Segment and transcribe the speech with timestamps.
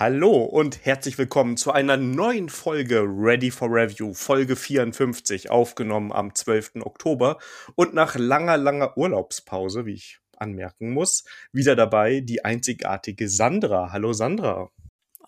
[0.00, 6.36] Hallo und herzlich willkommen zu einer neuen Folge Ready for Review, Folge 54, aufgenommen am
[6.36, 6.76] 12.
[6.84, 7.38] Oktober
[7.74, 13.90] und nach langer, langer Urlaubspause, wie ich anmerken muss, wieder dabei die einzigartige Sandra.
[13.90, 14.70] Hallo Sandra.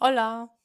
[0.00, 0.56] Hola.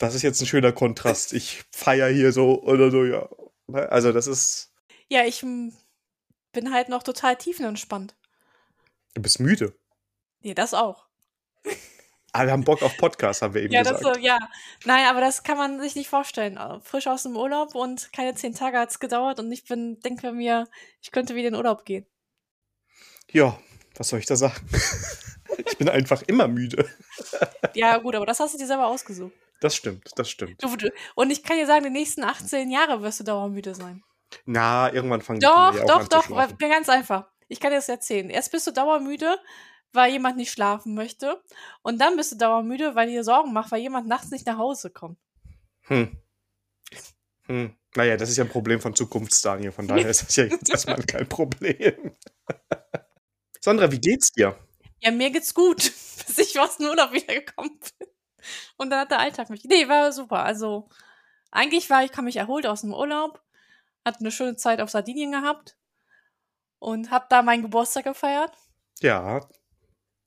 [0.00, 1.32] Das ist jetzt ein schöner Kontrast.
[1.32, 3.26] Ich feier hier so oder so, ja.
[3.72, 4.74] Also das ist.
[5.08, 8.16] Ja, ich bin halt noch total tiefenentspannt.
[9.14, 9.74] Du bist müde.
[10.40, 11.06] Nee, das auch.
[12.36, 14.04] Ah, wir haben Bock auf Podcast, haben wir eben ja, gesagt.
[14.04, 14.38] Das, ja,
[14.84, 16.58] nein, aber das kann man sich nicht vorstellen.
[16.82, 20.32] Frisch aus dem Urlaub und keine zehn Tage hat es gedauert und ich bin, denke
[20.32, 20.68] mir,
[21.00, 22.04] ich könnte wieder in den Urlaub gehen.
[23.30, 23.58] Ja,
[23.96, 24.68] was soll ich da sagen?
[25.66, 26.86] ich bin einfach immer müde.
[27.74, 29.32] ja, gut, aber das hast du dir selber ausgesucht.
[29.62, 30.62] Das stimmt, das stimmt.
[30.62, 34.04] Du, du, und ich kann dir sagen, die nächsten 18 Jahre wirst du dauermüde sein.
[34.44, 36.70] Na, irgendwann fangen die Doch, Kinder ja doch, auch an doch, zu weil, schlafen.
[36.70, 37.30] ganz einfach.
[37.48, 38.28] Ich kann dir das erzählen.
[38.28, 39.38] Erst bist du dauermüde,
[39.92, 41.42] weil jemand nicht schlafen möchte.
[41.82, 44.90] Und dann bist du dauermüde, weil dir Sorgen macht, weil jemand nachts nicht nach Hause
[44.90, 45.18] kommt.
[45.82, 46.16] Hm.
[47.46, 47.76] Hm.
[47.94, 51.02] Naja, das ist ja ein Problem von Zukunftsdaniel, von daher ist das ja jetzt erstmal
[51.06, 52.14] kein Problem.
[53.60, 54.58] Sandra, wie geht's dir?
[55.00, 55.76] Ja, mir geht's gut,
[56.26, 58.08] bis ich aus dem Urlaub wiedergekommen bin.
[58.76, 59.64] Und dann hat der Alltag mich.
[59.64, 60.44] Nee, war super.
[60.44, 60.88] Also,
[61.50, 63.42] eigentlich war ich, kam ich erholt aus dem Urlaub,
[64.04, 65.76] hatte eine schöne Zeit auf Sardinien gehabt
[66.78, 68.52] und hab da meinen Geburtstag gefeiert.
[69.00, 69.40] Ja.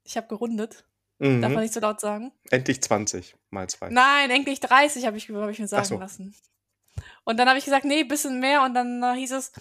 [0.09, 0.85] Ich habe gerundet.
[1.19, 1.43] Mhm.
[1.43, 2.31] Darf man nicht so laut sagen?
[2.49, 3.89] Endlich 20 mal zwei.
[3.89, 5.99] Nein, endlich 30 habe ich, hab ich mir sagen so.
[5.99, 6.35] lassen.
[7.25, 8.63] Und dann habe ich gesagt, nee, bisschen mehr.
[8.63, 9.51] Und dann äh, hieß es,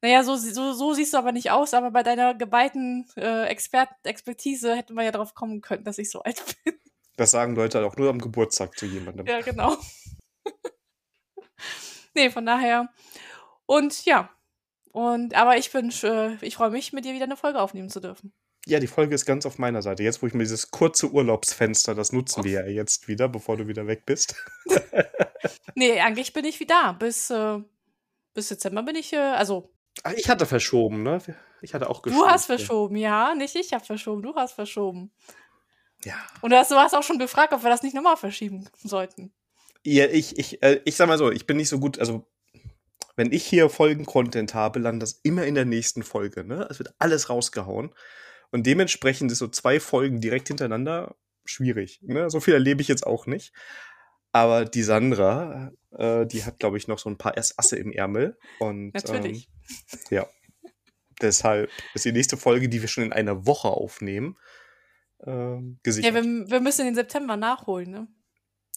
[0.00, 3.90] naja, so, so, so siehst du aber nicht aus, aber bei deiner geballten äh, Expert
[4.02, 6.74] Expertise hätte man ja drauf kommen können, dass ich so alt bin.
[7.16, 9.26] Das sagen Leute auch nur am Geburtstag zu jemandem.
[9.26, 9.76] Ja, genau.
[12.14, 12.88] nee, von daher.
[13.66, 14.30] Und ja.
[14.92, 18.00] Und aber ich bin, äh, ich freue mich, mit dir wieder eine Folge aufnehmen zu
[18.00, 18.32] dürfen.
[18.66, 20.02] Ja, die Folge ist ganz auf meiner Seite.
[20.02, 23.66] Jetzt, wo ich mir dieses kurze Urlaubsfenster, das nutzen wir ja jetzt wieder, bevor du
[23.66, 24.34] wieder weg bist.
[25.74, 26.94] nee, eigentlich bin ich wieder.
[26.98, 27.58] Bis, äh,
[28.34, 29.70] bis Dezember bin ich, äh, also.
[30.02, 31.20] Ach, ich hatte verschoben, ne?
[31.62, 32.22] Ich hatte auch geschoben.
[32.22, 33.34] Du hast verschoben, ja.
[33.34, 35.10] Nicht ich habe verschoben, du hast verschoben.
[36.04, 36.14] Ja.
[36.42, 39.32] Und du hast, du hast auch schon gefragt, ob wir das nicht nochmal verschieben sollten.
[39.84, 42.26] Ja, ich, ich, äh, ich sag mal so, ich bin nicht so gut, also
[43.16, 46.68] wenn ich hier Folgen-Content habe, landet das immer in der nächsten Folge, ne?
[46.70, 47.92] Es wird alles rausgehauen.
[48.50, 52.00] Und dementsprechend ist so zwei Folgen direkt hintereinander schwierig.
[52.02, 52.30] Ne?
[52.30, 53.52] So viel erlebe ich jetzt auch nicht.
[54.32, 58.38] Aber die Sandra, äh, die hat, glaube ich, noch so ein paar Asse im Ärmel.
[58.58, 59.48] Und, Natürlich.
[59.80, 60.26] Ähm, ja.
[61.20, 64.36] Deshalb ist die nächste Folge, die wir schon in einer Woche aufnehmen,
[65.26, 66.14] ähm, gesichert.
[66.14, 68.08] Ja, wir, wir müssen den September nachholen, ne?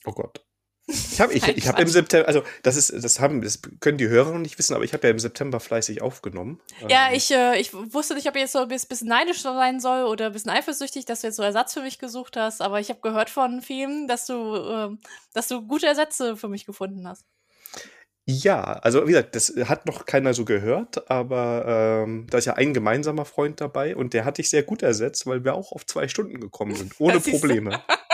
[0.06, 0.44] Oh Gott.
[0.92, 1.88] Ich habe ich, ich hab im.
[1.88, 4.94] September, also das ist, das haben, das können die Hörer noch nicht wissen, aber ich
[4.94, 6.60] habe ja im September fleißig aufgenommen.
[6.88, 9.80] Ja, Ähm, ich, äh, ich wusste nicht, ob ich jetzt so ein bisschen neidisch sein
[9.80, 12.80] soll oder ein bisschen eifersüchtig, dass du jetzt so Ersatz für mich gesucht hast, aber
[12.80, 14.90] ich habe gehört von vielen, dass du, äh,
[15.34, 17.26] dass du gute Ersätze für mich gefunden hast.
[18.26, 22.54] Ja, also wie gesagt, das hat noch keiner so gehört, aber ähm, da ist ja
[22.54, 25.86] ein gemeinsamer Freund dabei und der hat dich sehr gut ersetzt, weil wir auch auf
[25.86, 27.20] zwei Stunden gekommen sind, ohne.
[27.20, 27.82] Probleme.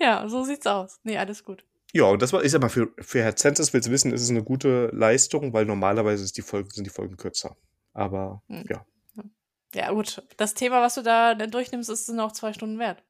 [0.00, 0.98] Ja, so sieht's aus.
[1.02, 1.64] Nee, alles gut.
[1.92, 4.22] Ja, und das war, ich sag mal, für, für Herr Zensus willst du wissen, ist
[4.22, 7.56] es eine gute Leistung, weil normalerweise die Folge, sind die Folgen kürzer.
[7.92, 8.64] Aber Hm.
[8.68, 8.84] ja.
[9.74, 10.22] Ja, gut.
[10.36, 13.02] Das Thema, was du da dann durchnimmst, ist auch zwei Stunden wert.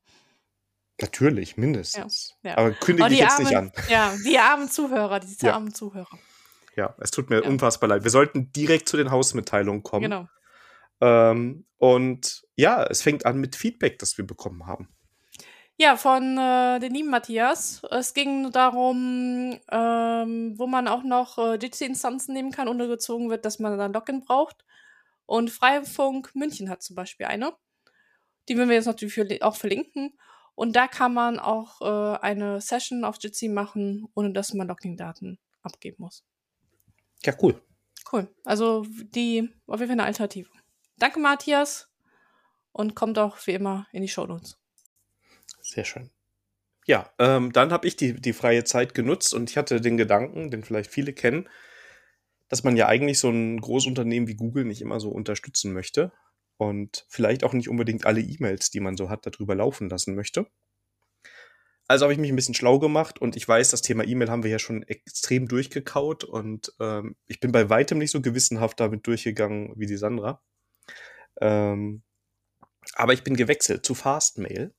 [1.01, 2.37] Natürlich, mindestens.
[2.43, 2.57] Ja.
[2.57, 3.73] Aber kündige Oh, ich jetzt nicht an.
[3.77, 5.55] armen, ja, die armen Zuhörer, die Ja.
[5.55, 6.19] armen Zuhörer.
[6.77, 7.49] Ja, es tut mir Ja.
[7.49, 8.05] unfassbar leid.
[8.05, 10.05] Wir sollten direkt zu den Hausmitteilungen kommen.
[10.05, 10.29] Genau.
[11.01, 14.89] Ähm, und ja, es fängt an mit Feedback, das wir bekommen haben.
[15.77, 17.83] Ja, von äh, den lieben Matthias.
[17.91, 23.45] Es ging darum, ähm, wo man auch noch äh, Jitsi-Instanzen nehmen kann, ohne gezogen wird,
[23.45, 24.65] dass man dann Login braucht.
[25.27, 27.55] Und Freifunk München hat zum Beispiel eine.
[28.49, 30.17] Die würden wir jetzt natürlich für, auch verlinken.
[30.55, 35.41] Und da kann man auch äh, eine Session auf Jitsi machen, ohne dass man Login-Daten
[35.63, 36.25] abgeben muss.
[37.25, 37.61] Ja, cool.
[38.13, 38.33] Cool.
[38.45, 40.49] Also die auf jeden Fall eine Alternative.
[40.99, 41.91] Danke, Matthias.
[42.71, 44.59] Und kommt auch wie immer in die Shownotes.
[45.75, 46.11] Sehr schön.
[46.87, 50.53] Ja, ähm, dann habe ich die, die freie Zeit genutzt und ich hatte den Gedanken,
[50.53, 51.49] den vielleicht viele kennen,
[52.49, 56.13] dass man ja eigentlich so ein Großunternehmen wie Google nicht immer so unterstützen möchte
[56.59, 60.47] und vielleicht auch nicht unbedingt alle E-Mails, die man so hat, darüber laufen lassen möchte.
[61.89, 64.45] Also habe ich mich ein bisschen schlau gemacht und ich weiß, das Thema E-Mail haben
[64.45, 69.09] wir ja schon extrem durchgekaut und ähm, ich bin bei weitem nicht so gewissenhaft damit
[69.09, 70.41] durchgegangen wie die Sandra.
[71.41, 72.05] Ähm,
[72.95, 74.73] aber ich bin gewechselt zu Fastmail.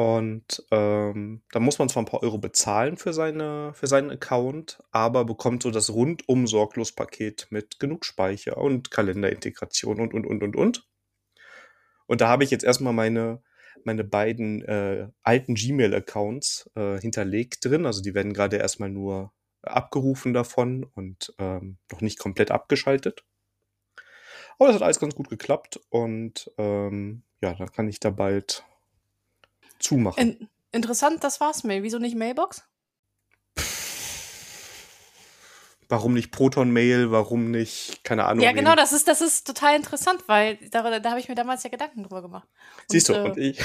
[0.00, 4.82] Und ähm, da muss man zwar ein paar Euro bezahlen für, seine, für seinen Account,
[4.92, 10.42] aber bekommt so das rundum sorglos Paket mit genug Speicher und Kalenderintegration und, und, und,
[10.42, 10.88] und, und.
[12.06, 13.42] Und da habe ich jetzt erstmal meine,
[13.84, 17.84] meine beiden äh, alten Gmail-Accounts äh, hinterlegt drin.
[17.84, 23.22] Also die werden gerade erstmal nur abgerufen davon und ähm, noch nicht komplett abgeschaltet.
[24.58, 28.64] Aber das hat alles ganz gut geklappt und ähm, ja, dann kann ich da bald
[29.80, 30.22] zumachen.
[30.22, 31.82] In interessant, das war's Mail.
[31.82, 32.62] Wieso nicht Mailbox?
[35.90, 38.44] warum nicht Proton Mail, warum nicht, keine Ahnung.
[38.44, 41.62] Ja, genau, das ist, das ist total interessant, weil da, da habe ich mir damals
[41.62, 42.48] ja Gedanken drüber gemacht.
[42.78, 43.58] Und, Siehst du, äh, und ich.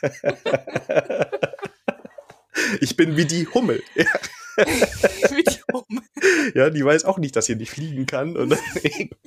[2.80, 3.82] ich bin wie die Hummel.
[6.54, 6.70] Ja.
[6.70, 8.34] die weiß auch nicht, dass sie nicht fliegen kann.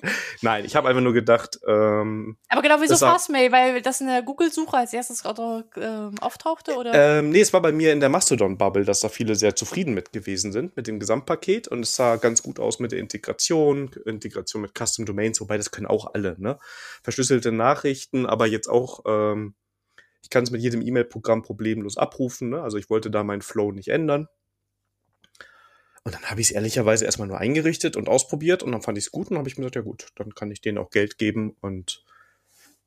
[0.41, 1.59] Nein, ich habe einfach nur gedacht.
[1.67, 3.51] Ähm, Aber genau, wieso Fastmail?
[3.51, 6.75] Weil das in der Google-Suche als erstes oder, äh, auftauchte?
[6.75, 6.93] Oder?
[6.93, 10.13] Ähm, nee, es war bei mir in der Mastodon-Bubble, dass da viele sehr zufrieden mit
[10.13, 11.67] gewesen sind, mit dem Gesamtpaket.
[11.67, 15.71] Und es sah ganz gut aus mit der Integration, Integration mit Custom Domains, wobei das
[15.71, 16.35] können auch alle.
[16.39, 16.59] Ne?
[17.03, 19.01] Verschlüsselte Nachrichten, aber jetzt auch.
[19.05, 19.55] Ähm,
[20.25, 22.49] ich kann es mit jedem E-Mail-Programm problemlos abrufen.
[22.49, 22.61] Ne?
[22.61, 24.27] Also ich wollte da meinen Flow nicht ändern.
[26.05, 29.05] Und dann habe ich es ehrlicherweise erstmal nur eingerichtet und ausprobiert und dann fand ich
[29.05, 31.17] es gut und habe ich mir gesagt, ja gut, dann kann ich denen auch Geld
[31.17, 32.05] geben und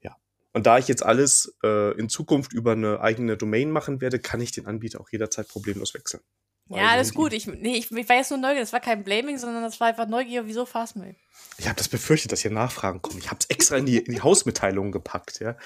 [0.03, 0.17] ja.
[0.53, 4.41] Und da ich jetzt alles äh, in Zukunft über eine eigene Domain machen werde, kann
[4.41, 6.23] ich den Anbieter auch jederzeit problemlos wechseln.
[6.71, 7.33] Ja, alles gut.
[7.33, 8.65] Ich, nee, ich, ich war jetzt nur neugierig.
[8.65, 11.17] Das war kein Blaming, sondern das war einfach Neugier, wieso Fastmail.
[11.57, 13.19] Ich habe das befürchtet, dass hier Nachfragen kommen.
[13.19, 15.57] Ich habe es extra in die, in die Hausmitteilung gepackt, ja.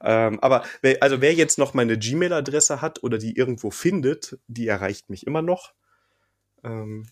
[0.00, 4.68] Ähm, aber wer, also wer jetzt noch meine Gmail-Adresse hat oder die irgendwo findet, die
[4.68, 5.74] erreicht mich immer noch.
[6.64, 7.06] Ähm,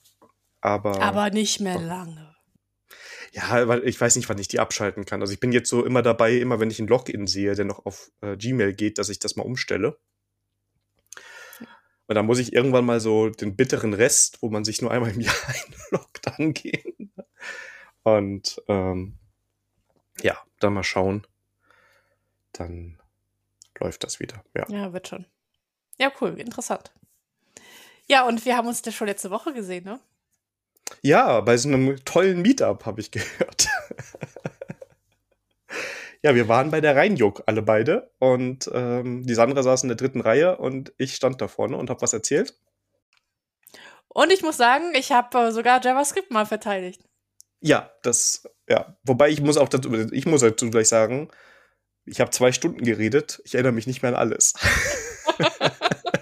[0.61, 2.35] aber, aber nicht mehr lange.
[3.33, 5.21] Ja, weil ich weiß nicht, wann ich die abschalten kann.
[5.21, 7.87] Also ich bin jetzt so immer dabei, immer wenn ich ein Login sehe, der noch
[7.87, 9.99] auf äh, Gmail geht, dass ich das mal umstelle.
[12.09, 15.13] Und dann muss ich irgendwann mal so den bitteren Rest, wo man sich nur einmal
[15.13, 17.13] im Jahr einloggt, angehen.
[18.03, 19.19] Und ähm,
[20.21, 21.25] ja, dann mal schauen.
[22.53, 22.99] Dann
[23.79, 24.45] läuft das wieder.
[24.57, 25.25] Ja, ja wird schon.
[25.99, 26.93] Ja, cool, interessant.
[28.11, 30.01] Ja, und wir haben uns das schon letzte Woche gesehen, ne?
[31.01, 33.69] Ja, bei so einem tollen Meetup habe ich gehört.
[36.21, 38.11] ja, wir waren bei der Rheinjuck, alle beide.
[38.19, 41.89] Und ähm, die Sandra saß in der dritten Reihe und ich stand da vorne und
[41.89, 42.59] habe was erzählt.
[44.09, 47.05] Und ich muss sagen, ich habe äh, sogar JavaScript mal verteidigt.
[47.61, 48.99] Ja, das, ja.
[49.05, 51.29] Wobei ich muss auch dazu, ich muss dazu gleich sagen,
[52.07, 53.41] ich habe zwei Stunden geredet.
[53.45, 54.55] Ich erinnere mich nicht mehr an alles.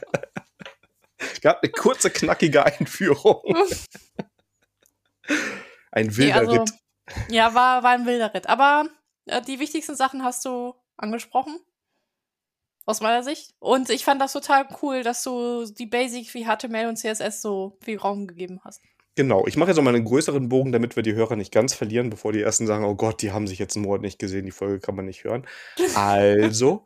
[1.41, 3.43] gab eine kurze, knackige Einführung.
[5.93, 6.73] ein wilder nee, also, Ritt.
[7.31, 8.47] Ja, war, war ein wilder Ritt.
[8.49, 8.89] Aber
[9.27, 11.59] äh, die wichtigsten Sachen hast du angesprochen.
[12.87, 13.55] Aus meiner Sicht.
[13.59, 17.77] Und ich fand das total cool, dass du die Basic wie HTML und CSS so
[17.83, 18.81] viel Raum gegeben hast.
[19.15, 21.75] Genau, ich mache jetzt auch mal einen größeren Bogen, damit wir die Hörer nicht ganz
[21.75, 24.47] verlieren, bevor die ersten sagen, oh Gott, die haben sich jetzt einen Monat nicht gesehen,
[24.47, 25.45] die Folge kann man nicht hören.
[25.97, 26.85] Also,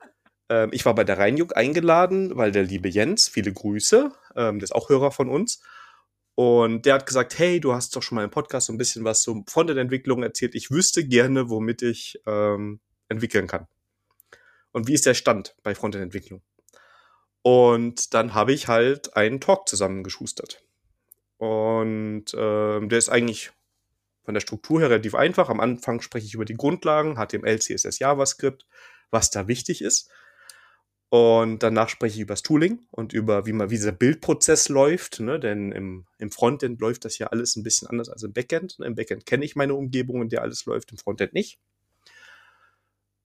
[0.52, 4.64] ähm, ich war bei der Rheinjuck eingeladen, weil der liebe Jens, viele Grüße, ähm, der
[4.64, 5.62] ist auch Hörer von uns.
[6.34, 9.04] Und der hat gesagt, hey, du hast doch schon mal im Podcast so ein bisschen
[9.04, 10.54] was zur Frontend-Entwicklung erzählt.
[10.54, 13.66] Ich wüsste gerne, womit ich ähm, entwickeln kann.
[14.72, 16.42] Und wie ist der Stand bei Frontend-Entwicklung?
[17.42, 20.62] Und dann habe ich halt einen Talk zusammengeschustert.
[21.38, 23.52] Und ähm, der ist eigentlich
[24.24, 25.48] von der Struktur her relativ einfach.
[25.48, 28.66] Am Anfang spreche ich über die Grundlagen, HTML, CSS, JavaScript,
[29.10, 30.10] was da wichtig ist.
[31.12, 35.20] Und danach spreche ich über das Tooling und über, wie man, wie dieser Bildprozess läuft,
[35.20, 35.38] ne?
[35.38, 38.78] denn im, im Frontend läuft das ja alles ein bisschen anders als im Backend.
[38.82, 41.58] Im Backend kenne ich meine Umgebung, in der alles läuft, im Frontend nicht.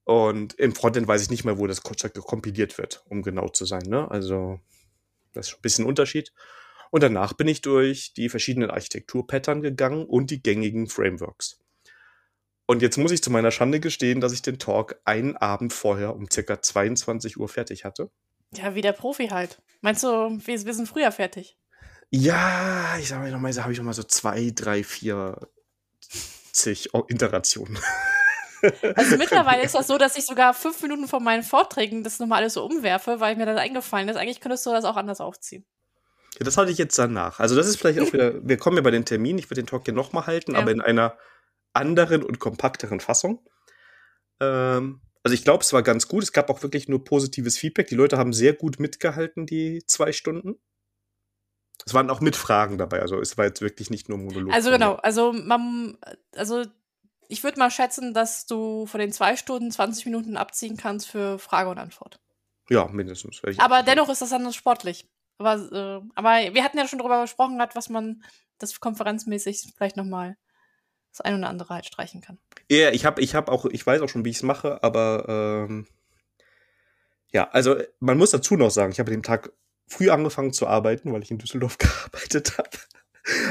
[0.03, 3.63] Und im Frontend weiß ich nicht mehr, wo das Code kompiliert wird, um genau zu
[3.63, 3.83] sein.
[3.83, 4.12] Ne?
[4.12, 4.59] Also,
[5.31, 6.33] das ist ein bisschen ein Unterschied.
[6.91, 11.57] Und danach bin ich durch die verschiedenen Architekturpattern gegangen und die gängigen Frameworks.
[12.67, 16.13] Und jetzt muss ich zu meiner Schande gestehen, dass ich den Talk einen Abend vorher
[16.13, 18.12] um circa 22 Uhr fertig hatte.
[18.53, 19.62] Ja, wie der Profi halt.
[19.81, 21.57] Meinst du, wir, wir sind früher fertig?
[22.09, 25.47] Ja, ich sag mal, normalerweise habe ich noch mal so zwei, drei, vier,
[26.51, 27.79] zig Iterationen.
[28.95, 32.39] Also mittlerweile ist das so, dass ich sogar fünf Minuten vor meinen Vorträgen das nochmal
[32.39, 34.17] alles so umwerfe, weil mir das eingefallen ist.
[34.17, 35.65] Eigentlich könntest du das auch anders aufziehen.
[36.38, 37.39] Ja, das hatte ich jetzt danach.
[37.39, 39.67] Also das ist vielleicht auch wieder, wir kommen ja bei den Terminen, ich würde den
[39.67, 40.59] Talk hier nochmal halten, ja.
[40.59, 41.17] aber in einer
[41.77, 43.48] anderen und kompakteren Fassung.
[44.39, 46.24] Ähm, also ich glaube, es war ganz gut.
[46.24, 47.88] Es gab auch wirklich nur positives Feedback.
[47.88, 50.55] Die Leute haben sehr gut mitgehalten, die zwei Stunden.
[51.86, 54.53] Es waren auch Mitfragen dabei, also es war jetzt wirklich nicht nur Monolog.
[54.53, 55.98] Also genau, also man,
[56.36, 56.65] also
[57.29, 61.39] ich würde mal schätzen, dass du von den zwei Stunden 20 Minuten abziehen kannst für
[61.39, 62.19] Frage und Antwort.
[62.69, 63.41] Ja, mindestens.
[63.57, 65.07] Aber dennoch ist das dann sportlich.
[65.38, 68.24] Aber, äh, aber wir hatten ja schon darüber gesprochen, was man
[68.57, 70.36] das konferenzmäßig vielleicht nochmal
[71.17, 72.38] das ein oder andere halt streichen kann.
[72.69, 75.67] Ja, ich habe ich hab auch, ich weiß auch schon, wie ich es mache, aber
[75.69, 75.88] ähm,
[77.31, 79.51] Ja, also man muss dazu noch sagen, ich habe dem Tag
[79.88, 82.69] früh angefangen zu arbeiten, weil ich in Düsseldorf gearbeitet habe.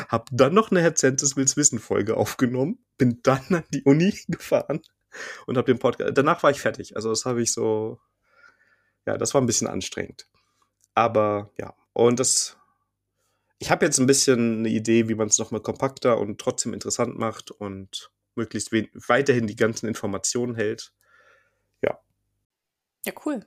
[0.08, 4.18] Hab dann noch eine Herr Zentes Wills Wissen Folge aufgenommen, bin dann an die Uni
[4.28, 4.80] gefahren
[5.46, 6.16] und habe den Podcast.
[6.16, 6.96] Danach war ich fertig.
[6.96, 8.00] Also das habe ich so,
[9.06, 10.26] ja, das war ein bisschen anstrengend.
[10.94, 12.56] Aber ja, und das,
[13.58, 17.18] ich habe jetzt ein bisschen eine Idee, wie man es nochmal kompakter und trotzdem interessant
[17.18, 20.92] macht und möglichst weiterhin die ganzen Informationen hält.
[21.82, 21.98] Ja.
[23.06, 23.46] Ja, cool.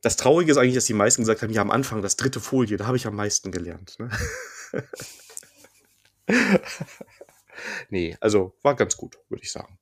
[0.00, 2.76] Das Traurige ist eigentlich, dass die meisten gesagt haben, ja, am Anfang, das dritte Folie,
[2.76, 3.98] da habe ich am meisten gelernt.
[3.98, 4.10] Ne?
[7.90, 9.78] nee, also war ganz gut, würde ich sagen.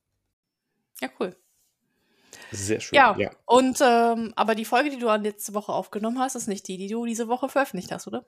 [1.01, 1.35] Ja, cool.
[2.51, 2.95] Sehr schön.
[2.95, 3.31] Ja, ja.
[3.45, 6.87] und ähm, aber die Folge, die du letzte Woche aufgenommen hast, ist nicht die, die
[6.87, 8.25] du diese Woche veröffentlicht hast, oder?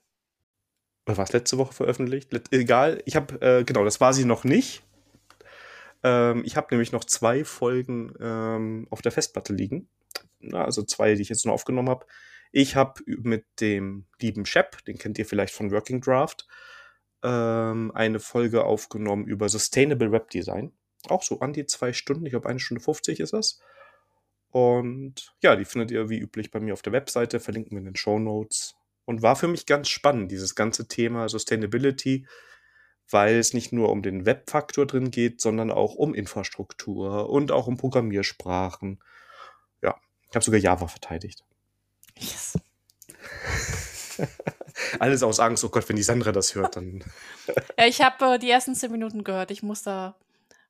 [1.05, 2.33] War es letzte Woche veröffentlicht?
[2.33, 4.83] Let egal, ich habe, äh, genau, das war sie noch nicht.
[6.03, 9.87] Ähm, ich habe nämlich noch zwei Folgen ähm, auf der Festplatte liegen
[10.53, 12.05] also zwei, die ich jetzt noch aufgenommen habe.
[12.51, 16.47] Ich habe mit dem lieben Shep, den kennt ihr vielleicht von Working Draft,
[17.23, 20.71] ähm, eine Folge aufgenommen über Sustainable Web Design.
[21.07, 23.59] Auch so an die zwei Stunden, ich glaube eine Stunde 50 ist das.
[24.51, 27.85] Und ja, die findet ihr wie üblich bei mir auf der Webseite, verlinken wir in
[27.85, 28.75] den Show Notes.
[29.05, 32.27] Und war für mich ganz spannend, dieses ganze Thema Sustainability,
[33.09, 37.67] weil es nicht nur um den Webfaktor drin geht, sondern auch um Infrastruktur und auch
[37.67, 38.99] um Programmiersprachen
[40.35, 41.45] ich habe sogar Java verteidigt.
[42.17, 42.59] Yes.
[44.99, 47.05] Alles aus Angst, oh Gott, wenn die Sandra das hört, dann.
[47.79, 49.49] ja, ich habe äh, die ersten zehn Minuten gehört.
[49.49, 50.17] Ich muss da.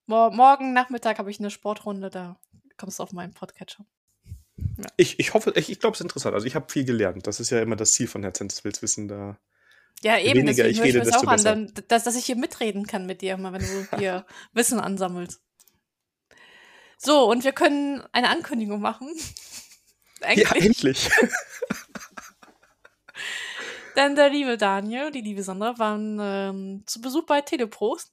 [0.06, 2.38] Mor morgen Nachmittag habe ich eine Sportrunde, da
[2.78, 3.84] kommst du auf meinen Podcatcher.
[4.78, 4.86] Ja.
[4.98, 6.36] Ich, ich hoffe, ich, ich glaube, es ist interessant.
[6.36, 7.28] Also ich habe viel gelernt.
[7.28, 9.38] Das ist ja immer das Ziel von Herr Zentes Wills Wissen da.
[10.02, 11.54] Ja, eben, weniger ich rede, desto auch besser.
[11.54, 15.42] an, dass, dass ich hier mitreden kann mit dir, mal wenn du hier Wissen ansammelst.
[16.98, 19.10] So, und wir können eine Ankündigung machen.
[20.22, 20.50] Eigentlich.
[20.50, 21.10] Ja, endlich.
[23.96, 28.12] Denn der liebe Daniel, die liebe Sandra waren ähm, zu Besuch bei Teleprost.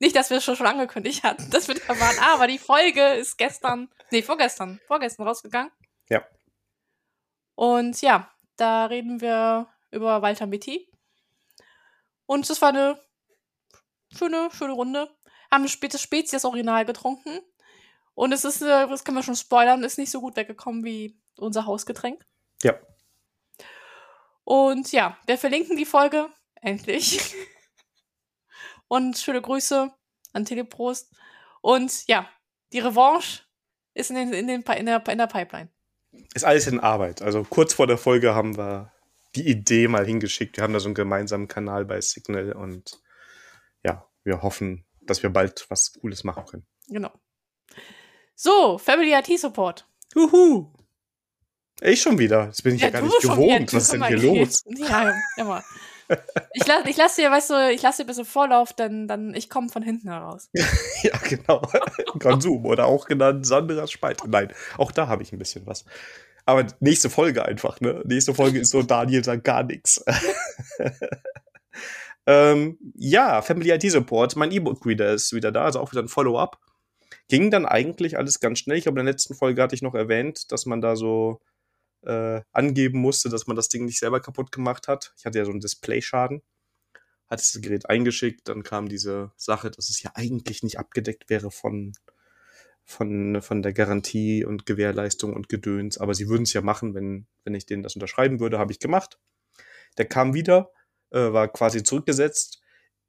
[0.00, 3.06] Nicht, dass wir es schon, schon angekündigt hatten, dass wir da waren, aber die Folge
[3.14, 5.70] ist gestern, nee, vorgestern, vorgestern rausgegangen.
[6.08, 6.24] Ja.
[7.54, 10.88] Und ja, da reden wir über Walter Mitty.
[12.24, 12.98] Und es war eine
[14.16, 15.14] schöne, schöne Runde.
[15.50, 17.40] Haben spätes Spezi das Original getrunken.
[18.14, 21.20] Und es ist, äh, das kann man schon spoilern, ist nicht so gut weggekommen wie
[21.36, 22.24] unser Hausgetränk.
[22.62, 22.74] Ja.
[24.44, 27.34] Und ja, wir verlinken die Folge, endlich.
[28.90, 29.92] Und schöne Grüße
[30.32, 31.14] an Teleprost.
[31.60, 32.28] Und ja,
[32.72, 33.42] die Revanche
[33.94, 35.68] ist in, den, in, den, in, der, in der Pipeline.
[36.34, 37.22] Ist alles in Arbeit.
[37.22, 38.90] Also kurz vor der Folge haben wir
[39.36, 40.56] die Idee mal hingeschickt.
[40.56, 43.00] Wir haben da so einen gemeinsamen Kanal bei Signal und
[43.84, 46.66] ja, wir hoffen, dass wir bald was Cooles machen können.
[46.88, 47.12] Genau.
[48.34, 49.86] So, Family IT Support.
[50.16, 50.72] Juhu.
[51.80, 52.46] Ich schon wieder.
[52.46, 53.72] Das bin ich ja, ja gar nicht gewohnt.
[53.72, 54.64] Was ist denn hier los?
[54.66, 55.62] Ja, immer.
[56.52, 59.34] Ich lasse ich lass dir, weißt du, ich lasse dir ein bisschen Vorlauf, denn dann
[59.34, 60.50] ich komme von hinten heraus.
[61.02, 61.62] ja, genau.
[62.20, 64.28] Konsum oder auch genannt Sandras Spalte.
[64.28, 65.84] Nein, auch da habe ich ein bisschen was.
[66.46, 68.02] Aber nächste Folge einfach, ne?
[68.04, 70.04] Nächste Folge ist so, Daniel sagt gar nichts.
[72.26, 74.36] ähm, ja, Family IT Support.
[74.36, 76.58] Mein E-Book-Reader ist wieder da, also auch wieder ein Follow-up
[77.30, 78.76] ging dann eigentlich alles ganz schnell.
[78.76, 81.40] Ich glaube, in der letzten Folge hatte ich noch erwähnt, dass man da so
[82.02, 85.12] äh, angeben musste, dass man das Ding nicht selber kaputt gemacht hat.
[85.18, 86.42] Ich hatte ja so einen Displayschaden.
[87.28, 91.52] Hatte das Gerät eingeschickt, dann kam diese Sache, dass es ja eigentlich nicht abgedeckt wäre
[91.52, 91.92] von,
[92.84, 95.98] von, von der Garantie und Gewährleistung und Gedöns.
[95.98, 98.80] Aber sie würden es ja machen, wenn, wenn ich denen das unterschreiben würde, habe ich
[98.80, 99.20] gemacht.
[99.96, 100.72] Der kam wieder,
[101.10, 102.60] äh, war quasi zurückgesetzt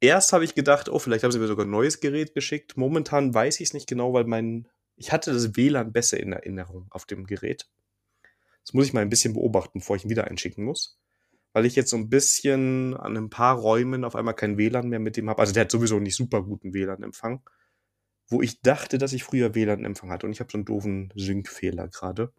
[0.02, 2.76] Erst habe ich gedacht, oh, vielleicht haben sie mir sogar ein neues Gerät geschickt.
[2.76, 6.88] Momentan weiß ich es nicht genau, weil mein, ich hatte das WLAN besser in Erinnerung
[6.90, 7.68] auf dem Gerät.
[8.64, 10.98] Das muss ich mal ein bisschen beobachten, bevor ich ihn wieder einschicken muss.
[11.52, 15.00] Weil ich jetzt so ein bisschen an ein paar Räumen auf einmal kein WLAN mehr
[15.00, 15.40] mit dem habe.
[15.40, 17.42] Also der hat sowieso nicht super guten WLAN-Empfang.
[18.28, 20.26] Wo ich dachte, dass ich früher WLAN-Empfang hatte.
[20.26, 22.32] Und ich habe so einen doofen Sync-Fehler gerade.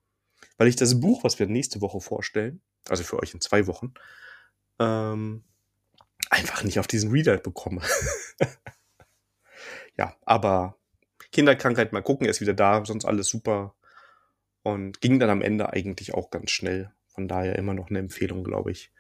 [0.57, 3.93] Weil ich das Buch, was wir nächste Woche vorstellen, also für euch in zwei Wochen,
[4.79, 5.43] ähm,
[6.29, 7.81] einfach nicht auf diesen Reader bekomme.
[9.97, 10.79] ja, aber
[11.31, 13.75] Kinderkrankheit mal gucken, er ist wieder da, sonst alles super.
[14.63, 16.91] Und ging dann am Ende eigentlich auch ganz schnell.
[17.07, 18.91] Von daher immer noch eine Empfehlung, glaube ich.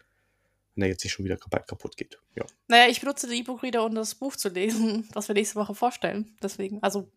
[0.75, 2.19] Wenn er jetzt nicht schon wieder bald kaputt geht.
[2.35, 2.45] Ja.
[2.67, 6.35] Naja, ich benutze den E-Book-Reader, um das Buch zu lesen, was wir nächste Woche vorstellen.
[6.41, 7.09] Deswegen, also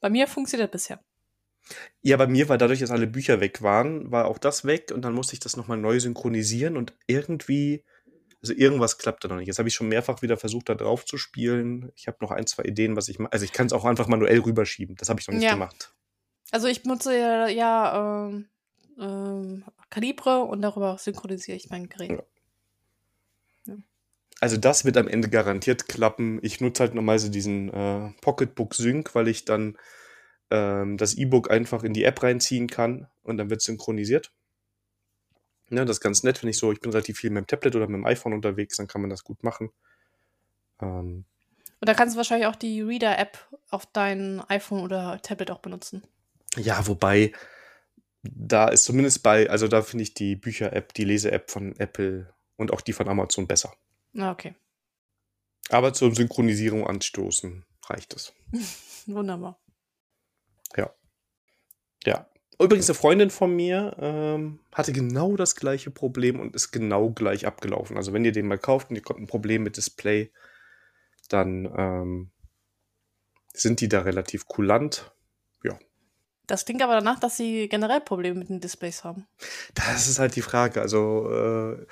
[0.00, 1.00] bei mir funktioniert das bisher.
[2.02, 5.02] Ja, bei mir war dadurch, dass alle Bücher weg waren, war auch das weg und
[5.02, 7.84] dann musste ich das nochmal neu synchronisieren und irgendwie
[8.44, 9.46] also irgendwas klappt da noch nicht.
[9.46, 11.90] Jetzt habe ich schon mehrfach wieder versucht, da drauf zu spielen.
[11.96, 13.32] Ich habe noch ein, zwei Ideen, was ich mache.
[13.32, 14.96] Also ich kann es auch einfach manuell rüberschieben.
[14.96, 15.54] Das habe ich noch nicht ja.
[15.54, 15.93] gemacht.
[16.54, 18.44] Also ich benutze ja, ja äh,
[19.00, 22.22] ähm, Kalibre und darüber synchronisiere ich mein Gerät.
[23.66, 23.74] Ja.
[24.38, 26.38] Also das wird am Ende garantiert klappen.
[26.42, 29.76] Ich nutze halt normalerweise diesen äh, Pocketbook Sync, weil ich dann
[30.52, 34.30] ähm, das E-Book einfach in die App reinziehen kann und dann wird synchronisiert.
[35.70, 37.74] Ja, das ist ganz nett, wenn ich so, ich bin relativ viel mit dem Tablet
[37.74, 39.70] oder mit dem iPhone unterwegs, dann kann man das gut machen.
[40.80, 41.24] Ähm,
[41.80, 43.38] und da kannst du wahrscheinlich auch die Reader-App
[43.70, 46.04] auf dein iPhone oder Tablet auch benutzen.
[46.56, 47.32] Ja, wobei,
[48.22, 52.72] da ist zumindest bei, also da finde ich die Bücher-App, die Lese-App von Apple und
[52.72, 53.74] auch die von Amazon besser.
[54.16, 54.54] Ah, okay.
[55.70, 58.32] Aber zur Synchronisierung anstoßen reicht es.
[59.06, 59.58] Wunderbar.
[60.76, 60.94] Ja.
[62.04, 62.28] Ja.
[62.60, 67.46] Übrigens, eine Freundin von mir ähm, hatte genau das gleiche Problem und ist genau gleich
[67.46, 67.96] abgelaufen.
[67.96, 70.30] Also, wenn ihr den mal kauft und ihr kommt ein Problem mit Display,
[71.28, 72.30] dann ähm,
[73.52, 75.12] sind die da relativ kulant.
[75.64, 75.78] Ja.
[76.46, 79.26] Das klingt aber danach, dass sie generell Probleme mit den Displays haben.
[79.74, 80.80] Das ist halt die Frage.
[80.82, 81.86] Also, äh,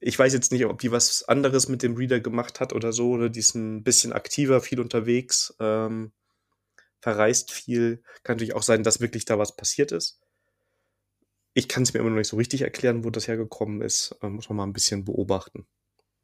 [0.00, 3.10] ich weiß jetzt nicht, ob die was anderes mit dem Reader gemacht hat oder so,
[3.10, 5.54] oder die ist ein bisschen aktiver, viel unterwegs.
[5.60, 6.12] Ähm,
[7.00, 8.02] verreist viel.
[8.22, 10.20] Kann natürlich auch sein, dass wirklich da was passiert ist.
[11.52, 14.16] Ich kann es mir immer noch nicht so richtig erklären, wo das hergekommen ist.
[14.22, 15.66] Äh, muss man mal ein bisschen beobachten.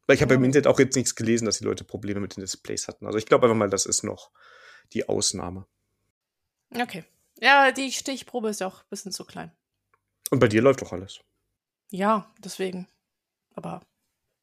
[0.06, 0.36] Weil ich habe oh.
[0.36, 3.06] im Internet auch jetzt nichts gelesen, dass die Leute Probleme mit den Displays hatten.
[3.06, 4.30] Also ich glaube einfach mal, das ist noch
[4.92, 5.66] die Ausnahme.
[6.74, 7.04] Okay.
[7.40, 9.52] Ja, die Stichprobe ist ja auch ein bisschen zu klein.
[10.30, 11.20] Und bei dir läuft doch alles.
[11.90, 12.88] Ja, deswegen.
[13.54, 13.82] Aber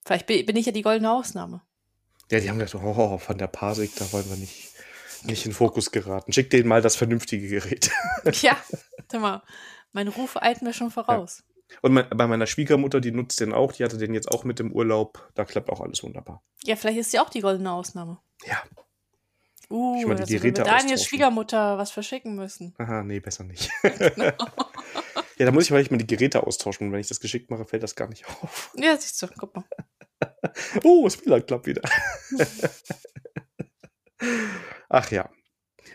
[0.05, 1.61] vielleicht bin ich ja die goldene Ausnahme.
[2.31, 4.73] Ja, die haben gesagt, oh, von der Pasik, da wollen wir nicht
[5.25, 6.33] nicht in Fokus geraten.
[6.33, 7.91] Schick denen mal das vernünftige Gerät.
[8.41, 8.57] ja,
[9.11, 9.43] sag mal,
[9.91, 11.43] mein Ruf eilt mir schon voraus.
[11.47, 11.77] Ja.
[11.81, 14.59] Und mein, bei meiner Schwiegermutter, die nutzt den auch, die hatte den jetzt auch mit
[14.59, 15.31] im Urlaub.
[15.33, 16.43] Da klappt auch alles wunderbar.
[16.63, 18.19] Ja, vielleicht ist sie auch die goldene Ausnahme.
[18.45, 18.61] Ja.
[19.69, 22.73] Uh, ich mal die wir Daniels Schwiegermutter was verschicken müssen.
[22.77, 23.69] Aha, nee, besser nicht.
[23.83, 24.33] ja,
[25.37, 26.91] da muss ich vielleicht mal die Geräte austauschen.
[26.91, 28.71] Wenn ich das geschickt mache, fällt das gar nicht auf.
[28.75, 29.65] Ja, siehst du, guck mal.
[30.83, 31.81] oh, das WLAN klappt wieder.
[34.89, 35.29] Ach ja.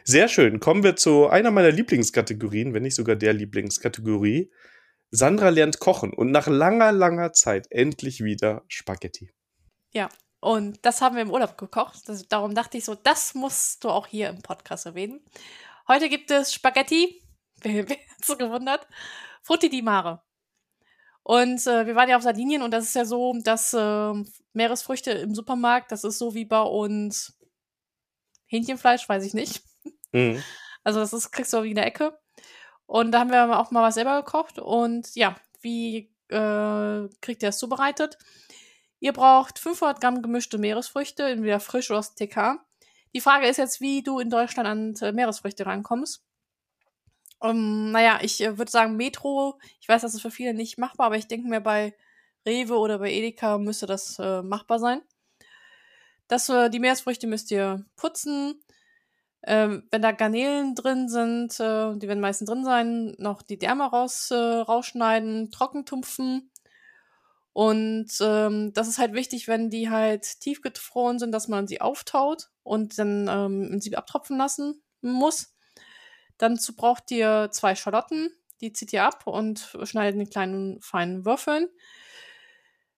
[0.05, 0.61] Sehr schön.
[0.61, 4.51] Kommen wir zu einer meiner Lieblingskategorien, wenn nicht sogar der Lieblingskategorie.
[5.11, 9.31] Sandra lernt kochen und nach langer, langer Zeit endlich wieder Spaghetti.
[9.93, 10.09] Ja,
[10.41, 12.09] und das haben wir im Urlaub gekocht.
[12.09, 15.21] Das, darum dachte ich so, das musst du auch hier im Podcast erwähnen.
[15.89, 17.23] Heute gibt es Spaghetti.
[17.63, 18.87] Wer hat so gewundert?
[19.43, 20.23] Frutti di Mare.
[21.23, 24.13] Und äh, wir waren ja auf Sardinien und das ist ja so, dass äh,
[24.53, 27.39] Meeresfrüchte im Supermarkt, das ist so wie bei uns
[28.47, 29.63] Hähnchenfleisch, weiß ich nicht.
[30.13, 30.43] Mhm.
[30.85, 32.19] Also das ist, kriegst du wie in der Ecke.
[32.87, 34.59] Und da haben wir auch mal was selber gekocht.
[34.59, 38.17] Und ja, wie äh, kriegt ihr das zubereitet?
[39.01, 42.59] Ihr braucht 500 Gramm gemischte Meeresfrüchte, entweder frisch oder aus TK.
[43.15, 46.25] Die Frage ist jetzt, wie du in Deutschland an äh, Meeresfrüchte rankommst.
[47.41, 49.59] Um, ähm, naja, ich äh, würde sagen Metro.
[49.81, 51.95] Ich weiß, das ist für viele nicht machbar, aber ich denke mir bei
[52.47, 55.03] Rewe oder bei Edeka müsste das äh, machbar sein.
[56.27, 58.61] Das, äh, die Meeresfrüchte müsst ihr putzen.
[59.45, 63.85] Ähm, wenn da Garnelen drin sind, äh, die werden meistens drin sein, noch die Därme
[63.85, 66.51] raus, äh, rausschneiden, trockentumpfen.
[67.59, 72.51] Und ähm, das ist halt wichtig, wenn die halt tiefgefroren sind, dass man sie auftaut
[72.63, 75.57] und dann ähm, sie abtropfen lassen muss.
[76.37, 81.67] Dazu braucht ihr zwei Schalotten, die zieht ihr ab und schneidet in kleinen feinen Würfeln.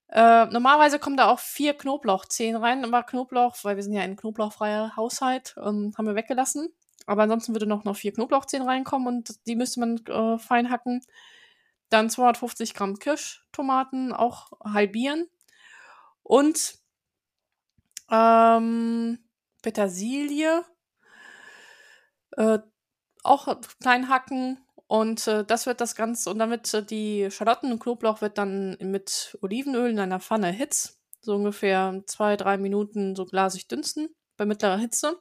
[0.09, 4.17] Äh, normalerweise kommen da auch vier Knoblauchzehen rein, aber Knoblauch, weil wir sind ja ein
[4.17, 6.69] knoblauchfreier Haushalt, ähm, haben wir weggelassen.
[7.07, 11.01] Aber ansonsten würde noch, noch vier Knoblauchzehen reinkommen und die müsste man äh, fein hacken.
[11.91, 15.29] Dann 250 Gramm Kirschtomaten auch halbieren.
[16.23, 16.79] Und
[18.11, 19.19] ähm,
[19.63, 20.65] Petersilie
[22.37, 22.59] äh,
[23.23, 24.59] auch klein hacken
[24.91, 28.77] und äh, das wird das Ganze, und damit äh, die Schalotten und Knoblauch wird dann
[28.81, 30.99] mit Olivenöl in einer Pfanne erhitzt.
[31.21, 35.21] So ungefähr zwei, drei Minuten so glasig dünsten bei mittlerer Hitze.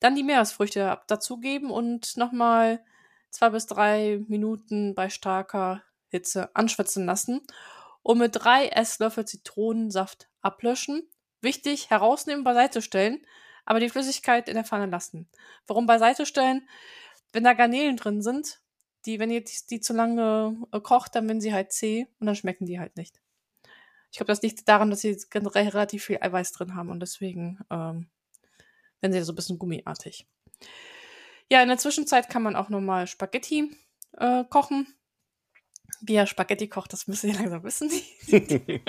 [0.00, 2.82] Dann die Meeresfrüchte dazugeben und nochmal
[3.30, 7.40] zwei bis drei Minuten bei starker Hitze anschwitzen lassen.
[8.02, 11.08] Und mit drei Esslöffel Zitronensaft ablöschen.
[11.42, 13.24] Wichtig, herausnehmen, beiseite stellen,
[13.64, 15.28] aber die Flüssigkeit in der Pfanne lassen.
[15.66, 16.68] Warum beiseite stellen?
[17.32, 18.60] Wenn da Garnelen drin sind,
[19.06, 22.26] die, wenn ihr die, die zu lange äh, kocht, dann werden sie halt zäh und
[22.26, 23.20] dann schmecken die halt nicht.
[24.10, 27.60] Ich glaube, das liegt daran, dass sie generell relativ viel Eiweiß drin haben und deswegen
[27.70, 28.08] ähm,
[29.00, 30.26] werden sie so ein bisschen gummiartig.
[31.50, 33.70] Ja, in der Zwischenzeit kann man auch nochmal Spaghetti
[34.16, 34.86] äh, kochen.
[36.00, 37.90] Wie er Spaghetti kocht, das müsst ihr langsam wissen.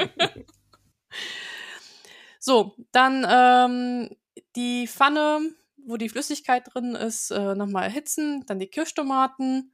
[2.40, 4.16] so, dann ähm,
[4.56, 8.44] die Pfanne, wo die Flüssigkeit drin ist, äh, nochmal erhitzen.
[8.48, 9.72] Dann die Kirschtomaten,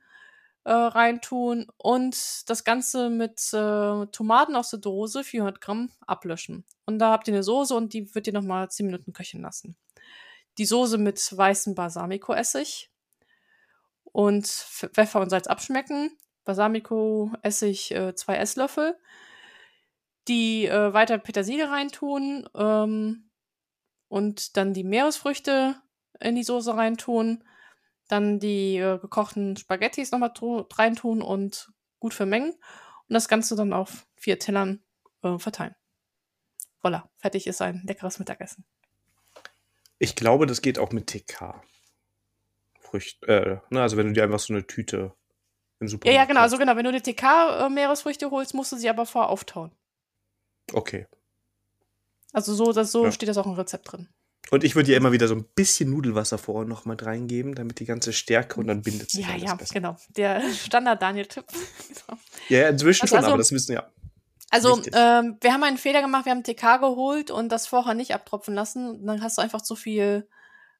[0.66, 6.66] äh, reintun und das Ganze mit äh, Tomaten aus der Dose, 400 Gramm, ablöschen.
[6.86, 9.76] Und da habt ihr eine Soße und die wird ihr nochmal 10 Minuten köcheln lassen.
[10.58, 12.92] Die Soße mit weißem Balsamico-Essig
[14.04, 16.18] und Pfeffer und Salz abschmecken.
[16.46, 18.98] Balsamico-Essig äh, zwei Esslöffel.
[20.28, 23.30] Die äh, weiter Petersilie reintun ähm,
[24.08, 25.76] und dann die Meeresfrüchte
[26.20, 27.44] in die Soße reintun
[28.08, 30.34] dann die äh, gekochten Spaghettis nochmal
[30.74, 34.84] reintun und gut vermengen und das Ganze dann auf vier Tellern
[35.24, 35.76] äh, verteilen.
[36.82, 38.66] Voila, fertig ist ein leckeres Mittagessen.
[40.04, 41.64] Ich glaube, das geht auch mit TK.
[42.78, 45.14] Früchte, äh, ne, also wenn du dir einfach so eine Tüte
[45.80, 48.76] im Supermarkt Ja, ja, genau, also genau, wenn du eine TK-Meeresfrüchte äh, holst, musst du
[48.76, 49.72] sie aber vorher auftauen.
[50.74, 51.08] Okay.
[52.34, 53.14] Also so, das, so ja.
[53.14, 54.10] steht das auch im Rezept drin.
[54.52, 57.80] Und ich würde ja immer wieder so ein bisschen Nudelwasser vorher noch mal reingeben, damit
[57.80, 59.74] die ganze Stärke und dann bindet sich Ja, ja, besser.
[59.74, 59.96] genau.
[60.18, 61.46] Der Standard-Daniel-Tipp.
[62.50, 63.90] ja, ja, inzwischen also, schon, aber das wissen ja.
[64.54, 68.14] Also, ähm, wir haben einen Fehler gemacht, wir haben TK geholt und das vorher nicht
[68.14, 69.04] abtropfen lassen.
[69.04, 70.30] Dann hast du einfach zu viel,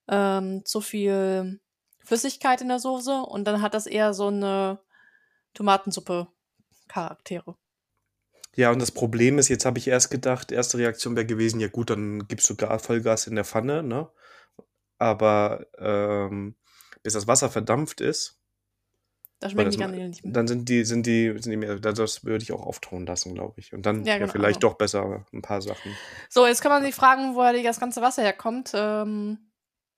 [0.08, 1.60] ähm, zu viel
[2.06, 4.80] Flüssigkeit in der Soße und dann hat das eher so eine
[5.56, 7.56] Tomatensuppe-Charaktere.
[8.56, 11.68] Ja, und das Problem ist, jetzt habe ich erst gedacht, erste Reaktion wäre gewesen, ja
[11.68, 14.08] gut, dann gibst du gar Vollgas in der Pfanne, ne?
[15.00, 16.56] Aber ähm,
[17.02, 18.40] bis das Wasser verdampft ist,
[19.44, 20.32] da schmecken die Garnelen nicht mehr.
[20.32, 23.56] Dann sind die, sind die, sind die mehr, das würde ich auch auftauen lassen, glaube
[23.58, 23.74] ich.
[23.74, 24.72] Und dann ja, genau, vielleicht genau.
[24.72, 25.92] doch besser ein paar Sachen.
[26.30, 28.72] So, jetzt kann man sich fragen, woher das ganze Wasser herkommt.
[28.74, 29.52] Ähm,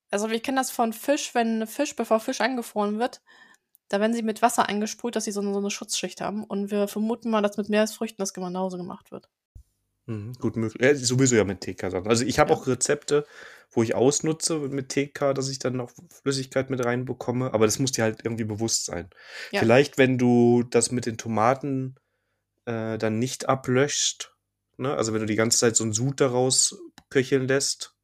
[0.10, 3.22] also wir kennen das von Fisch, wenn Fisch, bevor Fisch eingefroren wird,
[3.90, 6.44] da werden sie mit Wasser eingesprüht, dass sie so eine, so eine Schutzschicht haben.
[6.44, 9.30] Und wir vermuten mal, dass mit Meeresfrüchten das genauso gemacht wird.
[10.08, 10.82] Mhm, gut möglich.
[10.82, 12.08] Ja, sowieso ja mit TK-Sachen.
[12.08, 12.56] Also ich habe ja.
[12.56, 13.26] auch Rezepte,
[13.72, 17.54] wo ich ausnutze mit TK, dass ich dann noch Flüssigkeit mit reinbekomme.
[17.54, 19.10] Aber das muss dir halt irgendwie bewusst sein.
[19.52, 19.60] Ja.
[19.60, 21.96] Vielleicht, wenn du das mit den Tomaten
[22.66, 24.36] äh, dann nicht ablöscht,
[24.78, 24.94] ne?
[24.96, 26.78] also wenn du die ganze Zeit so ein Sud daraus
[27.10, 27.96] köcheln lässt,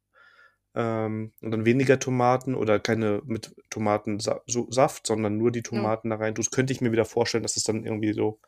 [0.74, 6.16] ähm, und dann weniger Tomaten oder keine mit Tomatensaft, sondern nur die Tomaten ja.
[6.16, 8.40] da rein tust, könnte ich mir wieder vorstellen, dass es dann irgendwie so.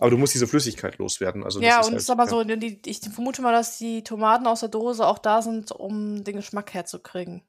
[0.00, 1.44] Aber du musst diese Flüssigkeit loswerden.
[1.44, 2.30] Also ja, und halt, ist aber ja.
[2.30, 6.24] so, die, ich vermute mal, dass die Tomaten aus der Dose auch da sind, um
[6.24, 7.42] den Geschmack herzukriegen.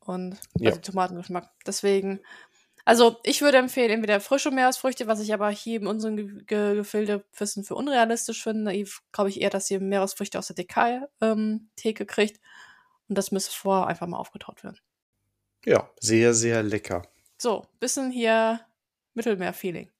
[0.00, 0.70] Und also ja.
[0.70, 1.50] den Tomatengeschmack.
[1.66, 2.20] Deswegen,
[2.86, 6.74] also ich würde empfehlen, entweder frische Meeresfrüchte, was ich aber hier in unserem Ge Ge
[6.76, 8.72] Gefilde bisschen für unrealistisch finde.
[9.12, 12.40] Glaube ich eher, dass ihr Meeresfrüchte aus der Dekal-Theke ähm, kriegt.
[13.08, 14.78] Und das müsste vorher einfach mal aufgetaut werden.
[15.66, 17.02] Ja, sehr, sehr lecker.
[17.36, 18.60] So, bisschen hier
[19.12, 19.90] Mittelmeer-Feeling.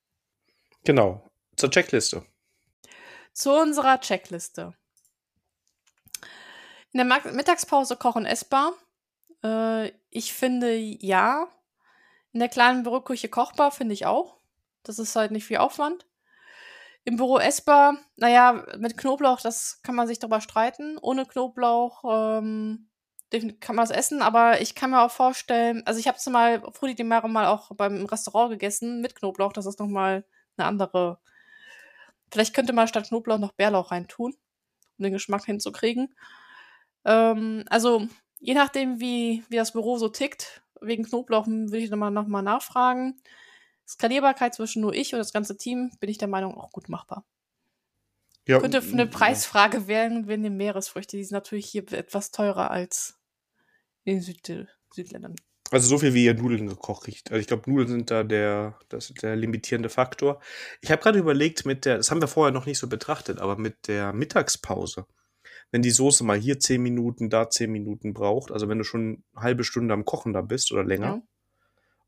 [0.84, 1.28] Genau.
[1.62, 2.26] Zur Checkliste.
[3.32, 4.74] Zu unserer Checkliste.
[6.90, 8.72] In der Mittagspause kochen essbar.
[9.44, 11.46] Äh, ich finde ja.
[12.32, 14.40] In der kleinen Büroküche kochbar finde ich auch.
[14.82, 16.04] Das ist halt nicht viel Aufwand.
[17.04, 20.98] Im Büro essbar, naja, mit Knoblauch, das kann man sich darüber streiten.
[20.98, 22.02] Ohne Knoblauch
[22.40, 22.88] ähm,
[23.60, 26.96] kann man es essen, aber ich kann mir auch vorstellen, also ich habe zumal Frutti
[26.96, 30.24] di Mare mal auch beim Restaurant gegessen mit Knoblauch, das ist nochmal
[30.56, 31.20] eine andere.
[32.32, 34.34] Vielleicht könnte man statt Knoblauch noch Bärlauch reintun,
[34.98, 36.14] um den Geschmack hinzukriegen.
[37.04, 42.10] Ähm, also je nachdem, wie, wie das Büro so tickt, wegen Knoblauch würde ich nochmal
[42.10, 43.20] noch mal nachfragen.
[43.86, 47.26] Skalierbarkeit zwischen nur ich und das ganze Team bin ich der Meinung auch gut machbar.
[48.48, 53.20] Ja, könnte eine Preisfrage werden, wenn die Meeresfrüchte, die sind natürlich hier etwas teurer als
[54.04, 55.36] in Süd Südländern.
[55.72, 57.30] Also so viel wie ihr Nudeln gekocht kriegt.
[57.30, 60.38] Also ich glaube, Nudeln sind da der, das, der limitierende Faktor.
[60.82, 63.56] Ich habe gerade überlegt, mit der, das haben wir vorher noch nicht so betrachtet, aber
[63.56, 65.06] mit der Mittagspause,
[65.70, 69.24] wenn die Soße mal hier zehn Minuten, da zehn Minuten braucht, also wenn du schon
[69.34, 71.22] eine halbe Stunde am Kochen da bist oder länger, ja.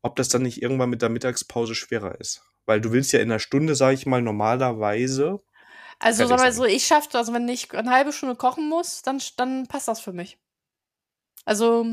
[0.03, 2.43] ob das dann nicht irgendwann mit der Mittagspause schwerer ist.
[2.67, 5.41] Weil du willst ja in einer Stunde, sage ich mal, normalerweise.
[5.97, 9.19] Also sag mal so, ich schaffe, also wenn ich eine halbe Stunde kochen muss, dann,
[9.37, 10.37] dann passt das für mich.
[11.45, 11.83] Also,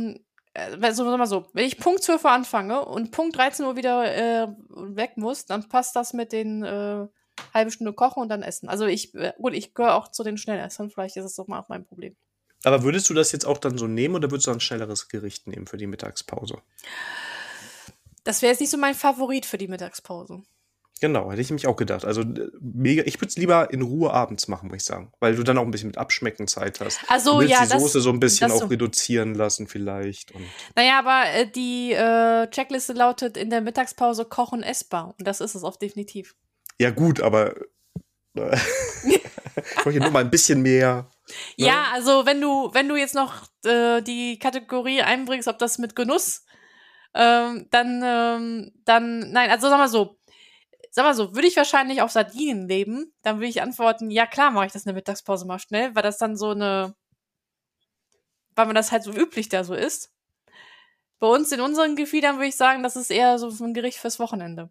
[0.54, 4.04] äh, so, mal so, wenn ich Punkt 12 Uhr anfange und Punkt 13 Uhr wieder
[4.14, 7.06] äh, weg muss, dann passt das mit den äh,
[7.54, 8.68] halbe Stunde kochen und dann essen.
[8.68, 11.60] Also ich, äh, gut, ich gehöre auch zu den Schnellessern, vielleicht ist es doch mal
[11.60, 12.16] auch mein Problem.
[12.64, 15.46] Aber würdest du das jetzt auch dann so nehmen oder würdest du ein schnelleres Gericht
[15.46, 16.58] nehmen für die Mittagspause?
[18.24, 20.42] Das wäre jetzt nicht so mein Favorit für die Mittagspause.
[21.02, 22.04] Genau, hätte ich mich auch gedacht.
[22.04, 22.22] Also
[22.60, 25.12] mega, ich würde es lieber in Ruhe abends machen, muss ich sagen.
[25.18, 27.00] Weil du dann auch ein bisschen mit Abschmecken Zeit hast.
[27.08, 28.66] Also du ja, die Soße das, so ein bisschen auch so.
[28.66, 30.30] reduzieren lassen vielleicht.
[30.30, 30.44] Und
[30.76, 35.16] naja, aber äh, die äh, Checkliste lautet in der Mittagspause kochen essbar.
[35.18, 36.36] Und das ist es auch definitiv.
[36.78, 37.56] Ja, gut, aber
[38.36, 38.56] äh,
[39.04, 41.10] ich wollte nur mal ein bisschen mehr.
[41.58, 41.66] Ne?
[41.66, 45.96] Ja, also wenn du, wenn du jetzt noch äh, die Kategorie einbringst, ob das mit
[45.96, 46.44] Genuss,
[47.14, 50.16] ähm, dann, ähm, dann, nein, also sag mal so,
[50.94, 54.50] sag mal so, würde ich wahrscheinlich auf Sardinien leben, dann würde ich antworten, ja klar,
[54.50, 56.94] mache ich das in der Mittagspause mal schnell, weil das dann so eine,
[58.54, 60.12] weil man das halt so üblich da so ist.
[61.18, 64.18] Bei uns in unseren Gefiedern würde ich sagen, das ist eher so ein Gericht fürs
[64.18, 64.70] Wochenende.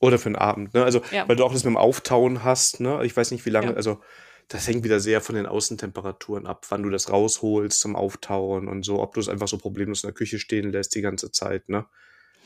[0.00, 0.82] Oder für den Abend, ne?
[0.84, 1.28] Also, Ja.
[1.28, 3.04] weil du auch das mit dem Auftauen hast, ne?
[3.04, 3.74] Ich weiß nicht, wie lange, Ja.
[3.74, 4.00] also
[4.48, 8.84] das hängt wieder sehr von den Außentemperaturen ab, wann du das rausholst zum Auftauen und
[8.84, 11.68] so, ob du es einfach so problemlos in der Küche stehen lässt die ganze Zeit,
[11.68, 11.86] ne?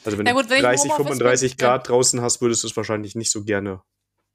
[0.05, 1.57] Also wenn gut, du wenn ich im 30, Homeoffice bin, 35 ja.
[1.57, 3.83] Grad draußen hast, würdest du es wahrscheinlich nicht so gerne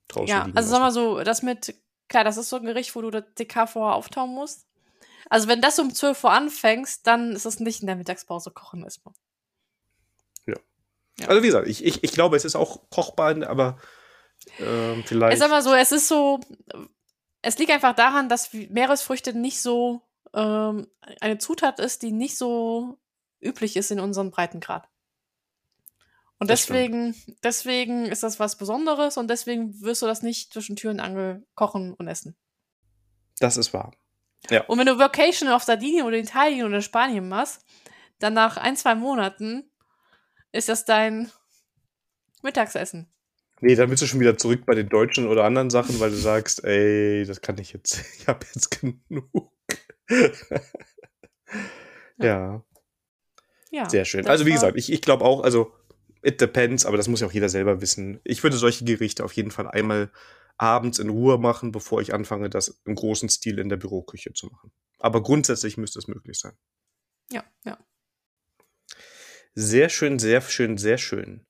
[0.07, 1.75] draußen Ja, also sag mal so, das mit,
[2.07, 4.65] klar, das ist so ein Gericht, wo du das DK vorher auftauen musst.
[5.29, 8.83] Also wenn das um 12 Uhr anfängst, dann ist es nicht in der Mittagspause kochen
[8.83, 9.13] erstmal.
[10.45, 10.55] Ja.
[11.27, 13.77] Also wie gesagt, ich, ich, ich glaube, es ist auch kochbar, aber
[14.57, 15.37] Ich vielleicht.
[15.39, 16.39] sag mal so, es ist so,
[17.41, 20.01] es liegt einfach daran, dass Meeresfrüchte nicht so
[20.33, 20.87] ähm,
[21.19, 22.97] eine Zutat ist, die nicht so
[23.41, 24.87] üblich ist in unserem Breitengrad.
[26.39, 26.77] Und Das stimmt.
[26.79, 30.99] deswegen, deswegen ist das was Besonderes und deswegen wirst du das nicht zwischen Tür und
[30.99, 32.35] Angel kochen und essen.
[33.39, 33.91] Das ist wahr.
[34.67, 37.65] Und wenn du Vacation auf Sardinien oder Italien oder Spanien machst,
[38.19, 39.69] dann nach ein, zwei Monaten
[40.51, 41.31] ist das dein
[42.43, 43.11] Mittagsessen.
[43.59, 46.15] Nee, dann bist du schon wieder zurück bei den Deutschen oder anderen Sachen, weil du
[46.15, 49.51] sagst, ey, das kann ich jetzt, ich habe jetzt genug.
[52.19, 52.63] ja,
[53.71, 53.89] Ja.
[53.89, 54.27] sehr schön.
[54.27, 55.73] Also wie gesagt, ich, ich glaube auch, also
[56.21, 58.19] it depends, aber das muss ja auch jeder selber wissen.
[58.23, 60.11] Ich würde solche Gerichte auf jeden Fall einmal
[60.57, 64.47] abends in Ruhe machen, bevor ich anfange, das im großen Stil in der Büroküche zu
[64.47, 64.71] machen.
[64.99, 66.53] Aber grundsätzlich müsste es möglich sein.
[67.31, 67.77] Ja, ja.
[69.53, 71.45] Sehr schön, sehr schön, sehr schön.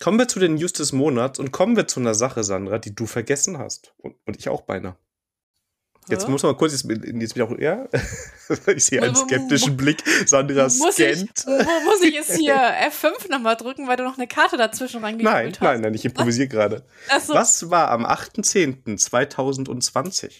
[0.00, 2.94] Kommen wir zu den News des Monats und kommen wir zu einer Sache, Sandra, die
[2.94, 3.94] du vergessen hast.
[3.98, 4.96] Und, und ich auch beinahe.
[6.08, 7.86] Jetzt muss man kurz, jetzt, jetzt bin ich auch, ja,
[8.74, 10.02] ich sehe einen skeptischen Blick.
[10.26, 11.46] Sandra Muss ich, scannt.
[11.46, 15.20] mu- muss ich jetzt hier F5 nochmal drücken, weil du noch eine Karte dazwischen Nein,
[15.20, 15.66] reingekühlt hast?
[15.66, 16.84] nein, nein, ich improvisiere gerade.
[17.08, 17.34] Achso.
[17.34, 20.32] Was war am 8.10.2020?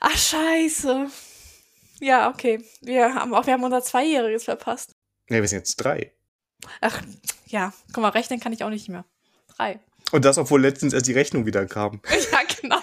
[0.00, 1.06] Ach, scheiße.
[2.00, 2.64] Ja, okay.
[2.80, 4.94] Wir haben auch, wir haben unser Zweijähriges verpasst.
[5.28, 6.12] Ne, wir sind jetzt drei.
[6.80, 7.00] Ach,
[7.46, 7.72] ja.
[7.92, 9.04] Guck mal, rechnen kann ich auch nicht mehr.
[9.56, 9.78] Drei.
[10.12, 12.00] Und das, obwohl letztens erst die Rechnung wieder kam.
[12.32, 12.82] Ja, genau.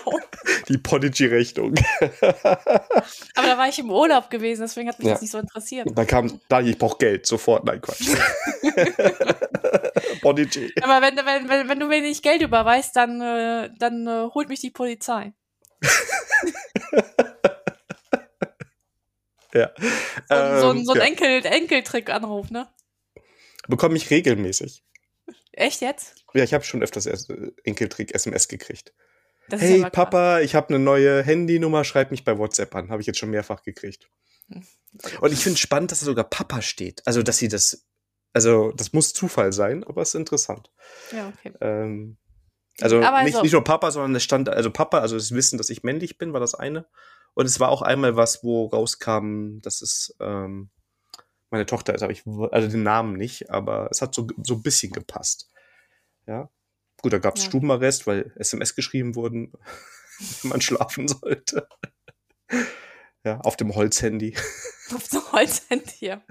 [0.67, 1.75] Die Podigy-Rechnung.
[2.21, 5.13] Aber da war ich im Urlaub gewesen, deswegen hat mich Ja.
[5.13, 5.87] das nicht so interessiert.
[5.95, 7.65] Da kam, da, ich brauche Geld, sofort.
[7.65, 8.05] Nein, Quatsch.
[10.21, 10.73] Podigy.
[10.81, 14.49] Aber wenn, wenn, wenn, wenn du mir nicht Geld überweist, dann, äh, dann äh, holt
[14.49, 15.33] mich die Polizei.
[19.53, 19.71] Ja.
[20.27, 21.03] So, ein- so, ein- Ähm, so ein ja.
[21.05, 22.67] Enkel, Enkeltrick-Anruf, ne?
[23.67, 24.83] Bekomme ich regelmäßig.
[25.53, 26.15] Echt jetzt?
[26.33, 27.17] Ja, ich habe schon öfters äh,
[27.63, 28.93] Enkeltrick-SMS gekriegt.
[29.49, 29.91] Das Hey krass.
[29.91, 32.89] Papa, ich habe eine neue Handynummer, schreib mich bei WhatsApp an.
[32.89, 34.09] Habe ich jetzt schon mehrfach gekriegt.
[34.49, 34.63] Hm.
[35.21, 37.01] Und ich finde spannend, dass da sogar Papa steht.
[37.05, 37.85] Also, dass sie das,
[38.33, 40.71] also das muss Zufall sein, aber es ist interessant.
[41.11, 41.53] Ja, okay.
[41.61, 42.17] Ähm,
[42.81, 45.57] also Aber nicht, also- nicht nur Papa, sondern es stand, also Papa, also das Wissen,
[45.57, 46.87] dass ich männlich bin, war das eine.
[47.33, 50.69] Und es war auch einmal was, wo rauskam, dass es ähm,
[51.49, 54.61] meine Tochter ist, aber ich, also den Namen nicht, aber es hat so, so ein
[54.63, 55.49] bisschen gepasst.
[56.25, 56.49] Ja.
[57.01, 57.49] Gut, da gab es Ja.
[57.49, 59.53] Stubenarrest, weil SMS geschrieben wurden,
[60.41, 61.67] wenn man schlafen sollte.
[63.23, 64.35] Ja, auf dem Holzhandy.
[64.95, 66.23] Auf so Holzhand hier.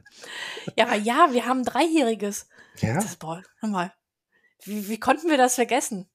[0.77, 2.49] Ja, aber ja, wir haben ein Dreijähriges.
[2.79, 2.95] Ja.
[2.95, 3.93] Das, boah, hör mal.
[4.65, 6.09] Wie, wie konnten wir das vergessen?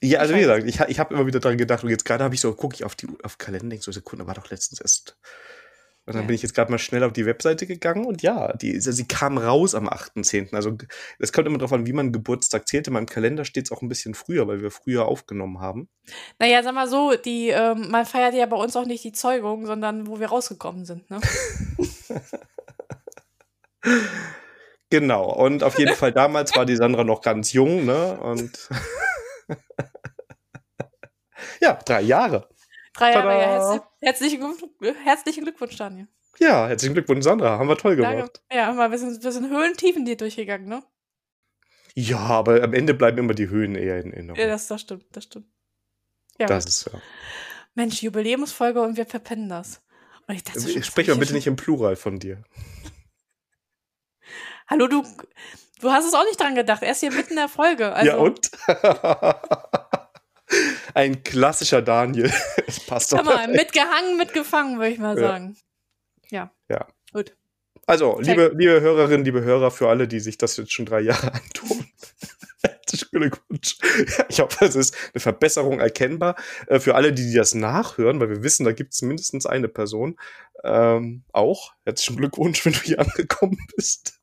[0.00, 2.34] Ja, also wie gesagt, ich, ich habe immer wieder dran gedacht und jetzt gerade habe
[2.34, 5.18] ich so, gucke ich auf die auf Kalender, denk so Sekunde, war doch letztens erst.
[6.04, 6.26] Und dann Ja.
[6.26, 9.06] bin ich jetzt gerade mal schnell auf die Webseite gegangen und ja, die, also sie
[9.06, 10.52] kam raus am 8.10.
[10.54, 10.76] Also
[11.20, 12.88] es kommt immer darauf an, wie man Geburtstag zählt.
[12.88, 15.88] In meinem Kalender steht es auch ein bisschen früher, weil wir früher aufgenommen haben.
[16.40, 19.66] Naja, sag mal so, die, ähm, man feiert ja bei uns auch nicht die Zeugung,
[19.66, 21.20] sondern wo wir rausgekommen sind, ne?
[24.90, 28.18] Genau, und auf jeden Fall damals war die Sandra noch ganz jung, ne?
[28.20, 28.68] Und
[31.60, 32.48] ja, drei Jahre.
[32.92, 33.40] Drei Jahre, Tada!
[33.40, 33.46] ja.
[33.52, 36.08] Herzlich, herzlichen, Glück- herzlichen Glückwunsch, Daniel.
[36.38, 37.58] Ja, herzlichen Glückwunsch, Sandra.
[37.58, 38.14] Haben wir toll gemacht.
[38.14, 38.40] Danke.
[38.52, 40.82] Ja, immer, wir sind, wir sind Höhen, Tiefen dir durchgegangen, ne?
[41.94, 44.40] Ja, aber am Ende bleiben immer die Höhen eher in Erinnerung.
[44.40, 45.46] Ja, das, das stimmt, das stimmt.
[46.38, 47.00] Ja, das ist ja.
[47.74, 49.82] Mensch, Jubiläumsfolge und wir verpennen das.
[50.26, 52.42] Und ich dachte Ich Sprech mal bitte nicht im Plural von dir.
[54.68, 55.02] Hallo, du,
[55.80, 56.82] du hast es auch nicht dran gedacht.
[56.82, 57.92] Erst hier mitten in der Folge.
[57.92, 58.50] Also, ja, und?
[60.94, 62.32] Ein klassischer Daniel.
[62.66, 63.22] Das passt doch.
[63.24, 65.28] Mal, mitgehangen, mitgefangen, würde ich mal Ja.
[65.28, 65.56] sagen.
[66.30, 66.52] Ja.
[66.70, 66.86] Ja.
[67.12, 67.36] Gut.
[67.86, 71.32] Also, liebe, liebe Hörerinnen, liebe Hörer, für alle, die sich das jetzt schon drei Jahre
[71.34, 71.86] antun.
[72.62, 73.76] Herzlichen Glückwunsch.
[74.28, 76.36] Ich hoffe, es ist eine Verbesserung erkennbar.
[76.68, 80.16] Äh, Für alle, die das nachhören, weil wir wissen, da gibt es mindestens eine Person.
[80.62, 81.74] Ähm, auch.
[81.84, 84.20] Herzlichen Glückwunsch, wenn du hier angekommen bist.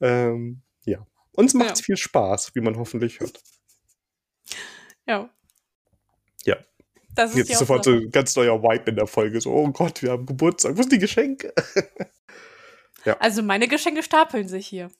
[0.00, 1.06] ähm, ja.
[1.32, 1.84] Uns macht's ja.
[1.84, 3.40] viel Spaß, wie man hoffentlich hört.
[5.06, 5.30] Ja.
[6.44, 6.56] Ja.
[7.14, 9.40] Das ist Jetzt sofort so ein ganz neuer Vibe in der Folge.
[9.40, 10.76] So, oh Gott, wir haben Geburtstag.
[10.76, 11.52] Wo sind die Geschenke?
[13.04, 13.16] ja.
[13.18, 14.90] Also meine Geschenke stapeln sich hier.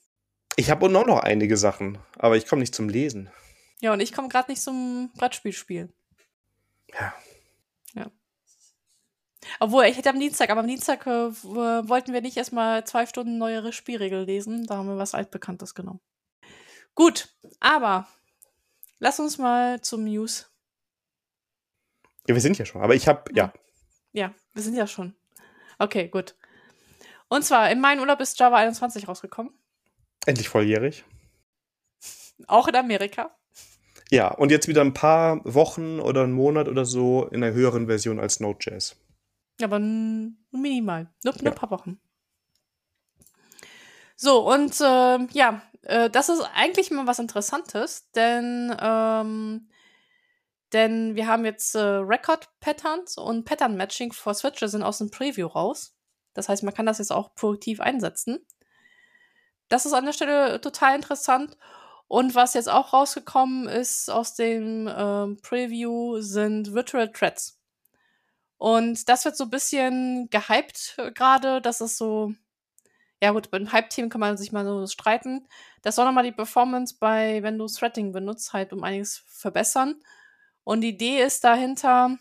[0.56, 3.30] Ich habe auch noch einige Sachen, aber ich komme nicht zum Lesen.
[3.80, 5.92] Ja, und ich komme gerade nicht zum Brettspiel spielen.
[6.98, 7.14] Ja.
[7.94, 8.10] Ja.
[9.60, 13.36] Obwohl, ich hätte am Dienstag, aber am Dienstag äh, wollten wir nicht erstmal zwei Stunden
[13.36, 14.66] neuere Spielregel lesen.
[14.66, 16.00] Da haben wir was Altbekanntes genommen.
[16.94, 17.28] Gut,
[17.60, 18.08] aber
[18.98, 20.50] lass uns mal zum News.
[22.28, 23.52] Ja, wir sind ja schon, aber ich habe, ja.
[24.12, 25.14] Ja, wir sind ja schon.
[25.78, 26.34] Okay, gut.
[27.28, 29.52] Und zwar, in meinem Urlaub ist Java 21 rausgekommen.
[30.26, 31.04] Endlich volljährig.
[32.46, 33.36] Auch in Amerika.
[34.10, 37.86] Ja, und jetzt wieder ein paar Wochen oder einen Monat oder so in einer höheren
[37.86, 38.96] Version als Node.js.
[39.60, 41.10] Aber minimal.
[41.24, 41.50] Nur, nur ja.
[41.50, 41.98] ein paar Wochen.
[44.14, 49.68] So, und äh, ja, äh, das ist eigentlich mal was Interessantes, denn, ähm,
[50.72, 55.94] denn wir haben jetzt äh, Record-Patterns und Pattern-Matching for Switcher sind aus dem Preview raus.
[56.34, 58.44] Das heißt, man kann das jetzt auch produktiv einsetzen.
[59.68, 61.56] Das ist an der Stelle total interessant.
[62.08, 67.60] Und was jetzt auch rausgekommen ist aus dem ähm, Preview sind Virtual Threads.
[68.58, 71.60] Und das wird so ein bisschen gehypt äh, gerade.
[71.60, 72.32] Das ist so,
[73.22, 75.46] ja gut, beim Hype-Team kann man sich mal so streiten.
[75.82, 80.00] Das soll nochmal die Performance bei, wenn du Threading benutzt, halt um einiges verbessern.
[80.64, 82.18] Und die Idee ist dahinter,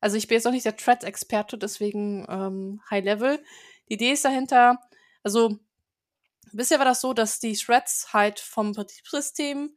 [0.00, 3.42] also ich bin jetzt auch nicht der Thread-Experte, deswegen ähm, High Level.
[3.88, 4.78] Die Idee ist dahinter,
[5.22, 5.58] also
[6.52, 9.76] Bisher war das so, dass die Threads halt vom Betriebssystem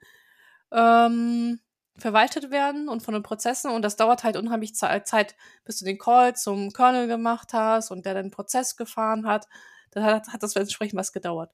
[0.72, 1.60] ähm,
[1.98, 5.36] verwaltet werden und von den Prozessen und das dauert halt unheimlich Zeit,
[5.66, 9.48] bis du den Call zum Kernel gemacht hast und der den Prozess gefahren hat.
[9.94, 11.52] Dann hat, hat das entsprechend was gedauert.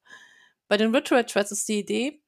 [0.67, 2.21] Bei den Virtual Threads ist die Idee,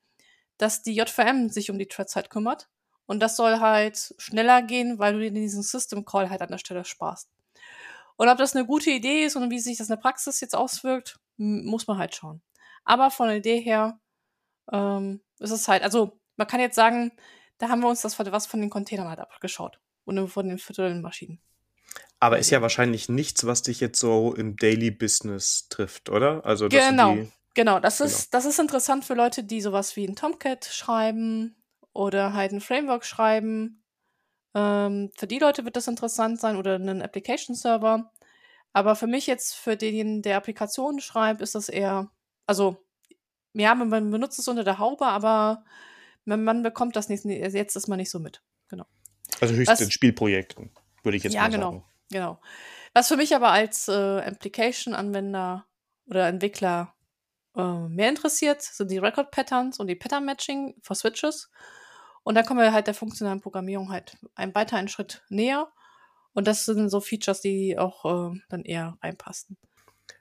[0.58, 2.69] dass die JVM sich um die Threads halt kümmert
[3.06, 6.58] und das soll halt schneller gehen, weil du dir diesen System Call halt an der
[6.58, 7.30] Stelle sparst.
[8.15, 10.56] Und ob das eine gute Idee ist und wie sich das in der Praxis jetzt
[10.56, 12.41] auswirkt, muss man halt schauen.
[12.84, 14.00] Aber von der Idee her
[14.71, 17.12] ähm, ist es halt, also man kann jetzt sagen,
[17.58, 21.02] da haben wir uns das was von den Containern halt abgeschaut und von den virtuellen
[21.02, 21.41] Maschinen.
[22.19, 26.45] Aber ist ja wahrscheinlich nichts, was dich jetzt so im Daily Business trifft, oder?
[26.45, 27.17] Also genau,
[27.56, 27.80] genau.
[27.80, 28.08] Das genau.
[28.10, 31.56] ist das ist interessant für Leute, die sowas wie ein Tomcat schreiben
[31.93, 33.84] oder halt ein Framework schreiben.
[34.54, 38.12] Ähm, für die Leute wird das interessant sein oder einen Application Server.
[38.73, 42.12] Aber für mich jetzt, für den, der Applikationen schreibt, ist das eher
[42.51, 42.84] also,
[43.54, 45.63] ja, man benutzt es unter der Haube, aber
[46.25, 48.43] man, man bekommt das nicht, jetzt ist man nicht so mit.
[48.67, 48.86] Genau.
[49.39, 50.69] Also höchstens in Spielprojekten,
[51.04, 51.84] würde ich jetzt ja, mal genau, sagen.
[52.12, 52.42] Ja, genau, genau.
[52.94, 55.66] Was für mich aber als äh, Application-Anwender
[56.08, 56.94] oder Entwickler
[57.56, 61.50] äh, mehr interessiert, sind die Record-Patterns und die Pattern-Matching für Switches.
[62.24, 65.72] Und dann kommen wir halt der funktionalen Programmierung halt einen Schritt näher.
[66.34, 69.58] Und das sind so Features, die auch äh, dann eher reinpassen.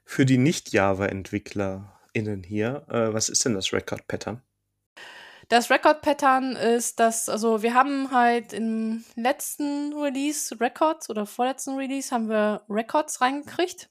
[0.03, 2.85] Für die Nicht-Java-Entwickler innen hier.
[2.89, 4.41] Äh, was ist denn das Record Pattern?
[5.51, 11.75] Das Record Pattern ist das, also wir haben halt im letzten Release Records oder vorletzten
[11.75, 13.89] Release haben wir Records reingekriegt,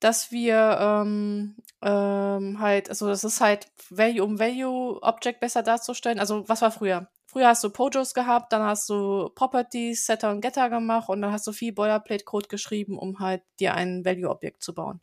[0.00, 6.18] dass wir ähm, ähm, halt, also das ist halt Value um Value Object besser darzustellen.
[6.18, 7.10] Also was war früher?
[7.26, 11.32] Früher hast du Pojos gehabt, dann hast du Properties, Setter und Getter gemacht und dann
[11.32, 15.02] hast du viel Boilerplate Code geschrieben, um halt dir ein Value Objekt zu bauen.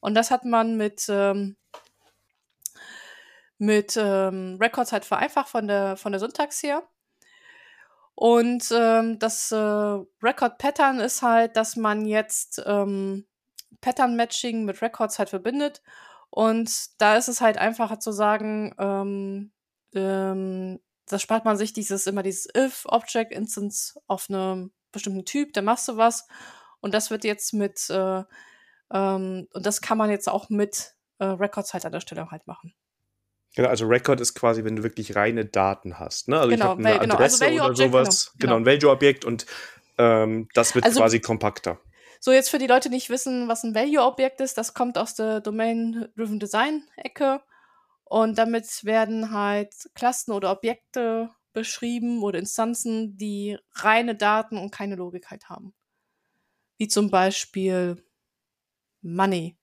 [0.00, 1.58] Und das hat man mit, ähm,
[3.60, 6.82] mit ähm, Records halt vereinfacht von der, von der Syntax her.
[8.14, 13.26] Und ähm, das äh, Record Pattern ist halt, dass man jetzt ähm,
[13.80, 15.82] Pattern Matching mit Records halt verbindet.
[16.30, 19.52] Und da ist es halt einfacher zu sagen, ähm,
[19.94, 25.52] ähm, da spart man sich dieses immer dieses if Object Instance auf einem bestimmten Typ,
[25.52, 26.26] da machst du was.
[26.80, 28.24] Und das wird jetzt mit äh,
[28.92, 32.46] ähm, und das kann man jetzt auch mit äh, Records halt an der Stelle halt
[32.46, 32.74] machen.
[33.56, 36.28] Genau, also Record ist quasi, wenn du wirklich reine Daten hast.
[36.28, 36.38] Ne?
[36.38, 38.32] Also genau, ich habe eine genau, also Adresse also oder sowas.
[38.38, 38.56] Genau, genau.
[38.56, 39.46] ein Value-Objekt und
[39.98, 41.80] ähm, das wird also, quasi kompakter.
[42.20, 45.14] So, jetzt für die Leute, die nicht wissen, was ein Value-Objekt ist, das kommt aus
[45.14, 47.40] der Domain-Driven Design-Ecke.
[48.04, 54.96] Und damit werden halt Klassen oder Objekte beschrieben oder Instanzen, die reine Daten und keine
[54.96, 55.74] Logik halt haben.
[56.76, 58.04] Wie zum Beispiel
[59.00, 59.56] Money.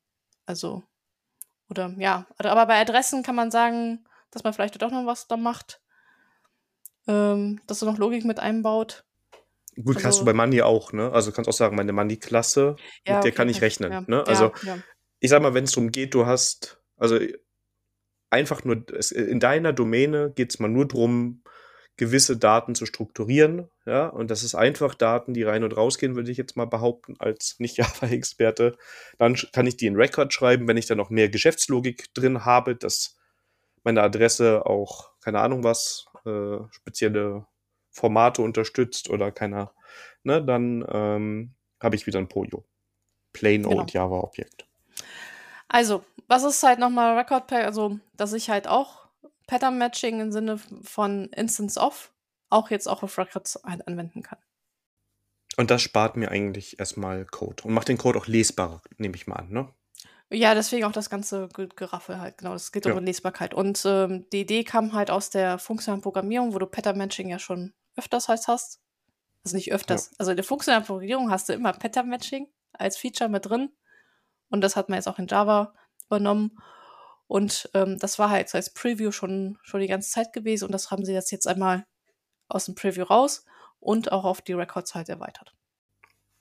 [0.46, 0.87] Also,
[1.70, 5.38] oder ja, aber bei Adressen kann man sagen, dass man vielleicht doch noch was da
[5.38, 5.82] macht.
[7.08, 9.06] Ähm, dass er noch Logik mit einbaut.
[9.76, 11.12] Gut, also, kannst du bei Money auch, ne?
[11.12, 13.92] Also kannst auch sagen, meine Money-Klasse, ja, mit der kann ich rechnen.
[13.92, 14.26] Ja, ne?
[14.28, 14.78] Also ja,
[15.20, 17.20] ich sag mal, wenn es darum geht, du hast, also
[18.30, 21.44] einfach nur, in deiner Domäne geht es mal nur drum,
[21.98, 26.32] gewisse Daten zu strukturieren, ja, und das ist einfach Daten, die rein und rausgehen, würde
[26.32, 28.78] ich jetzt mal behaupten, als Nicht-Java-Experte.
[29.18, 32.76] Dann kann ich die in Record schreiben, wenn ich dann noch mehr Geschäftslogik drin habe,
[32.76, 33.18] dass
[33.84, 37.48] meine Adresse auch, keine Ahnung was, äh, spezielle
[37.90, 39.74] Formate unterstützt oder keiner,
[40.24, 42.64] ne, dann ähm, habe ich wieder ein Pojo.
[43.34, 43.80] Plain genau.
[43.80, 44.68] Old Java Objekt.
[45.68, 47.66] Also, was ist halt nochmal Record Pack?
[47.66, 49.07] Also, dass ich halt auch
[49.48, 52.14] Pattern Matching im Sinne von Instance of
[52.50, 54.40] auch jetzt auch auf Records halt anwenden kann.
[55.58, 59.28] Und das spart mir eigentlich erstmal Code und macht den Code auch lesbarer, nehme ich
[59.28, 59.74] mal an, ne?
[60.30, 62.52] Ja, deswegen auch das ganze Geraffel halt, genau.
[62.52, 62.94] Das geht ja.
[62.94, 63.54] um Lesbarkeit.
[63.54, 67.40] Und ähm, die Idee kam halt aus der funktionalen Programmierung, wo du Pattern Matching ja
[67.40, 68.82] schon öfters heißt hast.
[69.46, 70.08] Also nicht öfters.
[70.08, 70.16] Ja.
[70.20, 73.70] Also in der funktionalen Programmierung hast du immer Pattern Matching als Feature mit drin.
[74.50, 75.74] Und das hat man jetzt auch in Java
[76.08, 76.58] übernommen.
[77.28, 80.66] Und ähm, das war halt so als Preview schon, schon die ganze Zeit gewesen.
[80.66, 81.86] Und das haben sie jetzt, jetzt einmal
[82.48, 83.46] aus dem Preview raus
[83.80, 85.54] und auch auf die Records halt erweitert.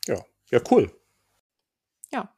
[0.06, 0.92] Ja, ja, cool.
[2.12, 2.32] Ja.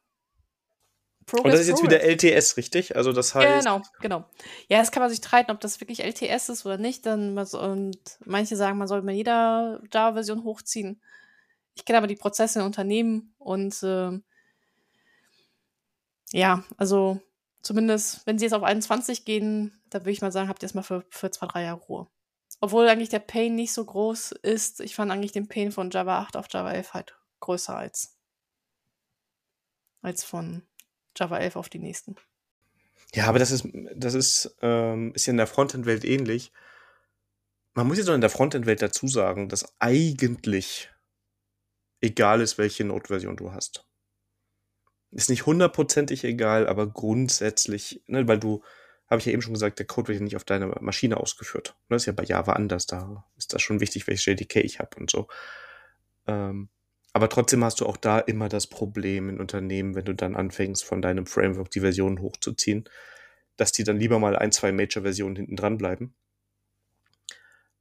[1.26, 2.02] Progress, und das ist jetzt Progress.
[2.02, 2.96] wieder LTS, richtig?
[2.96, 3.64] Also das heißt.
[3.64, 4.24] Genau, genau.
[4.68, 7.04] Ja, das kann man sich streiten, ob das wirklich LTS ist oder nicht.
[7.04, 11.02] Dann, und manche sagen, man soll mit jeder Java-Version hochziehen.
[11.74, 14.18] Ich kenne aber die Prozesse in Unternehmen und äh,
[16.32, 17.20] ja, also
[17.62, 20.84] zumindest, wenn sie jetzt auf 21 gehen, da würde ich mal sagen, habt ihr erstmal
[20.84, 22.08] für, für zwei, drei Jahre Ruhe.
[22.60, 24.80] Obwohl eigentlich der Pain nicht so groß ist.
[24.80, 28.16] Ich fand eigentlich den Pain von Java 8 auf Java 11 halt größer als,
[30.02, 30.62] als von
[31.16, 32.16] Java 11 auf die nächsten.
[33.14, 36.52] Ja, aber das ist, das ist, ähm, ist ja in der Frontend-Welt ähnlich.
[37.74, 40.90] Man muss jetzt auch in der Frontend-Welt dazu sagen, dass eigentlich
[42.00, 43.87] egal ist, welche Node-Version du hast.
[45.10, 48.62] Ist nicht hundertprozentig egal, aber grundsätzlich, ne, weil du,
[49.08, 51.76] habe ich ja eben schon gesagt, der Code wird ja nicht auf deiner Maschine ausgeführt.
[51.88, 54.80] Das ne, ist ja bei Java anders, da ist das schon wichtig, welches JDK ich
[54.80, 55.28] habe und so.
[56.26, 56.68] Ähm,
[57.14, 60.84] aber trotzdem hast du auch da immer das Problem in Unternehmen, wenn du dann anfängst,
[60.84, 62.88] von deinem Framework die Versionen hochzuziehen,
[63.56, 66.14] dass die dann lieber mal ein, zwei Major-Versionen hinten dran bleiben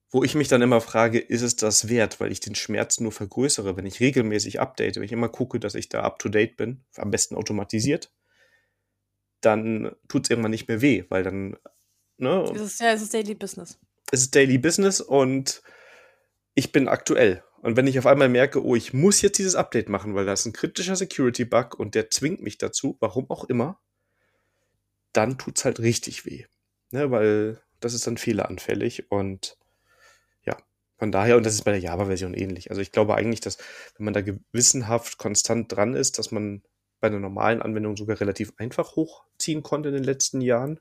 [0.10, 3.12] wo ich mich dann immer frage, ist es das wert, weil ich den Schmerz nur
[3.12, 6.56] vergrößere, wenn ich regelmäßig update, wenn ich immer gucke, dass ich da up to date
[6.56, 8.12] bin, am besten automatisiert,
[9.42, 11.58] dann tut es irgendwann nicht mehr weh, weil dann,
[12.18, 12.50] ne?
[12.56, 13.78] Es ist, ja, es ist Daily Business.
[14.12, 15.62] Es ist Daily Business und
[16.56, 17.44] ich bin aktuell.
[17.62, 20.34] Und wenn ich auf einmal merke, oh, ich muss jetzt dieses Update machen, weil da
[20.34, 23.82] ist ein kritischer Security-Bug und der zwingt mich dazu, warum auch immer,
[25.12, 26.46] dann tut es halt richtig weh.
[26.92, 29.57] Ne, weil das ist dann fehleranfällig und
[30.98, 32.70] von daher, und das ist bei der Java-Version ähnlich.
[32.70, 33.58] Also ich glaube eigentlich, dass
[33.98, 36.64] wenn man da gewissenhaft konstant dran ist, dass man
[37.00, 40.80] bei einer normalen Anwendung sogar relativ einfach hochziehen konnte in den letzten Jahren.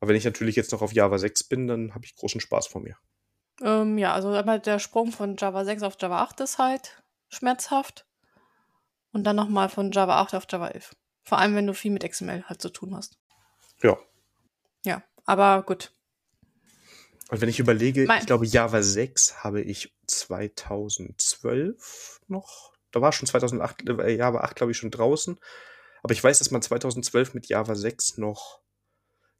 [0.00, 2.66] Aber wenn ich natürlich jetzt noch auf Java 6 bin, dann habe ich großen Spaß
[2.66, 2.96] vor mir.
[3.60, 8.06] Ähm, ja, also einmal der Sprung von Java 6 auf Java 8 ist halt schmerzhaft.
[9.12, 10.96] Und dann nochmal von Java 8 auf Java 11.
[11.22, 13.18] Vor allem, wenn du viel mit XML halt zu tun hast.
[13.82, 13.98] Ja.
[14.84, 15.92] Ja, aber gut.
[17.32, 22.74] Und wenn ich überlege, mein ich glaube, Java 6 habe ich 2012 noch.
[22.90, 25.40] Da war schon 2008, äh, Java 8, glaube ich, schon draußen.
[26.02, 28.60] Aber ich weiß, dass man 2012 mit Java 6 noch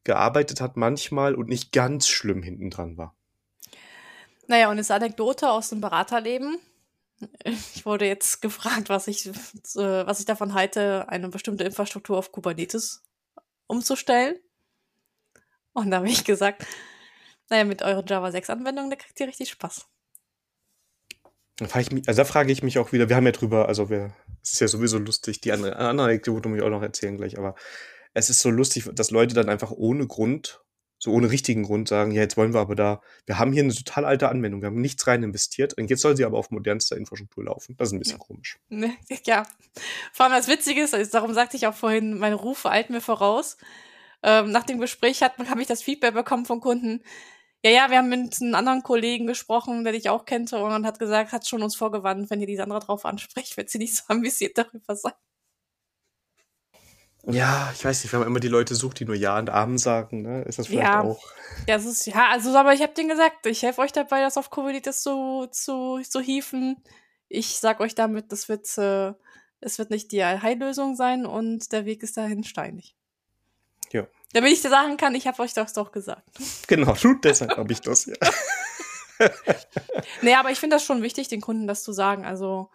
[0.05, 3.15] gearbeitet hat manchmal und nicht ganz schlimm hinten dran war.
[4.47, 6.57] Naja, und jetzt Anekdote aus dem Beraterleben.
[7.45, 9.33] Ich wurde jetzt gefragt, was ich, äh,
[9.75, 13.03] was ich davon halte, eine bestimmte Infrastruktur auf Kubernetes
[13.67, 14.37] umzustellen.
[15.75, 16.67] Und da habe ich gesagt,
[17.53, 19.87] naja, mit eurer Java 6-Anwendung, da kriegt ihr richtig Spaß.
[21.59, 23.69] Da frage, ich mich, also da frage ich mich auch wieder, wir haben ja drüber,
[23.69, 26.83] also wir, es ist ja sowieso lustig, die andere, andere Anekdote muss ich auch noch
[26.83, 27.55] erzählen gleich, aber
[28.15, 30.63] es ist so lustig, dass Leute dann einfach ohne Grund,
[30.99, 33.75] so ohne richtigen Grund sagen, ja, jetzt wollen wir aber da, wir haben hier eine
[33.75, 36.97] total alte Anwendung, wir haben nichts rein investiert und jetzt soll sie aber auf modernster
[36.97, 37.77] Infrastruktur laufen.
[37.77, 38.27] Das ist ein bisschen ja.
[38.27, 38.59] komisch.
[39.27, 39.47] Ja,
[40.13, 43.03] vor allem das Witzige ist, also darum sagte ich auch vorhin, mein Ruf eilt mir
[43.03, 43.59] voraus.
[44.23, 47.03] Ähm, nach dem Gespräch hat, habe ich das Feedback bekommen von Kunden,
[47.65, 50.99] ja, ja, wir haben mit einem anderen Kollegen gesprochen, der dich auch kannte und hat
[50.99, 54.03] gesagt, hat schon uns vorgewandt, wenn ihr die andere drauf anspricht, wird sie nicht so
[54.09, 55.13] ambitioniert darüber sein.
[57.25, 59.79] Ja, ich weiß nicht, wenn man immer die Leute sucht, die nur Ja und Amen
[59.79, 60.43] sagen, ne?
[60.43, 61.03] Ist das vielleicht ja.
[61.03, 61.25] auch.
[61.69, 64.37] Ja, das ist, ja, also, aber ich habe denen gesagt, ich helfe euch dabei, das
[64.37, 66.83] auf Kubernetes zu, zu, zu hieven.
[67.29, 69.13] Ich sag euch damit, das wird, äh,
[69.61, 72.97] es wird nicht die Heillösung sein und der Weg ist dahin steinig.
[73.93, 74.09] Ja.
[74.33, 76.23] Damit ich dir sagen kann, ich habe euch das doch gesagt.
[76.67, 78.15] Genau, tut deshalb habe ich das, ja.
[80.23, 82.25] nee, aber ich finde das schon wichtig, den Kunden das zu sagen.
[82.25, 82.71] Also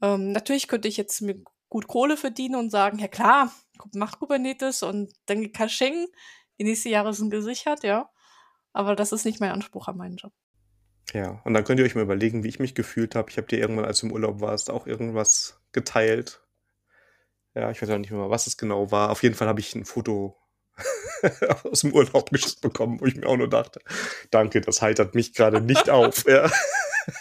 [0.00, 3.52] ähm, natürlich könnte ich jetzt mir gut Kohle verdienen und sagen, ja klar,
[3.94, 6.06] mach Kubernetes und dann Caching.
[6.58, 8.10] Die nächsten Jahre sind gesichert, ja.
[8.72, 10.32] Aber das ist nicht mein Anspruch an meinen Job.
[11.12, 13.30] Ja, und dann könnt ihr euch mal überlegen, wie ich mich gefühlt habe.
[13.30, 16.42] Ich habe dir irgendwann, als du im Urlaub warst, auch irgendwas geteilt.
[17.54, 19.10] Ja, ich weiß auch nicht mehr, was es genau war.
[19.10, 20.36] Auf jeden Fall habe ich ein Foto
[21.64, 23.80] aus dem Urlaub geschickt bekommen, wo ich mir auch nur dachte,
[24.30, 26.24] danke, das heitert mich gerade nicht auf.
[26.26, 26.50] Ja.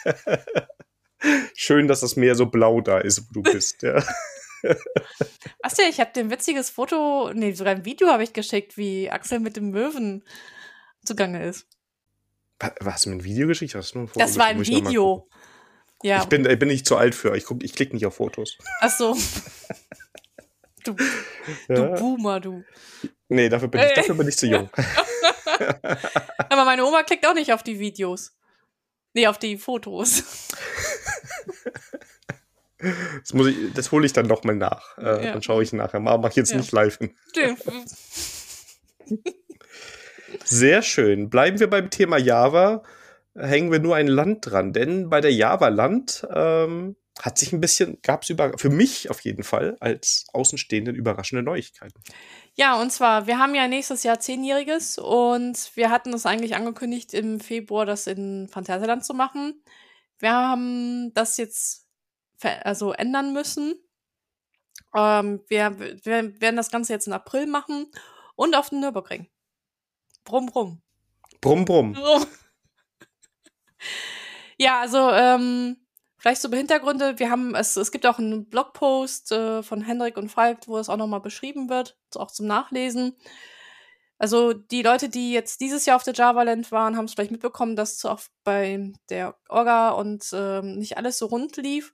[1.55, 3.82] Schön, dass das Meer so blau da ist, wo du bist.
[3.84, 4.03] Ja.
[5.64, 5.89] Was denn?
[5.89, 9.39] Ich habe dir ein witziges Foto, nee, sogar ein Video habe ich geschickt, wie Axel
[9.39, 10.24] mit dem Möwen
[11.03, 11.68] zugange ist.
[12.82, 13.76] Was, du mir ein Video geschickt?
[13.76, 15.30] Hast du ein Foto das war ein Video.
[16.03, 16.22] Ja.
[16.22, 17.36] Ich bin, ich bin nicht zu alt für.
[17.36, 18.57] Ich, guck, ich klicke nicht auf Fotos.
[18.80, 19.18] Ach so.
[20.84, 20.95] Du,
[21.67, 21.75] ja.
[21.75, 22.63] du Boomer, du.
[23.27, 24.69] Nee, dafür bin ich, dafür bin ich zu jung.
[26.49, 28.36] Aber meine Oma klickt auch nicht auf die Videos.
[29.13, 30.23] Nee, auf die Fotos.
[32.80, 34.97] Das, muss ich, das hole ich dann noch mal nach.
[34.97, 35.34] Äh, ja.
[35.34, 36.17] Dann schaue ich nachher mal.
[36.17, 36.57] Mach jetzt ja.
[36.57, 36.97] nicht live.
[40.45, 41.30] Sehr schön.
[41.30, 42.84] Bleiben wir beim Thema Java.
[43.36, 48.01] Hängen wir nur ein Land dran, denn bei der Java-Land ähm, hat sich ein bisschen,
[48.01, 52.01] gab es für mich auf jeden Fall als Außenstehenden überraschende Neuigkeiten.
[52.55, 57.13] Ja, und zwar, wir haben ja nächstes Jahr Zehnjähriges und wir hatten es eigentlich angekündigt,
[57.13, 59.63] im Februar das in Phantasialand zu machen.
[60.17, 61.88] Wir haben das jetzt
[62.41, 63.76] also ändern müssen.
[64.95, 67.91] Ähm, wir, wir werden das Ganze jetzt im April machen
[68.36, 69.28] und auf den Nürburgring.
[70.24, 70.82] Brumm, brumm.
[71.41, 71.95] Brumm, brumm.
[74.57, 75.78] ja, also, ähm,
[76.20, 77.17] vielleicht so Hintergründe.
[77.17, 80.89] Wir haben, es, es gibt auch einen Blogpost äh, von Hendrik und Falk, wo es
[80.89, 83.15] auch nochmal beschrieben wird, auch zum Nachlesen.
[84.20, 87.78] Also die Leute, die jetzt dieses Jahr auf der Java-Land waren, haben es vielleicht mitbekommen,
[87.78, 91.93] dass auch bei der Orga und ähm, nicht alles so rund lief.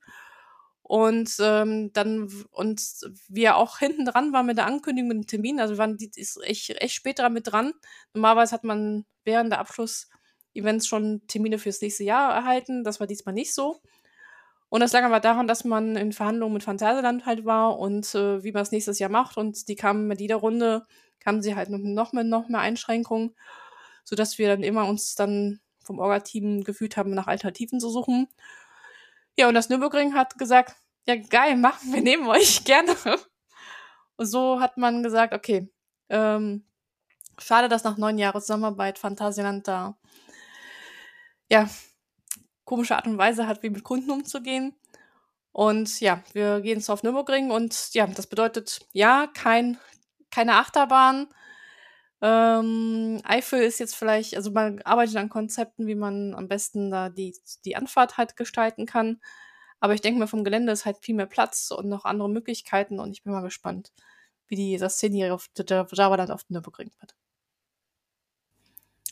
[0.82, 2.82] Und ähm, dann, und
[3.28, 6.12] wir auch hinten dran waren mit der Ankündigung mit dem Termin, also wir waren die,
[6.16, 7.74] ist echt, echt spät dran mit dran.
[8.14, 12.84] Normalerweise hat man während der Abschluss-Events schon Termine fürs nächste Jahr erhalten.
[12.84, 13.82] Das war diesmal nicht so.
[14.70, 18.44] Und das lag aber daran, dass man in Verhandlungen mit Phantasialand halt war und äh,
[18.44, 19.38] wie man es nächstes Jahr macht.
[19.38, 20.86] Und die kamen mit jeder Runde,
[21.20, 23.36] kamen sie halt noch mit noch mehr Einschränkungen,
[24.04, 28.28] sodass wir dann immer uns dann vom Orga-Team gefühlt haben, nach Alternativen zu suchen.
[29.38, 30.76] Ja, und das Nürburgring hat gesagt,
[31.08, 32.96] ja geil, machen wir nehmen euch gerne.
[34.18, 35.70] Und so hat man gesagt, okay,
[36.10, 36.66] ähm,
[37.38, 39.98] schade, dass nach neun Jahren Zusammenarbeit Phantasialand da
[41.50, 41.70] ja
[42.66, 44.76] komische Art und Weise hat, wie mit Kunden umzugehen.
[45.52, 49.78] Und ja, wir gehen jetzt auf Nürburgring und ja, das bedeutet ja kein
[50.36, 51.28] keine Achterbahn.
[52.22, 57.10] Ähm, Eifel ist jetzt vielleicht, also man arbeitet an Konzepten, wie man am besten da
[57.10, 59.22] die, die Anfahrt halt gestalten kann.
[59.80, 63.00] Aber ich denke mir, vom Gelände ist halt viel mehr Platz und noch andere Möglichkeiten
[63.00, 63.94] und ich bin mal gespannt,
[64.48, 67.16] wie die das Szene auf der Java dann auf Nürburgring wird.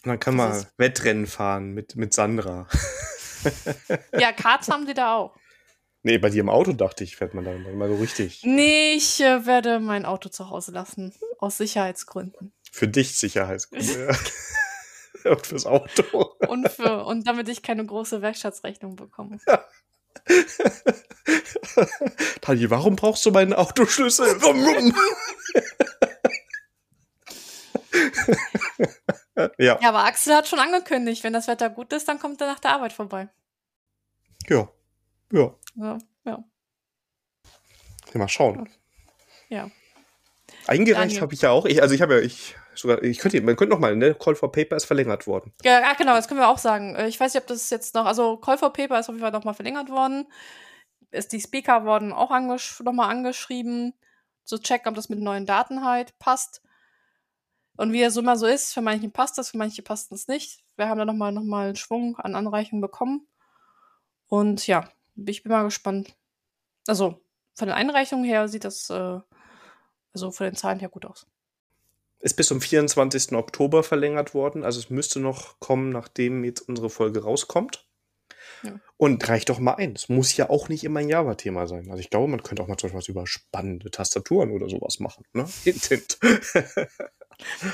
[0.03, 2.67] Und dann kann man Wettrennen fahren mit, mit Sandra.
[4.19, 5.35] ja, Karts haben sie da auch.
[6.03, 8.41] Nee, bei dir im Auto dachte ich, fährt man dann mal so richtig.
[8.43, 11.13] Nee, ich äh, werde mein Auto zu Hause lassen.
[11.39, 12.53] Aus Sicherheitsgründen.
[12.71, 14.17] Für dich Sicherheitsgründe, ja.
[15.23, 16.35] Und fürs Auto.
[16.47, 19.37] Und, für, und damit ich keine große Werkstattrechnung bekomme.
[22.41, 24.37] Tali, warum brauchst du meinen Autoschlüssel?
[29.35, 29.49] Ja.
[29.57, 32.59] ja, aber Axel hat schon angekündigt, wenn das Wetter gut ist, dann kommt er nach
[32.59, 33.29] der Arbeit vorbei.
[34.47, 34.69] Ja.
[35.31, 35.55] Ja.
[35.75, 35.97] Ja.
[36.25, 36.43] ja.
[38.13, 38.69] Mal schauen.
[39.49, 39.69] Ja.
[40.67, 41.65] Eingereicht habe ich ja auch.
[41.65, 44.15] Ich, also ich habe ja, ich sogar, ich könnte, man könnte noch mal, ne?
[44.15, 45.53] Call for Paper ist verlängert worden.
[45.63, 46.95] Ja, ah, genau, das können wir auch sagen.
[46.95, 49.23] Äh, ich weiß nicht, ob das jetzt noch, also Call for Paper ist auf jeden
[49.23, 50.27] Fall noch mal verlängert worden.
[51.11, 53.93] Ist die Speaker wurden auch angesch noch mal angeschrieben,
[54.43, 56.61] zu checken, ob das mit neuen Daten halt passt.
[57.75, 60.63] Und wie es immer so ist, für manche passt das, für manche passt es nicht.
[60.75, 63.27] Wir haben da nochmal noch mal einen Schwung an Anreichungen bekommen.
[64.27, 66.15] Und ja, ich bin mal gespannt.
[66.87, 67.21] Also,
[67.55, 69.19] von den Einreichungen her sieht das, äh,
[70.13, 71.25] also von den Zahlen her gut aus.
[72.19, 73.33] Ist bis zum 24.
[73.33, 74.63] Oktober verlängert worden.
[74.63, 77.85] Also es müsste noch kommen, nachdem jetzt unsere Folge rauskommt.
[78.63, 78.79] Ja.
[78.97, 79.93] Und reicht doch mal ein.
[79.93, 81.89] Es muss ja auch nicht immer ein Java-Thema sein.
[81.89, 84.99] Also ich glaube, man könnte auch mal zum Beispiel was über spannende Tastaturen oder sowas
[84.99, 85.25] machen.
[85.33, 85.45] Ne?
[85.63, 86.19] Hint,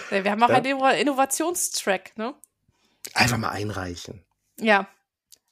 [0.10, 0.56] Wir haben auch ja.
[0.56, 2.34] einen Innovationstrack, ne?
[3.14, 4.24] Einfach mal einreichen.
[4.60, 4.88] Ja.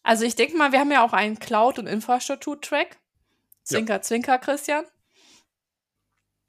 [0.04, 2.98] Also ich denke mal, wir haben ja auch einen Cloud- und Infrastruktur-Track.
[3.64, 4.02] Zwinker, ja.
[4.02, 4.86] zwinker, Christian.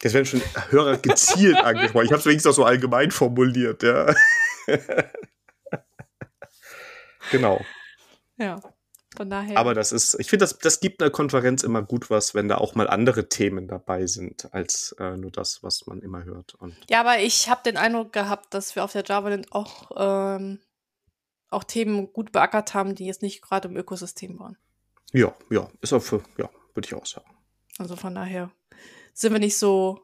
[0.01, 2.07] Das werden schon Hörer gezielt angesprochen.
[2.07, 4.14] Ich habe es wenigstens auch so allgemein formuliert, ja.
[7.31, 7.61] genau.
[8.39, 8.61] Ja.
[9.16, 9.57] Von daher.
[9.57, 12.59] Aber das ist, ich finde, das, das gibt einer Konferenz immer gut was, wenn da
[12.59, 16.55] auch mal andere Themen dabei sind, als äh, nur das, was man immer hört.
[16.55, 20.61] Und ja, aber ich habe den Eindruck gehabt, dass wir auf der JavaLand auch, ähm,
[21.49, 24.59] auch Themen gut beackert haben, die jetzt nicht gerade im Ökosystem waren.
[25.12, 27.34] Ja, ja, ist auch für, ja, würde ich auch sagen.
[27.78, 28.51] Also von daher
[29.14, 30.01] sind wir nicht so,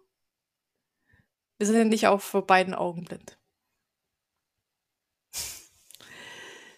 [1.58, 3.38] wir sind ja nicht auf beiden Augen blind.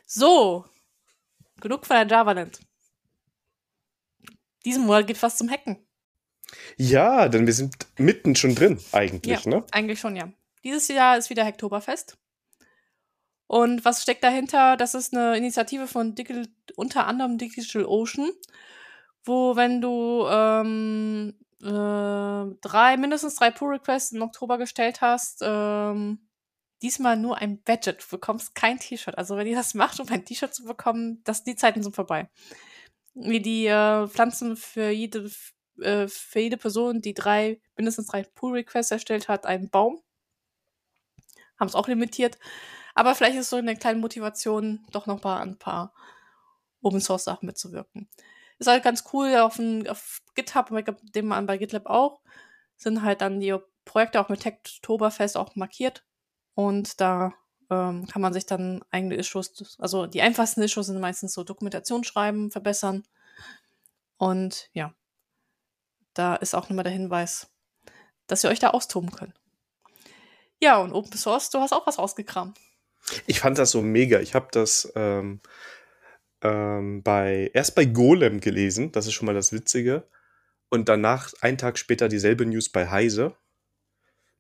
[0.09, 0.65] So,
[1.67, 2.61] genug von der JavaLand.
[4.65, 5.85] Diesen Monat geht fast zum Hacken.
[6.77, 9.65] Ja, denn wir sind mitten schon drin, eigentlich, ja, ne?
[9.73, 10.29] Eigentlich schon, ja.
[10.63, 12.19] Dieses Jahr ist wieder Hacktoberfest.
[13.49, 14.77] Und was steckt dahinter?
[14.77, 16.47] Das ist eine Initiative von Digital,
[16.77, 18.31] unter anderem Digital Ocean,
[19.25, 26.26] wo wenn du ähm, äh, drei, mindestens drei Pull-Requests im Oktober gestellt hast, ähm,
[26.83, 28.03] diesmal nur ein Badget.
[28.03, 29.17] Du bekommst kein T-Shirt.
[29.17, 32.29] Also wenn ihr das macht, um ein T-Shirt zu bekommen, das, die Zeiten sind vorbei.
[33.15, 35.31] Wie die äh, pflanzen für jede,
[35.81, 40.03] äh, für jede Person, die drei, mindestens drei Pull-Requests erstellt hat, einen Baum.
[41.59, 42.39] Haben es auch limitiert.
[42.95, 45.93] Aber vielleicht ist so eine kleine Motivation, doch noch mal ein paar
[46.83, 48.09] Open Source Sachen mitzuwirken.
[48.59, 50.71] Ist halt ganz cool auf, ein, auf GitHub,
[51.15, 52.23] dem man bei GitLab auch,
[52.77, 53.55] sind halt dann die
[53.85, 56.06] Projekte auch mit Techtoberfest auch markiert.
[56.57, 57.35] Und da
[57.71, 62.03] ähm, kann man sich dann eigene Issues, also die einfachsten Issues sind meistens so Dokumentation
[62.03, 63.05] schreiben, verbessern.
[64.17, 64.95] Und ja,
[66.15, 67.49] da ist auch nochmal der Hinweis,
[68.27, 69.35] dass ihr euch da austoben könnt.
[70.59, 72.59] Ja, und Open Source, du hast auch was ausgekramt.
[73.27, 74.21] Ich fand das so mega.
[74.21, 75.43] Ich habe das ähm,
[76.41, 80.09] ähm, bei erst bei Golem gelesen, das ist schon mal das Witzige,
[80.71, 83.37] und danach einen Tag später dieselbe News bei Heise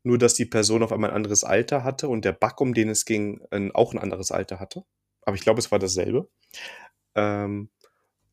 [0.06, 2.88] nur dass die Person auf einmal ein anderes Alter hatte und der Bug, um den
[2.88, 4.84] es ging, ein, auch ein anderes Alter hatte.
[5.22, 6.28] Aber ich glaube, es war dasselbe.
[7.16, 7.70] Ähm,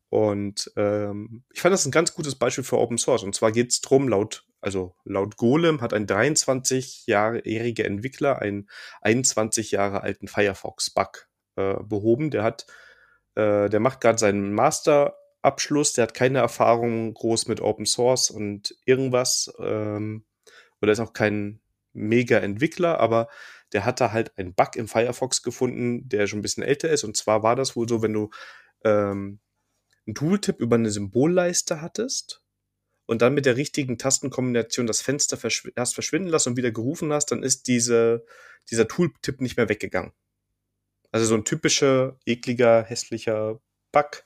[0.08, 3.24] und ähm, ich fand das ein ganz gutes Beispiel für Open Source.
[3.24, 8.70] Und zwar geht es drum, laut, also laut Golem hat ein 23-jähriger Entwickler einen
[9.00, 12.30] 21 Jahre alten Firefox-Bug äh, behoben.
[12.30, 12.66] Der hat,
[13.34, 18.76] äh, der macht gerade seinen Masterabschluss, der hat keine Erfahrung groß mit Open Source und
[18.84, 19.52] irgendwas.
[19.58, 20.24] Ähm,
[20.80, 21.60] oder ist auch kein
[21.94, 23.28] Mega-Entwickler, aber
[23.72, 27.04] der hat da halt einen Bug im Firefox gefunden, der schon ein bisschen älter ist.
[27.04, 28.30] Und zwar war das wohl so, wenn du
[28.84, 29.40] ähm,
[30.06, 32.42] einen Tooltip über eine Symbolleiste hattest
[33.06, 37.12] und dann mit der richtigen Tastenkombination das Fenster verschw hast verschwinden lassen und wieder gerufen
[37.12, 38.24] hast, dann ist diese,
[38.70, 40.12] dieser Tooltip nicht mehr weggegangen.
[41.10, 43.60] Also so ein typischer, ekliger, hässlicher
[43.92, 44.24] Bug,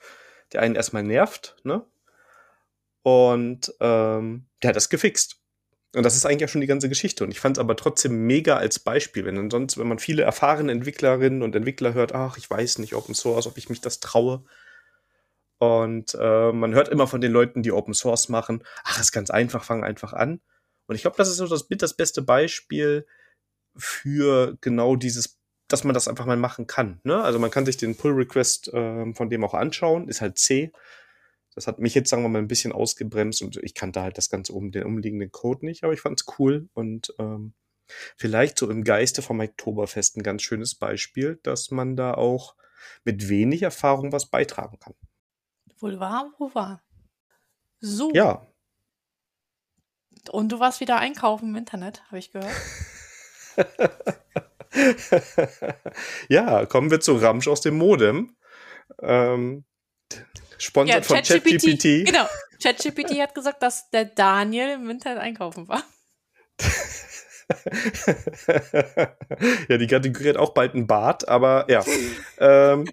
[0.53, 1.85] der einen erstmal nervt, ne?
[3.03, 5.38] Und ähm, der hat das gefixt.
[5.95, 7.25] Und das ist eigentlich auch schon die ganze Geschichte.
[7.25, 9.25] Und ich fand es aber trotzdem mega als Beispiel.
[9.25, 13.15] Wenn ansonsten, wenn man viele erfahrene Entwicklerinnen und Entwickler hört, ach, ich weiß nicht Open
[13.15, 14.45] Source, ob ich mich das traue.
[15.59, 19.31] Und äh, man hört immer von den Leuten, die Open Source machen, ach, ist ganz
[19.31, 20.41] einfach, fang einfach an.
[20.87, 23.07] Und ich glaube, das ist so das, das beste Beispiel
[23.77, 27.01] für genau dieses, dass man das einfach mal machen kann.
[27.03, 27.23] Ne?
[27.23, 30.73] Also man kann sich den Pull Request äh, von dem auch anschauen, ist halt C.
[31.59, 34.31] Das hat mich jetzt, sagen wir mal, ein bisschen ausgebremst und ich kannte halt das
[34.31, 37.53] Ganze um den umliegenden Code nicht, aber ich fand es cool und ähm,
[38.17, 42.55] vielleicht so im Geiste vom Oktoberfest ein ganz schönes Beispiel, dass man da auch
[43.03, 44.95] mit wenig Erfahrung was beitragen kann.
[45.81, 46.81] Wohl wahr, wo war?
[47.81, 48.13] So.
[48.15, 48.47] Ja.
[50.31, 52.55] Und du warst wieder einkaufen im Internet, habe ich gehört.
[56.29, 58.37] ja, kommen wir zu Ramsch aus dem Modem.
[59.03, 59.65] Ähm,
[60.59, 62.07] Sponsor ja, von ChatGPT.
[62.07, 62.27] Genau.
[62.63, 65.85] ChatGPT hat gesagt, dass der Daniel im Internet einkaufen war.
[69.69, 71.85] ja, die Kategorie hat auch bald einen Bart, aber ja.
[72.39, 72.91] ähm,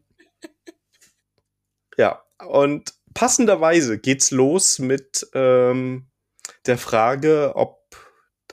[1.97, 6.07] ja, und passenderweise geht's los mit ähm,
[6.67, 7.81] der Frage, ob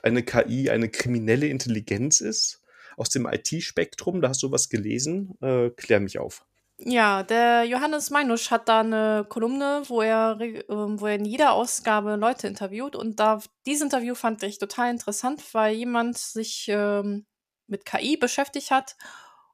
[0.02, 2.62] eine KI eine kriminelle Intelligenz ist
[2.96, 4.20] aus dem IT-Spektrum.
[4.20, 5.36] Da hast du was gelesen.
[5.40, 6.44] Äh, klär mich auf.
[6.84, 11.52] Ja, der Johannes Meinusch hat da eine Kolumne, wo er, äh, wo er in jeder
[11.52, 12.96] Ausgabe Leute interviewt.
[12.96, 17.24] Und da, dieses Interview fand ich total interessant, weil jemand sich ähm,
[17.68, 18.96] mit KI beschäftigt hat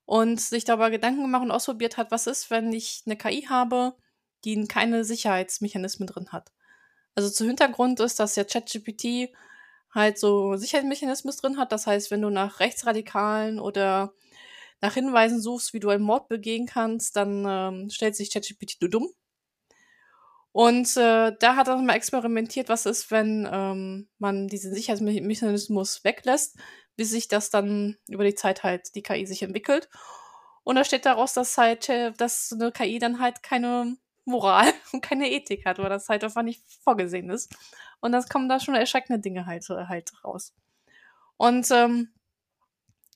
[0.06, 3.94] und sich darüber Gedanken gemacht und ausprobiert hat, was ist, wenn ich eine KI habe,
[4.44, 6.50] die keine Sicherheitsmechanismen drin hat.
[7.14, 9.30] Also zu Hintergrund ist, dass ja ChatGPT
[9.92, 11.72] halt so Sicherheitsmechanismen drin hat.
[11.72, 14.14] Das heißt, wenn du nach Rechtsradikalen oder
[14.80, 18.88] nach Hinweisen suchst, wie du einen Mord begehen kannst, dann ähm, stellt sich ChatGPT du
[18.88, 19.08] dumm.
[20.52, 26.58] Und äh, da hat er mal experimentiert, was ist, wenn ähm, man diesen Sicherheitsmechanismus weglässt,
[26.96, 29.88] bis sich das dann über die Zeit halt die KI sich entwickelt.
[30.64, 35.00] Und da steht daraus, dass halt, äh, dass eine KI dann halt keine Moral und
[35.00, 37.54] keine Ethik hat, weil das halt einfach nicht vorgesehen ist.
[38.00, 40.54] Und das kommen da schon erschreckende Dinge halt, halt raus.
[41.36, 42.10] Und ähm,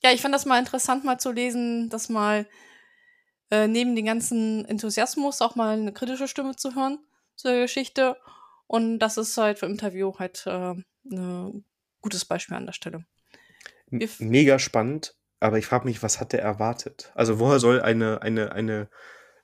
[0.03, 2.45] ja, ich fand das mal interessant, mal zu lesen, dass mal
[3.49, 6.99] äh, neben dem ganzen Enthusiasmus auch mal eine kritische Stimme zu hören
[7.35, 8.17] zur Geschichte.
[8.67, 10.73] Und das ist halt für Interview halt äh,
[11.11, 11.65] ein
[12.01, 13.05] gutes Beispiel an der Stelle.
[14.19, 17.11] Mega spannend, aber ich frage mich, was hat der erwartet?
[17.13, 18.89] Also woher soll eine, eine, eine,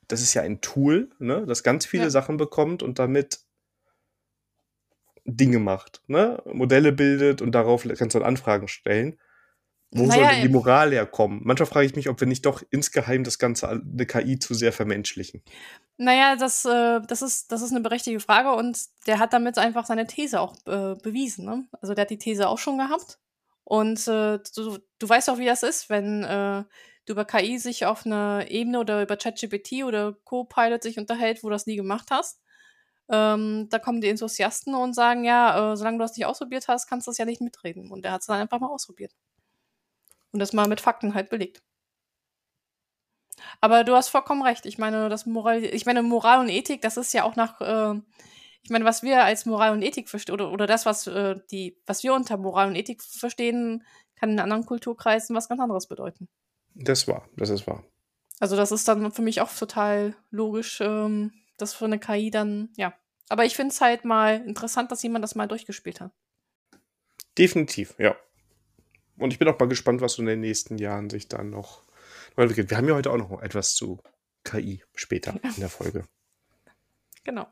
[0.08, 2.10] das ist ja ein Tool, ne, das ganz viele ja.
[2.10, 3.42] Sachen bekommt und damit
[5.26, 6.42] Dinge macht, ne?
[6.52, 9.20] Modelle bildet und darauf kannst du dann Anfragen stellen.
[9.92, 11.42] Wo naja, soll denn die Moral herkommen?
[11.44, 14.72] Manchmal frage ich mich, ob wir nicht doch insgeheim das Ganze eine KI zu sehr
[14.72, 15.42] vermenschlichen.
[15.98, 19.88] Naja, das, äh, das, ist, das ist eine berechtigte Frage und der hat damit einfach
[19.88, 21.46] seine These auch äh, bewiesen.
[21.46, 21.68] Ne?
[21.82, 23.18] Also der hat die These auch schon gehabt.
[23.64, 26.64] Und äh, du, du weißt auch, wie das ist, wenn äh,
[27.06, 31.50] du über KI sich auf einer Ebene oder über ChatGPT oder Copilot sich unterhält, wo
[31.50, 32.42] du das nie gemacht hast.
[33.12, 36.88] Ähm, da kommen die Enthusiasten und sagen, ja, äh, solange du das nicht ausprobiert hast,
[36.88, 37.92] kannst du das ja nicht mitreden.
[37.92, 39.14] Und der hat es dann einfach mal ausprobiert.
[40.32, 41.64] Und das mal mit Fakten halt belegt.
[43.62, 44.66] Aber du hast vollkommen recht.
[44.66, 48.00] Ich meine, das Moral, ich meine, Moral und Ethik, das ist ja auch nach, äh,
[48.64, 51.78] ich meine, was wir als Moral und Ethik verstehen, oder, oder das, was, äh, die,
[51.86, 53.84] was wir unter Moral und Ethik verstehen,
[54.16, 56.28] kann in anderen Kulturkreisen was ganz anderes bedeuten.
[56.76, 57.84] Das war, das ist wahr.
[58.40, 62.70] Also, das ist dann für mich auch total logisch, ähm, dass für eine KI dann,
[62.78, 62.94] ja.
[63.28, 66.12] Aber ich finde es halt mal interessant, dass jemand das mal durchgespielt hat.
[67.38, 68.16] Definitiv, ja.
[69.20, 71.84] Und ich bin auch mal gespannt, was so in den nächsten Jahren sich dann noch
[72.36, 72.70] entwickelt.
[72.70, 74.00] Wir haben ja heute auch noch etwas zu
[74.44, 76.06] KI später in der Folge.
[77.24, 77.48] Genau.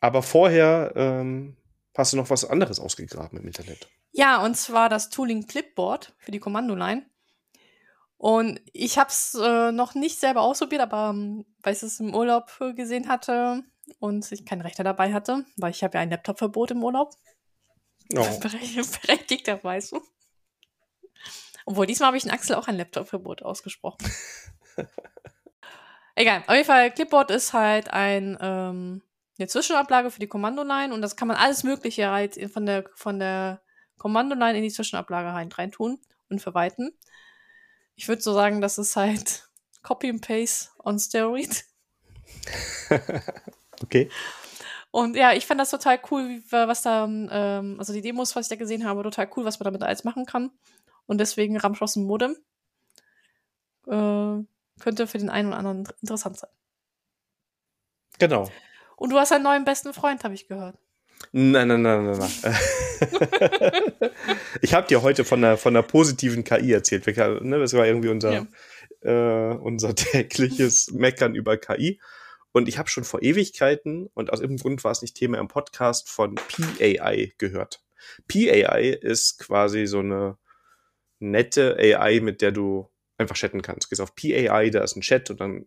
[0.00, 1.56] Aber vorher ähm,
[1.96, 3.88] hast du noch was anderes ausgegraben im Internet.
[4.12, 7.06] Ja, und zwar das Tooling Clipboard für die Kommandoline.
[8.16, 12.14] Und ich habe es äh, noch nicht selber ausprobiert, aber ähm, weil ich es im
[12.14, 13.62] Urlaub gesehen hatte
[13.98, 17.14] und ich keinen Rechner dabei hatte, weil ich habe ja ein Laptopverbot im Urlaub.
[18.14, 18.26] Oh.
[18.40, 20.00] Berechtigterweise.
[21.66, 23.98] Obwohl, diesmal habe ich in Axel auch ein Laptopverbot ausgesprochen.
[26.14, 29.02] Egal, auf jeden Fall, Clipboard ist halt ein, ähm,
[29.38, 33.18] eine Zwischenablage für die Kommandoline und das kann man alles Mögliche halt von der, von
[33.18, 33.62] der
[33.96, 35.98] Kommandoline in die Zwischenablage rein, rein tun
[36.28, 36.92] und verwalten.
[37.94, 39.48] Ich würde so sagen, das ist halt
[39.82, 41.64] Copy and Paste on Steroid.
[43.82, 44.10] okay.
[44.90, 48.50] Und ja, ich fand das total cool, was da, ähm, also die Demos, was ich
[48.50, 50.50] da gesehen habe, total cool, was man damit alles machen kann.
[51.10, 52.36] Und deswegen Ramschloss Modem
[53.88, 54.44] äh,
[54.80, 56.50] könnte für den einen oder anderen interessant sein.
[58.20, 58.48] Genau.
[58.94, 60.78] Und du hast einen neuen besten Freund, habe ich gehört.
[61.32, 62.54] Nein, nein, nein, nein, nein.
[64.62, 67.04] ich habe dir heute von einer, von einer positiven KI erzählt.
[67.42, 68.46] Ne, das war irgendwie unser,
[69.02, 69.50] ja.
[69.50, 72.00] äh, unser tägliches Meckern über KI.
[72.52, 75.48] Und ich habe schon vor Ewigkeiten, und aus irgendeinem Grund war es nicht Thema im
[75.48, 77.82] Podcast, von PAI gehört.
[78.28, 80.38] PAI ist quasi so eine
[81.20, 83.84] nette AI, mit der du einfach chatten kannst.
[83.84, 85.66] Du gehst auf PAI, da ist ein Chat und dann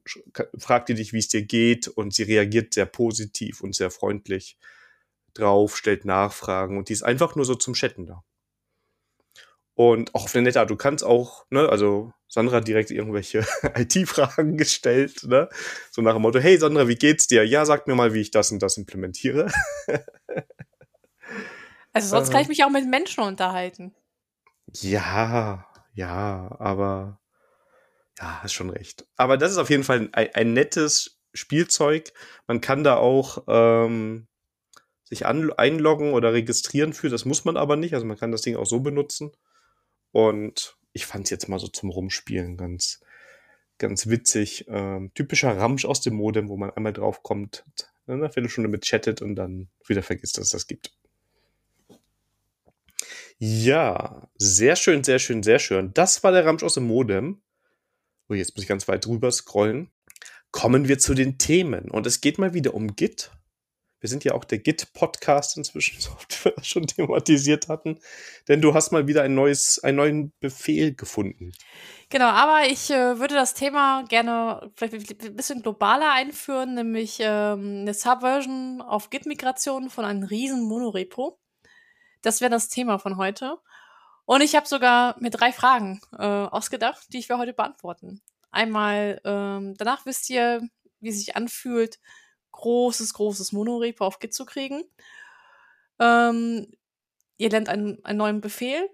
[0.57, 4.57] fragt die dich, wie es dir geht und sie reagiert sehr positiv und sehr freundlich
[5.33, 8.23] drauf, stellt Nachfragen und die ist einfach nur so zum Chatten da.
[9.75, 10.69] Und auch auf eine nette Art.
[10.69, 13.39] Du kannst auch, ne, also Sandra hat direkt irgendwelche
[13.75, 15.49] IT-Fragen gestellt, ne?
[15.91, 17.43] So nach dem Motto, hey Sandra, wie geht's dir?
[17.43, 19.51] Ja, sag mir mal, wie ich das und das implementiere.
[21.93, 23.95] also sonst kann ich mich auch mit Menschen unterhalten.
[24.75, 27.19] Ja, ja, aber
[28.19, 29.05] ja, hast schon recht.
[29.15, 32.13] Aber das ist auf jeden Fall ein, ein nettes Spielzeug.
[32.47, 34.27] Man kann da auch ähm,
[35.03, 37.09] sich an, einloggen oder registrieren für.
[37.09, 37.93] Das muss man aber nicht.
[37.93, 39.31] Also man kann das Ding auch so benutzen.
[40.11, 43.01] Und ich fand es jetzt mal so zum Rumspielen ganz,
[43.79, 44.65] ganz witzig.
[44.67, 47.65] Ähm, typischer Ramsch aus dem Modem, wo man einmal draufkommt,
[48.05, 50.91] eine Viertelstunde mit chattet und dann wieder vergisst, dass es das gibt.
[53.37, 55.93] Ja, sehr schön, sehr schön, sehr schön.
[55.93, 57.41] Das war der Ramsch aus dem Modem.
[58.29, 59.91] Oh, jetzt muss ich ganz weit drüber scrollen.
[60.51, 61.91] Kommen wir zu den Themen.
[61.91, 63.31] Und es geht mal wieder um Git.
[63.99, 67.99] Wir sind ja auch der Git-Podcast inzwischen, so oft wir das schon thematisiert hatten.
[68.49, 71.53] Denn du hast mal wieder ein neues, einen neuen Befehl gefunden.
[72.09, 77.81] Genau, aber ich äh, würde das Thema gerne vielleicht ein bisschen globaler einführen, nämlich ähm,
[77.81, 81.39] eine Subversion auf Git-Migration von einem riesen Monorepo.
[82.23, 83.59] Das wäre das Thema von heute.
[84.25, 88.21] Und ich habe sogar mir drei Fragen äh, ausgedacht, die ich für heute beantworten.
[88.49, 90.61] Einmal, ähm, danach wisst ihr,
[90.99, 91.99] wie es sich anfühlt,
[92.51, 94.83] großes, großes Monorepo auf Git zu kriegen.
[95.99, 96.71] Ähm,
[97.37, 98.89] ihr lernt einen, einen neuen Befehl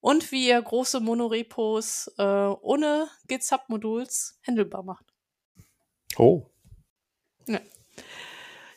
[0.00, 5.06] und wie ihr große Monorepos äh, ohne Git-Submoduls handelbar macht.
[6.16, 6.46] Oh.
[7.46, 7.60] Ja.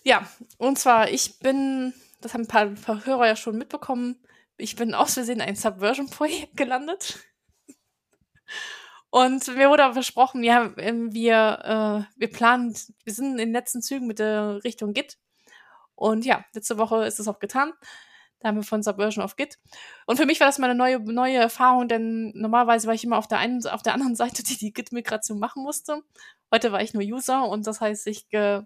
[0.03, 4.21] Ja, und zwar, ich bin, das haben ein paar, Hörer ja schon mitbekommen,
[4.57, 7.19] ich bin aus Versehen ein Subversion-Projekt gelandet.
[9.09, 13.51] Und mir wurde aber versprochen, ja, ähm, wir, äh, wir planen, wir sind in den
[13.51, 15.17] letzten Zügen mit der Richtung Git.
[15.95, 17.73] Und ja, letzte Woche ist es auch getan.
[18.39, 19.57] Da haben wir von Subversion auf Git.
[20.05, 23.17] Und für mich war das mal eine neue, neue Erfahrung, denn normalerweise war ich immer
[23.17, 26.03] auf der einen, auf der anderen Seite, die die Git-Migration machen musste.
[26.53, 28.61] Heute war ich nur User und das heißt, ich äh,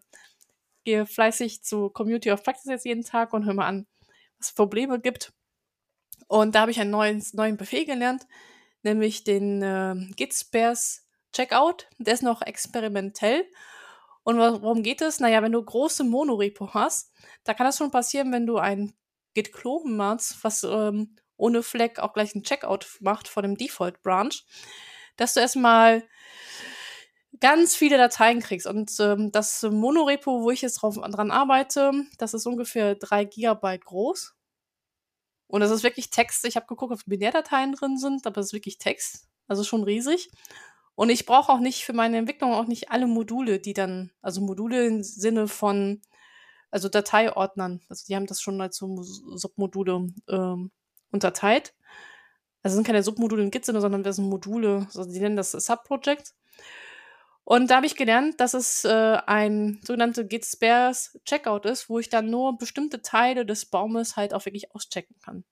[0.84, 3.88] gehe fleißig zu Community of Practice jetzt jeden Tag und höre mal an,
[4.38, 5.34] was es Probleme gibt.
[6.28, 8.28] Und da habe ich einen neuen, neuen Befehl gelernt,
[8.82, 11.88] nämlich den äh, Git Spares Checkout.
[11.98, 13.46] Der ist noch experimentell.
[14.24, 15.20] Und worum geht es?
[15.20, 17.12] Naja, wenn du große Monorepo hast,
[17.44, 18.94] da kann das schon passieren, wenn du ein
[19.34, 24.02] Git Clone machst, was ähm, ohne Fleck auch gleich einen Checkout macht von dem Default
[24.02, 24.34] Branch,
[25.18, 26.04] dass du erstmal
[27.44, 28.66] ganz viele Dateien kriegst.
[28.66, 33.84] Und ähm, das Monorepo, wo ich jetzt drauf, dran arbeite, das ist ungefähr drei Gigabyte
[33.84, 34.34] groß.
[35.48, 36.46] Und das ist wirklich Text.
[36.46, 39.28] Ich habe geguckt, ob Binärdateien drin sind, aber es ist wirklich Text.
[39.50, 40.32] Also schon riesig.
[40.96, 44.40] Und ich brauche auch nicht für meine Entwicklung auch nicht alle Module, die dann, also
[44.40, 46.02] Module im Sinne von,
[46.72, 47.82] also Dateiordnern.
[47.90, 50.72] Also die haben das schon als so Submodule ähm,
[51.12, 51.74] unterteilt.
[52.62, 56.34] Also sind keine Submodule in Git-Sinne, sondern das sind Module, also die nennen das Subproject.
[57.46, 62.00] Und da habe ich gelernt, dass es äh, ein sogenannte Git Spares Checkout ist, wo
[62.00, 65.44] ich dann nur bestimmte Teile des Baumes halt auch wirklich auschecken kann.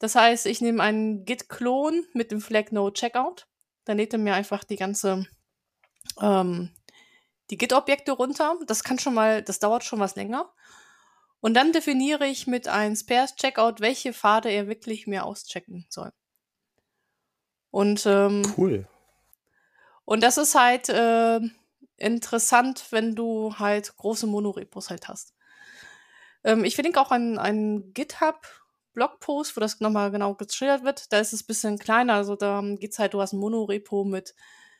[0.00, 3.46] Das heißt, ich nehme einen Git-Klon mit dem Flag No Checkout.
[3.84, 5.26] Dann lädt er mir einfach die ganze
[6.20, 6.70] ähm,
[7.50, 8.56] die Git-Objekte runter.
[8.66, 10.52] Das kann schon mal, das dauert schon was länger.
[11.40, 16.12] Und dann definiere ich mit einem Spares Checkout, welche Pfade er wirklich mir auschecken soll.
[17.70, 18.88] Und ähm, cool.
[20.10, 21.38] Und das ist halt äh,
[21.96, 25.36] interessant, wenn du halt große Monorepos halt hast.
[26.42, 31.12] Ähm, ich verlinke auch einen, einen GitHub-Blogpost, wo das nochmal genau geschildert wird.
[31.12, 32.14] Da ist es ein bisschen kleiner.
[32.14, 34.34] Also da geht's halt, du hast ein Monorepo mit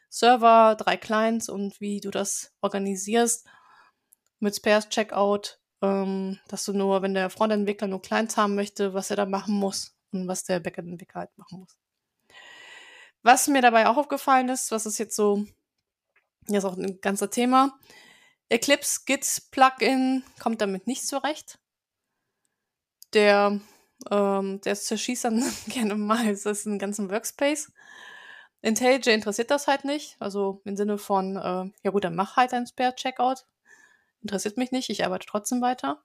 [0.08, 3.46] Server, drei Clients und wie du das organisierst
[4.40, 9.10] mit Spares Checkout, ähm, dass du nur, wenn der Frontentwickler nur Clients haben möchte, was
[9.10, 11.79] er da machen muss und was der Backend-Entwickler halt machen muss.
[13.22, 15.44] Was mir dabei auch aufgefallen ist, was ist jetzt so,
[16.48, 17.78] ja, ist auch ein ganzer Thema.
[18.48, 21.58] Eclipse Git Plugin kommt damit nicht zurecht.
[23.12, 23.60] Der,
[24.10, 27.72] ähm, der zerschießt dann gerne mal das ist ein ganzen Workspace.
[28.62, 30.16] IntelliJ interessiert das halt nicht.
[30.18, 33.46] Also im Sinne von, äh, ja gut, dann mach halt ein Spare-Checkout.
[34.22, 36.02] Interessiert mich nicht, ich arbeite trotzdem weiter.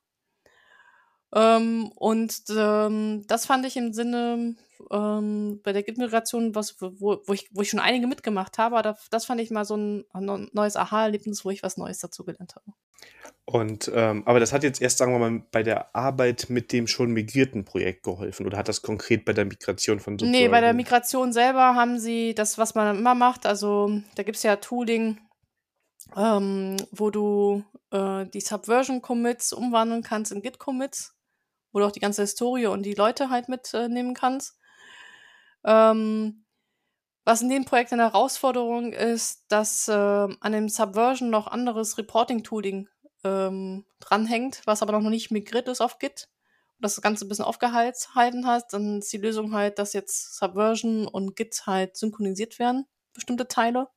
[1.35, 4.55] Ähm, und ähm, das fand ich im Sinne
[4.89, 8.97] ähm, bei der Git-Migration, was, wo, wo, ich, wo ich schon einige mitgemacht habe, aber
[9.11, 12.55] das fand ich mal so ein, ein neues Aha-Erlebnis, wo ich was Neues dazu gelernt
[12.55, 12.71] habe.
[13.43, 16.87] Und ähm, aber das hat jetzt erst, sagen wir mal, bei der Arbeit mit dem
[16.87, 20.61] schon migrierten Projekt geholfen oder hat das konkret bei der Migration von so Nee, bei
[20.61, 24.55] der Migration selber haben sie das, was man immer macht, also da gibt es ja
[24.55, 25.19] Tooling,
[26.15, 31.14] ähm, wo du äh, die Subversion-Commits umwandeln kannst in Git-Commits
[31.75, 34.57] wo du auch die ganze Historie und die Leute halt mitnehmen kannst.
[35.65, 36.45] Ähm,
[37.25, 42.87] was in dem Projekt eine Herausforderung ist, dass äh, an dem Subversion noch anderes Reporting-Tooling
[43.25, 46.29] ähm, dranhängt, was aber noch nicht migriert ist auf Git
[46.77, 51.07] und das Ganze ein bisschen aufgehalten hat, dann ist die Lösung halt, dass jetzt Subversion
[51.07, 53.89] und Git halt synchronisiert werden, bestimmte Teile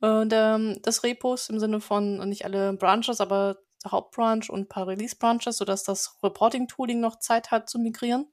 [0.00, 3.58] äh, der, des Repos im Sinne von nicht alle Branches, aber
[3.90, 8.26] Hauptbranch und ein paar Release-Branches, sodass das Reporting-Tooling noch Zeit hat zu migrieren.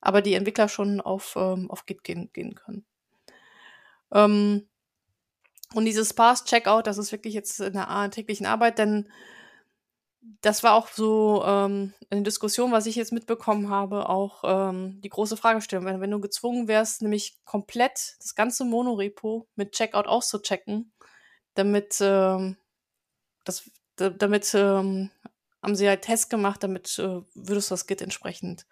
[0.00, 2.84] Aber die Entwickler schon auf, ähm, auf Git gehen, gehen können.
[4.12, 4.68] Ähm,
[5.74, 9.10] und dieses Pass-Checkout, das ist wirklich jetzt in der täglichen Arbeit, denn
[10.42, 15.08] das war auch so ähm, eine Diskussion, was ich jetzt mitbekommen habe, auch ähm, die
[15.08, 15.86] große Fragestellung.
[15.86, 20.92] Wenn, wenn du gezwungen wärst, nämlich komplett das ganze Monorepo mit Checkout auszuchecken,
[21.54, 22.56] damit ähm,
[23.44, 23.70] das
[24.08, 25.10] damit ähm,
[25.62, 28.66] haben sie halt Tests gemacht, damit äh, würdest du das Git entsprechend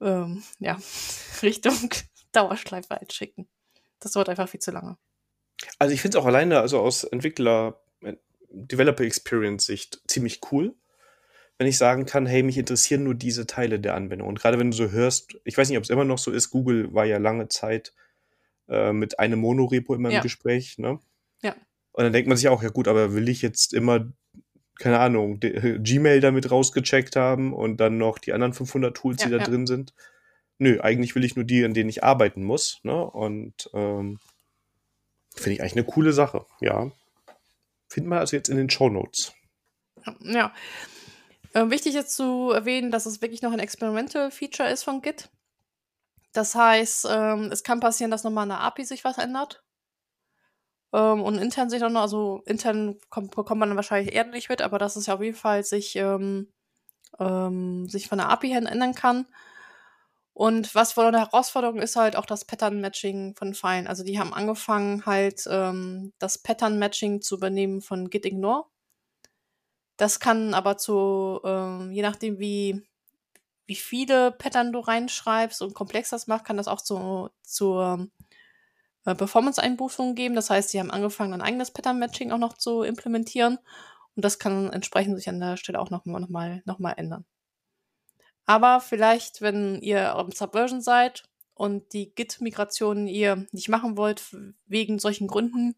[0.00, 0.78] ähm, ja,
[1.42, 1.90] Richtung
[2.32, 3.48] Dauerschleife halt schicken.
[4.00, 4.96] Das dauert einfach viel zu lange.
[5.78, 8.16] Also ich finde es auch alleine, also aus Entwickler, äh,
[8.50, 10.74] Developer Experience Sicht ziemlich cool,
[11.58, 14.28] wenn ich sagen kann, hey, mich interessieren nur diese Teile der Anwendung.
[14.28, 16.50] Und gerade wenn du so hörst, ich weiß nicht, ob es immer noch so ist,
[16.50, 17.94] Google war ja lange Zeit
[18.68, 20.22] äh, mit einem Monorepo immer im ja.
[20.22, 20.98] Gespräch, ne?
[21.42, 21.54] Ja.
[21.92, 24.10] Und dann denkt man sich auch, ja gut, aber will ich jetzt immer,
[24.78, 29.32] keine Ahnung, Gmail damit rausgecheckt haben und dann noch die anderen 500 Tools, ja, die
[29.32, 29.44] da ja.
[29.44, 29.94] drin sind?
[30.58, 32.80] Nö, eigentlich will ich nur die, an denen ich arbeiten muss.
[32.82, 32.94] Ne?
[32.94, 34.18] Und ähm,
[35.34, 36.90] finde ich eigentlich eine coole Sache, ja.
[37.88, 39.34] Finden wir also jetzt in den Show Notes.
[40.20, 40.54] Ja.
[41.52, 45.28] Äh, wichtig ist zu erwähnen, dass es wirklich noch ein Experimental Feature ist von Git.
[46.32, 49.62] Das heißt, ähm, es kann passieren, dass nochmal der API sich was ändert.
[50.92, 54.48] Ähm, und intern sich dann noch, also intern kommt, bekommt man dann wahrscheinlich eher nicht
[54.48, 56.48] mit, aber dass es ja auf jeden Fall sich, ähm,
[57.18, 59.26] ähm, sich von der API her ändern kann.
[60.34, 63.88] Und was wohl eine Herausforderung ist halt auch das Pattern-Matching von Fine.
[63.88, 68.64] Also die haben angefangen halt ähm, das Pattern-Matching zu übernehmen von Git Ignore.
[69.98, 72.82] Das kann aber zu, ähm, je nachdem wie,
[73.66, 78.08] wie viele Pattern du reinschreibst und komplex das macht, kann das auch zu, zu
[79.04, 80.34] äh, Performance-Einbußungen geben.
[80.34, 83.58] Das heißt, sie haben angefangen, ein eigenes Pattern-Matching auch noch zu implementieren.
[84.14, 87.24] Und das kann entsprechend sich an der Stelle auch nochmal noch mal, noch mal ändern.
[88.44, 91.24] Aber vielleicht, wenn ihr am Subversion seid
[91.54, 94.36] und die Git-Migration ihr nicht machen wollt,
[94.66, 95.76] wegen solchen Gründen,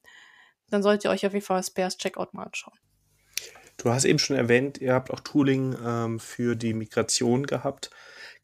[0.71, 2.79] dann solltet ihr euch auf jeden Fall Spares Checkout mal anschauen.
[3.77, 7.91] Du hast eben schon erwähnt, ihr habt auch Tooling ähm, für die Migration gehabt.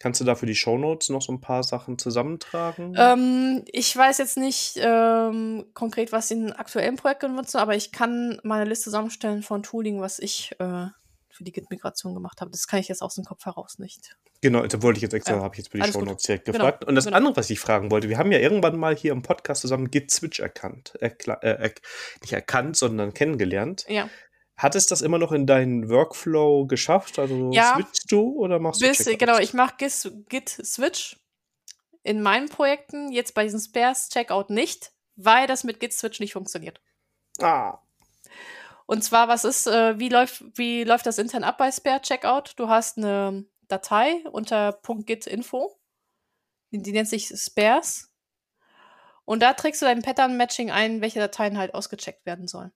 [0.01, 2.95] Kannst du da für die Shownotes noch so ein paar Sachen zusammentragen?
[2.97, 8.41] Ähm, ich weiß jetzt nicht ähm, konkret, was in aktuellen Projekten nutze, aber ich kann
[8.43, 10.87] meine Liste zusammenstellen von Tooling, was ich äh,
[11.29, 12.51] für die Git-Migration gemacht habe.
[12.51, 14.17] Das kann ich jetzt aus dem Kopf heraus nicht.
[14.41, 15.43] Genau, da wollte ich jetzt extra, ja.
[15.43, 16.85] habe ich jetzt für die Shownotes direkt genau, gefragt.
[16.87, 17.19] Und das genau.
[17.19, 20.41] andere, was ich fragen wollte, wir haben ja irgendwann mal hier im Podcast zusammen Git-Switch
[20.41, 20.95] erkannt.
[21.01, 21.11] Äh,
[21.43, 21.71] äh,
[22.23, 23.85] nicht erkannt, sondern kennengelernt.
[23.87, 24.09] Ja.
[24.61, 27.19] Hat es das immer noch in deinen Workflow geschafft?
[27.19, 31.19] Also ja, switchst du oder machst du bis, Genau, ich mache Git-Switch
[32.03, 36.81] in meinen Projekten, jetzt bei diesem Spares-Checkout nicht, weil das mit Git-Switch nicht funktioniert.
[37.41, 37.79] Ah,
[38.91, 42.55] und zwar, was ist, äh, wie läuft, wie läuft das intern ab bei Spare Checkout?
[42.57, 45.79] Du hast eine Datei unter .git-info,
[46.73, 48.13] die, die nennt sich Spares.
[49.25, 52.73] Und da trägst du dein Pattern-Matching ein, welche Dateien halt ausgecheckt werden sollen.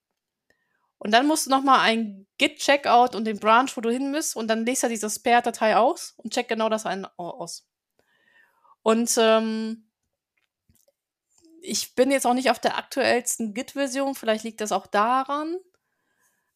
[0.99, 4.49] Und dann musst du nochmal ein Git-Checkout und den Branch, wo du hin musst, und
[4.49, 7.67] dann legst du diese Spare-Datei aus und check genau das ein aus.
[8.83, 9.89] Und ähm,
[11.61, 15.57] ich bin jetzt auch nicht auf der aktuellsten Git-Version, vielleicht liegt das auch daran.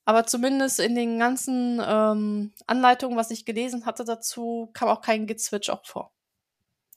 [0.05, 5.27] Aber zumindest in den ganzen ähm, Anleitungen, was ich gelesen hatte dazu, kam auch kein
[5.27, 6.13] Git-Switch auch vor.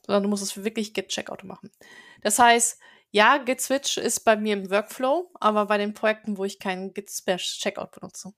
[0.06, 1.72] Sondern du musst es wirklich Git-Checkout machen.
[2.22, 2.80] Das heißt,
[3.12, 7.92] ja, Git-Switch ist bei mir im Workflow, aber bei den Projekten, wo ich keinen Git-Checkout
[7.92, 8.34] benutze.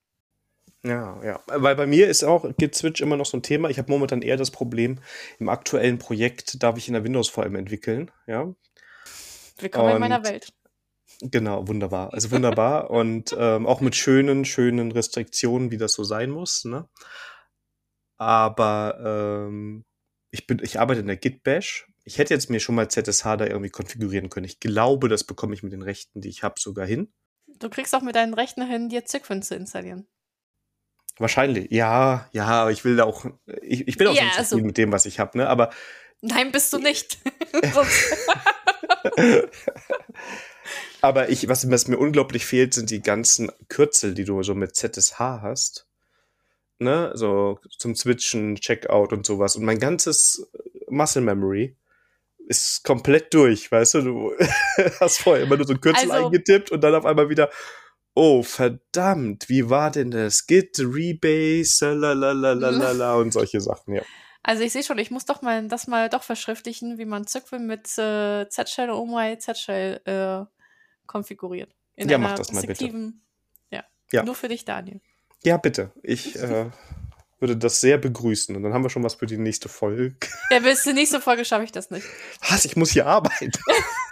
[0.84, 1.40] Ja, ja.
[1.48, 3.70] Weil bei mir ist auch Git-Switch immer noch so ein Thema.
[3.70, 5.00] Ich habe momentan eher das Problem,
[5.40, 8.12] im aktuellen Projekt darf ich in der Windows-VM entwickeln.
[8.28, 8.54] Ja.
[9.60, 10.52] Willkommen Und in meiner Welt.
[11.22, 12.14] Genau, wunderbar.
[12.14, 12.90] Also wunderbar.
[12.92, 16.66] und ähm, auch mit schönen, schönen Restriktionen, wie das so sein muss.
[16.66, 16.90] Ne?
[18.18, 19.86] Aber ähm,
[20.32, 21.88] ich, bin, ich arbeite in der Git Bash.
[22.04, 24.46] Ich hätte jetzt mir schon mal ZSH da irgendwie konfigurieren können.
[24.46, 27.14] Ich glaube, das bekomme ich mit den Rechten, die ich habe, sogar hin.
[27.60, 30.08] Du kriegst auch mit deinen Rechten hin, dir Zykfin zu installieren.
[31.18, 33.26] Wahrscheinlich, ja, ja, aber ich will da auch,
[33.62, 35.48] ich, ich bin auch ja, so also, mit dem, was ich habe, ne?
[35.48, 35.72] Aber.
[36.22, 37.20] Nein, bist du nicht.
[41.02, 44.76] Aber ich, was, was mir unglaublich fehlt, sind die ganzen Kürzel, die du so mit
[44.76, 45.86] ZSH hast.
[46.80, 49.58] Ne, so zum Switchen, Checkout und sowas.
[49.58, 50.50] Und mein ganzes
[50.90, 51.76] Muscle Memory
[52.48, 54.02] ist komplett durch, weißt du?
[54.02, 54.32] Du
[55.00, 57.50] hast vorher immer nur so ein Kürzel also, eingetippt und dann auf einmal wieder,
[58.14, 60.46] oh verdammt, wie war denn das?
[60.48, 64.04] Git, Rebase, lalalala und solche Sachen, ja.
[64.44, 67.60] Also ich sehe schon, ich muss doch mal das mal doch verschriftlichen, wie man Zirkel
[67.60, 70.46] mit äh, Z-Shell, Oh my Z-Shell äh,
[71.06, 71.74] konfiguriert.
[71.96, 73.14] In ja, mach das mal bitte.
[73.72, 73.86] Ja.
[74.12, 74.24] ja.
[74.24, 75.00] Nur für dich, Daniel.
[75.44, 75.92] Ja, bitte.
[76.04, 76.70] Ich äh,
[77.44, 78.56] würde das sehr begrüßen.
[78.56, 80.16] Und dann haben wir schon was für die nächste Folge.
[80.50, 82.08] Ja, bis zur nächsten Folge schaffe ich das nicht.
[82.50, 82.64] Was?
[82.64, 83.52] Ich muss hier arbeiten.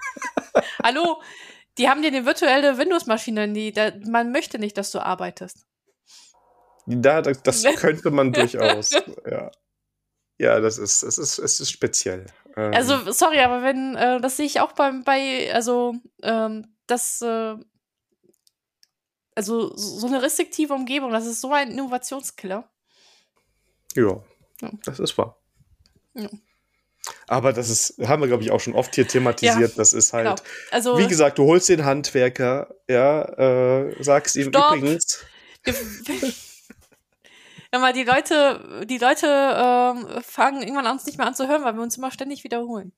[0.83, 1.21] Hallo?
[1.77, 3.53] Die haben dir eine virtuelle Windows-Maschine.
[3.53, 5.65] Die, da, man möchte nicht, dass du arbeitest.
[6.87, 8.91] Ja, das, das könnte man durchaus.
[9.25, 9.49] Ja.
[10.37, 12.25] Ja, das ist, es ist, es ist speziell.
[12.57, 17.21] Ähm, also, sorry, aber wenn, äh, das sehe ich auch beim, bei, also, ähm, das,
[17.21, 17.55] äh,
[19.35, 22.70] also so eine restriktive Umgebung, das ist so ein Innovationskiller.
[23.95, 24.21] Ja,
[24.61, 24.71] ja.
[24.83, 25.37] das ist wahr.
[26.13, 26.29] Ja.
[27.27, 29.71] Aber das ist, haben wir, glaube ich, auch schon oft hier thematisiert.
[29.71, 30.49] Ja, das ist halt, genau.
[30.71, 34.75] also, wie gesagt, du holst den Handwerker, ja, äh, sagst ihm Stopp.
[34.75, 35.23] übrigens.
[37.73, 41.47] Ja, mal die Leute, die Leute ähm, fangen irgendwann an, uns nicht mehr an zu
[41.47, 42.91] hören, weil wir uns immer ständig wiederholen.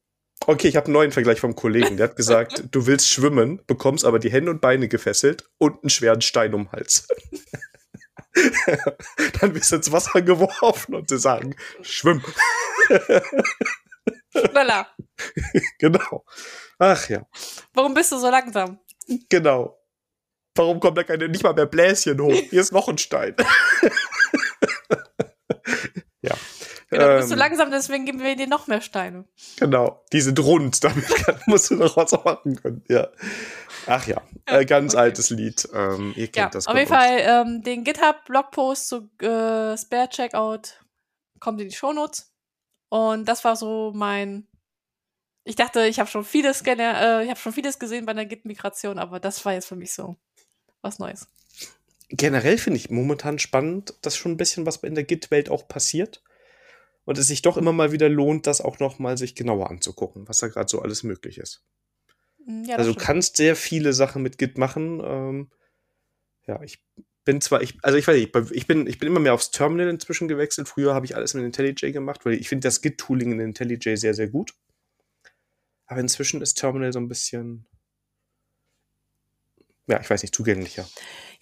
[0.45, 1.97] Okay, ich habe einen neuen Vergleich vom Kollegen.
[1.97, 5.89] Der hat gesagt, du willst schwimmen, bekommst aber die Hände und Beine gefesselt und einen
[5.89, 7.07] schweren Stein um den Hals.
[9.39, 12.23] Dann wirst du ins Wasser geworfen und sie sagen, schwimm.
[14.31, 14.87] Schneller.
[15.79, 16.25] genau.
[16.79, 17.25] Ach ja.
[17.73, 18.79] Warum bist du so langsam?
[19.29, 19.77] Genau.
[20.55, 22.33] Warum kommt da keine, nicht mal mehr Bläschen hoch?
[22.49, 23.35] Hier ist noch ein Stein.
[26.93, 29.25] Genau, du bist so Ähm, langsam, deswegen geben wir dir noch mehr Steine.
[29.57, 32.83] Genau, die sind rund, damit kann, musst du noch was machen können.
[32.87, 33.07] Ja.
[33.87, 35.01] Ach ja, äh, ganz okay.
[35.03, 35.67] altes Lied.
[35.73, 36.67] Ähm, ihr kennt Ja, das.
[36.67, 36.97] auf jeden uns.
[36.97, 40.79] Fall ähm, den GitHub-Blogpost zu äh, Spare Checkout
[41.39, 42.31] kommt in die Shownotes.
[42.89, 44.47] Und das war so mein.
[45.45, 48.25] Ich dachte, ich habe schon vieles gene- äh, ich habe schon vieles gesehen bei der
[48.25, 50.15] Git-Migration, aber das war jetzt für mich so
[50.81, 51.27] was Neues.
[52.09, 56.21] Generell finde ich momentan spannend, dass schon ein bisschen was in der Git-Welt auch passiert.
[57.05, 60.27] Und es sich doch immer mal wieder lohnt, das auch noch mal sich genauer anzugucken,
[60.27, 61.63] was da gerade so alles möglich ist.
[62.45, 63.05] Mm, Ja, also du stimmt.
[63.05, 65.01] kannst sehr viele Sachen mit Git machen.
[65.03, 65.51] Ähm,
[66.47, 66.83] ja, ich
[67.25, 69.89] bin zwar, ich, also ich weiß nicht, ich bin, ich bin immer mehr aufs Terminal
[69.89, 70.67] inzwischen gewechselt.
[70.67, 74.13] Früher habe ich alles mit IntelliJ gemacht, weil ich finde das Git-Tooling in IntelliJ sehr,
[74.13, 74.53] sehr gut.
[75.85, 77.65] Aber inzwischen ist Terminal so ein bisschen,
[79.87, 80.87] ja, ich weiß nicht, zugänglicher.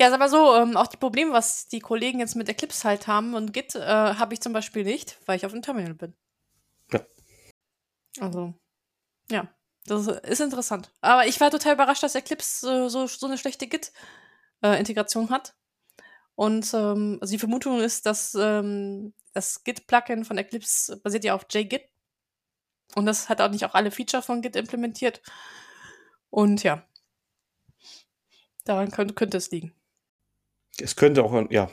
[0.02, 3.06] Ja, ist aber so, ähm, auch die Probleme, was die Kollegen jetzt mit Eclipse halt
[3.06, 6.16] haben und Git, äh, habe ich zum Beispiel nicht, weil ich auf dem Terminal bin.
[6.92, 7.06] Ja.
[8.20, 8.56] Also,
[9.30, 9.48] ja,
[9.86, 10.92] das ist interessant.
[11.02, 15.54] Aber ich war total überrascht, dass Eclipse äh, so, so eine schlechte Git-Integration hat.
[16.34, 21.46] Und ähm, also die Vermutung ist, dass ähm, das Git-Plugin von Eclipse basiert ja auf
[21.48, 21.84] JGit.
[22.96, 25.22] Und das hat auch nicht auch alle Feature von Git implementiert.
[26.32, 26.88] Und ja,
[28.66, 29.76] daran könnte, könnte es liegen.
[30.82, 31.70] Es könnte auch, an- ja,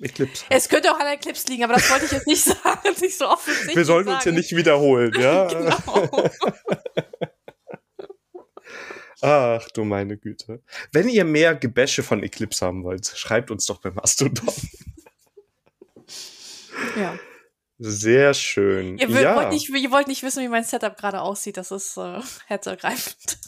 [0.00, 0.44] Eclipse.
[0.50, 3.28] Es könnte auch an Eclipse liegen, aber das wollte ich jetzt nicht sagen, nicht so
[3.28, 4.36] offensichtlich Wir sollten uns hier sagen.
[4.36, 5.46] nicht wiederholen, ja?
[5.54, 6.30] Genau.
[9.26, 10.62] Ach du meine Güte.
[10.92, 14.52] Wenn ihr mehr Gebäsche von Eclipse haben wollt, schreibt uns doch bei Mastodon.
[16.96, 17.18] ja.
[17.78, 18.98] Sehr schön.
[18.98, 21.56] Ihr, ja, wollt nicht, ihr wollt nicht wissen, wie mein Setup gerade aussieht.
[21.56, 23.38] Das ist äh, herzergreifend.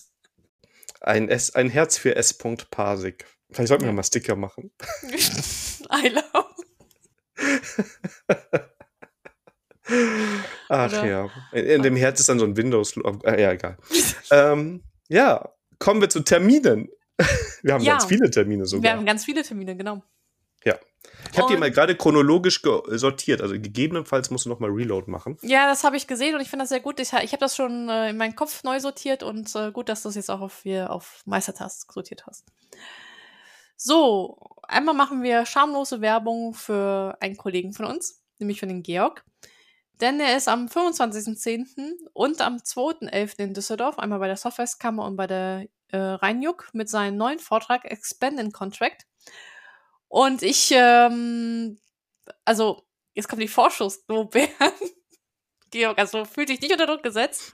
[1.00, 2.34] ein, S, ein Herz für S.
[2.34, 3.26] Parsig.
[3.50, 4.70] Vielleicht sollten wir mal Sticker machen.
[5.92, 6.46] I love.
[10.68, 11.30] Ach Oder- ja.
[11.52, 12.96] In, in dem Herz ist dann so ein Windows.
[13.24, 13.76] Äh, ja, egal.
[14.30, 16.88] ähm, ja, kommen wir zu Terminen.
[17.62, 17.92] Wir haben Ja.
[17.94, 18.92] ganz viele Termine Wir sogar.
[18.92, 20.02] haben ganz viele Termine, genau.
[21.32, 23.40] ich habe die mal gerade chronologisch sortiert.
[23.40, 25.38] Also gegebenenfalls musst du noch mal Reload machen.
[25.42, 27.00] Ja, das habe ich gesehen und ich finde das sehr gut.
[27.00, 30.02] Ich, ich habe das schon äh, in meinen Kopf neu sortiert und äh, gut, dass
[30.02, 32.44] du es jetzt auch auf, hier auf Meistertask sortiert hast.
[33.76, 39.24] So, einmal machen wir schamlose Werbung für einen Kollegen von uns, nämlich für den Georg.
[40.00, 41.66] Denn er ist am 25.10.
[42.12, 43.38] und am 2.11.
[43.38, 47.84] in Düsseldorf, einmal bei der Softwarekammer und bei der äh, Rheinjuck mit seinem neuen Vortrag
[47.84, 49.06] Expand in Contract.
[50.08, 51.78] Und ich, ähm,
[52.44, 54.50] also, jetzt kommt die Vorschusslobären.
[55.70, 57.52] Georg, also fühlt sich nicht unter Druck gesetzt.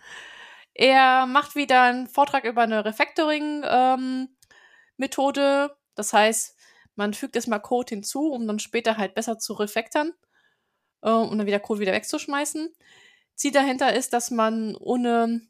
[0.74, 5.76] Er macht wieder einen Vortrag über eine Refactoring-Methode.
[5.94, 6.56] Das heißt,
[6.94, 10.12] man fügt erstmal Code hinzu, um dann später halt besser zu refactoren
[11.02, 12.72] äh, und dann wieder Code wieder wegzuschmeißen.
[13.34, 15.40] Ziel dahinter ist, dass man ohne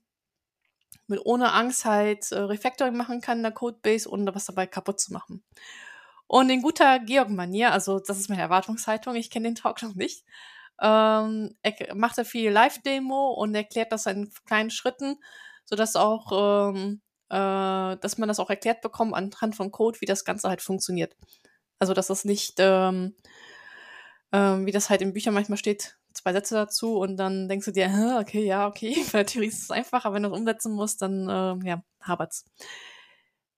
[1.07, 5.01] mit ohne Angst halt äh, Refactoring machen kann in der Codebase, ohne was dabei kaputt
[5.01, 5.45] zu machen.
[6.27, 10.25] Und in guter Georg-Manier, also das ist meine Erwartungshaltung, ich kenne den Talk noch nicht,
[10.81, 15.17] ähm, er macht er viel Live-Demo und erklärt das in kleinen Schritten,
[15.65, 17.03] sodass auch, ähm,
[17.33, 21.17] äh, dass man das auch erklärt bekommt anhand von Code, wie das Ganze halt funktioniert.
[21.79, 23.17] Also dass das nicht, ähm,
[24.33, 27.73] ähm, wie das halt in Büchern manchmal steht, zwei Sätze dazu und dann denkst du
[27.73, 30.39] dir, "Hä, okay, ja, okay, bei der Theorie ist es einfach, aber wenn du es
[30.39, 32.45] umsetzen musst, dann, ähm, ja, habert's.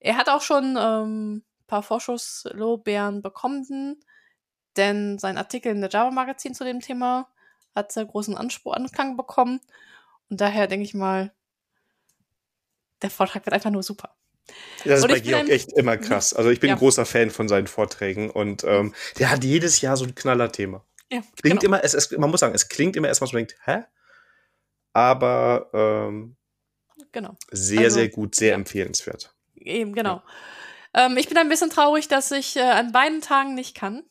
[0.01, 4.01] Er hat auch schon ähm, ein paar Vorschusslorbeeren bekommen,
[4.77, 7.29] denn sein Artikel in der Java-Magazin zu dem Thema
[7.75, 9.61] hat sehr großen Anspruch, Anklang bekommen.
[10.31, 11.33] Und daher denke ich mal,
[13.05, 14.17] der Vortrag wird einfach nur super.
[14.85, 16.35] Das ist Und bei Georg ein- echt immer krass.
[16.35, 16.75] Also ich bin Ja.
[16.75, 20.85] ein großer Fan von seinen Vorträgen und ähm, der hat jedes Jahr so ein Knallerthema.
[21.13, 21.77] Ja, Klingt genau.
[21.77, 23.85] immer, es, es, man muss sagen, es klingt immer erstmal so, man denkt, hä?
[24.93, 26.37] Aber ähm,
[27.13, 27.37] genau.
[27.51, 28.55] sehr, Also, sehr gut, sehr ja.
[28.55, 29.35] empfehlenswert.
[29.57, 30.23] Eben, genau.
[30.95, 34.05] Ähm, ich bin ein bisschen traurig, dass ich äh, an beiden Tagen nicht kann.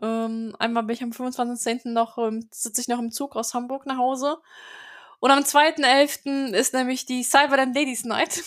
[0.00, 1.90] Ähm, einmal bin ich am 25.10.
[1.92, 4.38] noch, ähm, sitze ich noch im Zug aus Hamburg nach Hause.
[5.22, 6.52] Und am 2.11.
[6.52, 8.42] ist nämlich die Cyberland Ladies Night,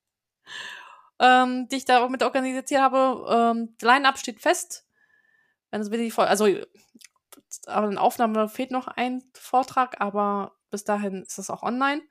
[1.18, 3.26] ähm, die ich da mit organisiert habe.
[3.56, 4.84] Ähm, Line-Up steht fest.
[5.70, 6.48] Wenn es die also,
[7.64, 12.02] aber in Aufnahme fehlt noch ein Vortrag, aber bis dahin ist es auch online.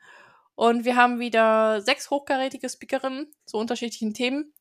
[0.56, 4.52] Und wir haben wieder sechs hochkarätige Speakerinnen zu unterschiedlichen Themen.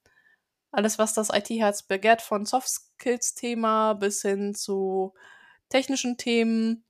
[0.70, 5.14] Alles, was das IT-Herz begehrt, von Soft-Skills-Thema bis hin zu
[5.70, 6.84] technischen Themen.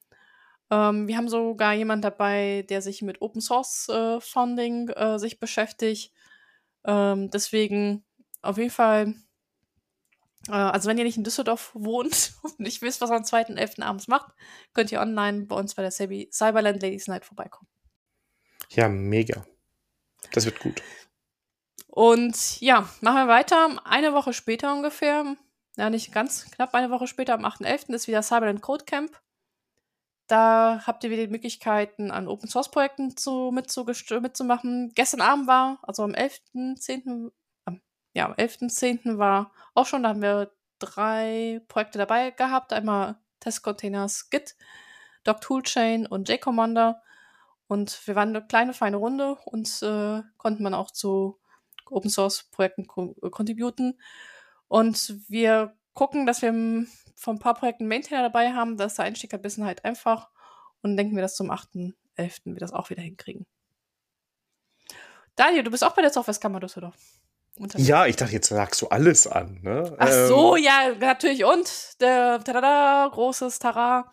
[0.70, 5.38] Ähm, wir haben sogar jemand dabei, der sich mit Open Source äh, Funding äh, sich
[5.38, 6.12] beschäftigt.
[6.84, 8.04] Ähm, deswegen
[8.42, 9.14] auf jeden Fall,
[10.48, 13.82] äh, also wenn ihr nicht in Düsseldorf wohnt und nicht wisst, was am 2.11.
[13.82, 14.32] abends macht,
[14.74, 17.68] könnt ihr online bei uns bei der Cyberland Ladies Night vorbeikommen.
[18.70, 19.46] Ja, mega.
[20.32, 20.82] Das wird gut.
[21.86, 23.80] Und ja, machen wir weiter.
[23.84, 25.36] Eine Woche später ungefähr,
[25.76, 27.94] ja nicht ganz knapp eine Woche später, am 8.11.
[27.94, 29.18] ist wieder Cyberland Code Camp.
[30.28, 34.92] Da habt ihr wieder die Möglichkeiten, an Open Source Projekten zu, mitzumachen.
[34.94, 37.32] Gestern Abend war, also am 11.10.,
[38.12, 39.16] ja, am 11.10.
[39.16, 42.74] war auch schon, da haben wir drei Projekte dabei gehabt.
[42.74, 44.54] Einmal Test Containers Git,
[45.24, 47.02] Doc Toolchain und JCommander.
[47.66, 51.38] Und wir waren eine kleine, feine Runde und äh, konnten man auch zu
[51.90, 52.82] Open Source Projekten
[53.22, 53.98] äh, contributen.
[54.68, 56.52] Und wir gucken, dass wir
[57.16, 60.30] von ein paar Projekten Maintainer dabei haben, dass der Einstieg ein bisschen halt einfach
[60.80, 61.94] und denken wir, dass zum 8.11.
[62.44, 63.46] wir das auch wieder hinkriegen.
[65.34, 66.94] Daniel, du bist auch bei der Softwareskammer Düsseldorf.
[67.74, 69.58] Ja, ich dachte, jetzt sagst du alles an.
[69.62, 69.96] Ne?
[69.98, 70.62] Ach so, ähm.
[70.62, 71.44] ja, natürlich.
[71.44, 74.12] Und der tada, großes Tara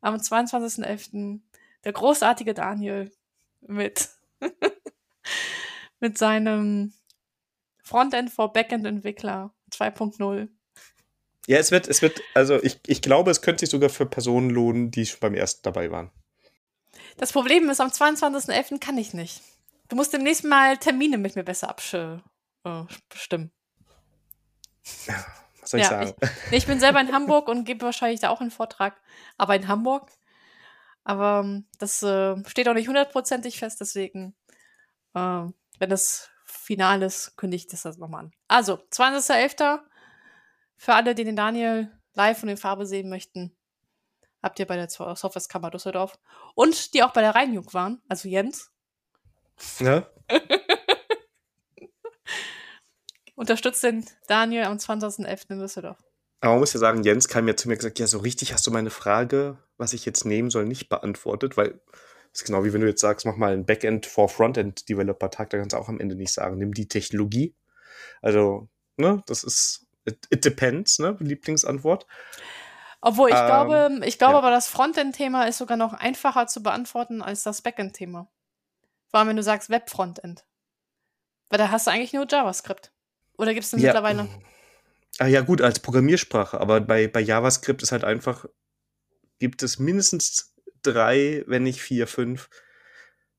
[0.00, 1.38] am 22.11.
[1.84, 3.12] Der großartige Daniel
[3.60, 4.08] mit,
[6.00, 6.92] mit seinem
[7.84, 10.48] Frontend for Backend Entwickler 2.0.
[11.50, 14.50] Ja, es wird, es wird, also ich, ich glaube, es könnte sich sogar für Personen
[14.50, 16.12] lohnen, die schon beim ersten dabei waren.
[17.16, 18.78] Das Problem ist, am 22.11.
[18.78, 19.42] kann ich nicht.
[19.88, 22.22] Du musst demnächst mal Termine mit mir besser abstimmen.
[22.64, 22.86] Ja,
[25.60, 26.14] was soll ich sagen?
[26.20, 29.00] Ich, ich, bin selber in Hamburg und gebe wahrscheinlich da auch einen Vortrag,
[29.36, 30.08] aber in Hamburg.
[31.02, 34.36] Aber ähm, das äh, steht auch nicht hundertprozentig fest, deswegen,
[35.14, 35.46] äh,
[35.80, 38.32] wenn das final ist, kündige ich das nochmal an.
[38.46, 39.80] Also, 20.11.
[40.80, 43.54] Für alle, die den Daniel live und in Farbe sehen möchten,
[44.42, 46.18] habt ihr bei der Softwareskammer Düsseldorf
[46.54, 48.70] und die auch bei der Rheinjug waren, also Jens.
[49.78, 50.08] Ja.
[53.34, 55.50] Unterstützt den Daniel am 20.11.
[55.50, 55.98] in Düsseldorf.
[56.40, 58.66] Aber man muss ja sagen, Jens kam ja zu mir gesagt, ja, so richtig hast
[58.66, 61.78] du meine Frage, was ich jetzt nehmen soll, nicht beantwortet, weil
[62.32, 65.30] das ist genau wie wenn du jetzt sagst, mach mal einen Backend for Frontend Developer
[65.30, 67.54] Tag, da kannst du auch am Ende nicht sagen, nimm die Technologie.
[68.22, 71.16] Also, ne, das ist It, it depends, ne?
[71.20, 72.06] Lieblingsantwort.
[73.00, 74.38] Obwohl, ich ähm, glaube, ich glaube ja.
[74.38, 78.30] aber, das Frontend-Thema ist sogar noch einfacher zu beantworten als das Backend-Thema.
[79.08, 80.44] Vor allem, wenn du sagst Web-Frontend.
[81.48, 82.92] Weil da hast du eigentlich nur JavaScript.
[83.38, 83.88] Oder gibt es denn ja.
[83.88, 84.28] mittlerweile?
[85.18, 86.60] Ah ja, gut, als Programmiersprache.
[86.60, 88.46] Aber bei, bei JavaScript ist halt einfach,
[89.38, 92.48] gibt es mindestens drei, wenn nicht vier, fünf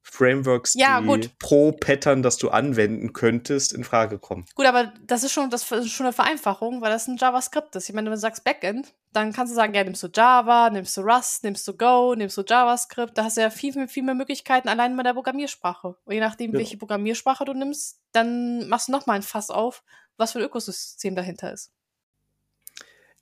[0.03, 1.39] Frameworks, ja, die gut.
[1.39, 4.45] pro Pattern, das du anwenden könntest, in Frage kommen.
[4.55, 7.87] Gut, aber das ist schon, das ist schon eine Vereinfachung, weil das ein JavaScript ist.
[7.87, 10.97] Ich meine, wenn du sagst Backend, dann kannst du sagen, ja, nimmst du Java, nimmst
[10.97, 13.17] du Rust, nimmst du Go, nimmst du JavaScript.
[13.17, 15.95] Da hast du ja viel, viel mehr Möglichkeiten allein mit der Programmiersprache.
[16.03, 16.57] Und je nachdem, ja.
[16.57, 19.83] welche Programmiersprache du nimmst, dann machst du nochmal ein Fass auf,
[20.17, 21.71] was für ein Ökosystem dahinter ist.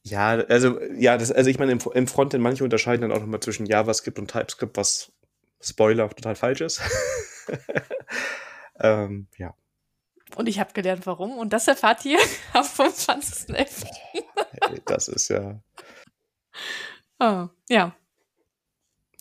[0.03, 3.41] Ja, also, ja, das, also ich meine, im, im Frontend manche unterscheiden dann auch nochmal
[3.41, 5.11] zwischen JavaScript und TypeScript, was
[5.61, 6.81] Spoiler total falsch ist.
[8.79, 9.53] ähm, ja.
[10.35, 11.37] Und ich habe gelernt, warum.
[11.37, 12.19] Und das erfahrt ihr
[12.53, 13.85] am 25.11.
[14.61, 15.59] hey, das ist ja.
[17.19, 17.95] Oh, ja.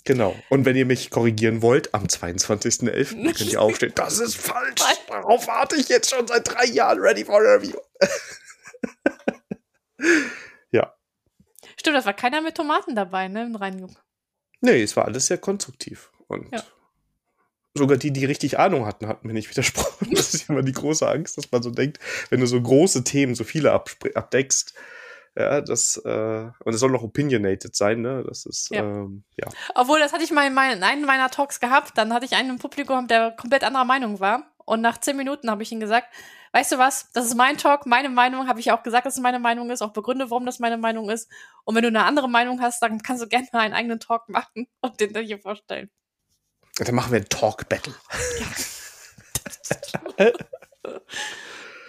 [0.04, 0.34] Genau.
[0.48, 3.36] Und wenn ihr mich korrigieren wollt, am 22.11.
[3.36, 3.92] könnt ihr aufstehen.
[3.94, 4.80] Das ist falsch.
[5.06, 6.98] Darauf warte ich jetzt schon seit drei Jahren.
[7.00, 7.76] Ready for review.
[10.70, 10.94] ja.
[11.76, 13.44] Stimmt, das war keiner mit Tomaten dabei, ne?
[13.44, 13.98] Im Reinigung.
[14.60, 16.10] Nee, es war alles sehr konstruktiv.
[16.28, 16.62] Und ja.
[17.74, 20.08] sogar die, die richtig Ahnung hatten, hatten mir nicht widersprochen.
[20.14, 21.98] Das ist immer die große Angst, dass man so denkt,
[22.30, 24.74] wenn du so große Themen, so viele abdeckst,
[25.38, 28.24] ja, das, äh, und es soll noch opinionated sein, ne?
[28.26, 28.80] Das ist, ja.
[28.80, 29.46] Ähm, ja.
[29.76, 32.34] Obwohl, das hatte ich mal in, mein, in einem meiner Talks gehabt, dann hatte ich
[32.34, 34.50] einen im Publikum, der komplett anderer Meinung war.
[34.64, 36.08] Und nach zehn Minuten habe ich ihm gesagt,
[36.52, 39.20] weißt du was, das ist mein Talk, meine Meinung, habe ich auch gesagt, dass es
[39.20, 41.30] meine Meinung ist, auch begründe, warum das meine Meinung ist.
[41.64, 44.66] Und wenn du eine andere Meinung hast, dann kannst du gerne einen eigenen Talk machen
[44.80, 45.88] und den dir vorstellen.
[46.78, 47.94] Dann machen wir ein Talk-Battle.
[50.18, 50.32] Ja.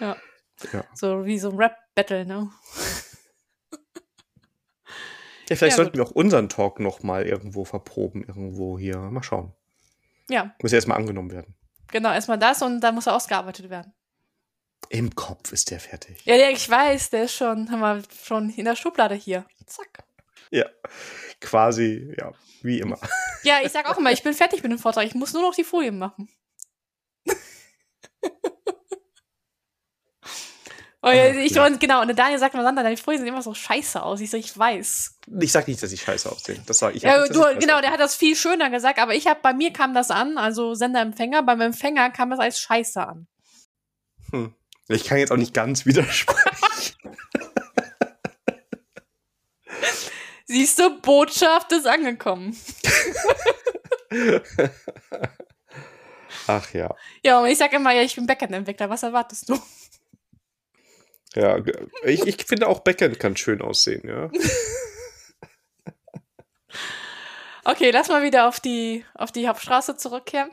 [0.00, 0.16] ja.
[0.72, 0.84] ja.
[0.94, 2.50] So wie so ein Rap-Battle, ne?
[5.48, 5.98] Ja, vielleicht ja, sollten gut.
[5.98, 8.98] wir auch unseren Talk noch mal irgendwo verproben, irgendwo hier.
[8.98, 9.52] Mal schauen.
[10.28, 10.54] Ja.
[10.62, 11.56] Muss ja erstmal angenommen werden.
[11.88, 13.92] Genau, erstmal das und dann muss er ausgearbeitet werden.
[14.88, 16.24] Im Kopf ist der fertig.
[16.24, 19.44] Ja, ja, ich weiß, der ist schon, haben wir schon in der Schublade hier.
[19.66, 20.04] Zack.
[20.50, 20.66] Ja,
[21.40, 22.32] quasi, ja,
[22.62, 22.98] wie immer.
[23.42, 25.06] Ja, ich sag auch immer, ich bin fertig mit dem Vortrag.
[25.06, 26.28] Ich muss nur noch die Folien machen.
[31.02, 31.66] Oh, ja, ich, ja.
[31.70, 34.20] genau, und Daniel sagt immer, Sandra, deine Folien sehen immer so scheiße aus.
[34.20, 35.18] Ich so, ich weiß.
[35.40, 36.60] Ich sag nicht, dass ich scheiße aussehe.
[36.66, 37.02] Das sage ich.
[37.02, 39.72] Ja, nicht, du, genau, der hat das viel schöner gesagt, aber ich habe, bei mir
[39.72, 43.26] kam das an, also Sender-Empfänger, beim Empfänger kam das als scheiße an.
[44.30, 44.54] Hm.
[44.88, 46.69] Ich kann jetzt auch nicht ganz widersprechen.
[50.50, 52.56] Siehst du, Botschaft ist angekommen.
[56.48, 56.92] Ach ja.
[57.24, 58.90] Ja, und ich sage immer, ja, ich bin Backend-Entwickler.
[58.90, 59.56] Was erwartest du?
[61.36, 61.62] Ja,
[62.02, 64.28] ich, ich finde auch Backend kann schön aussehen, ja.
[67.64, 70.50] okay, lass mal wieder auf die, auf die Hauptstraße zurückkehren.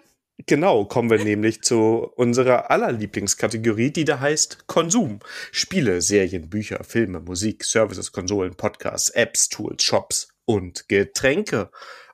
[0.50, 5.20] Genau, kommen wir nämlich zu unserer aller Lieblingskategorie, die da heißt Konsum.
[5.52, 11.70] Spiele, Serien, Bücher, Filme, Musik, Services, Konsolen, Podcasts, Apps, Tools, Shops und Getränke.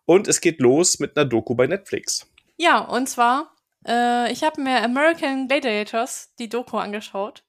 [0.06, 2.28] Und es geht los mit einer Doku bei Netflix.
[2.58, 3.56] Ja, und zwar,
[3.88, 7.44] äh, ich habe mir American Gladiators, die Doku, angeschaut.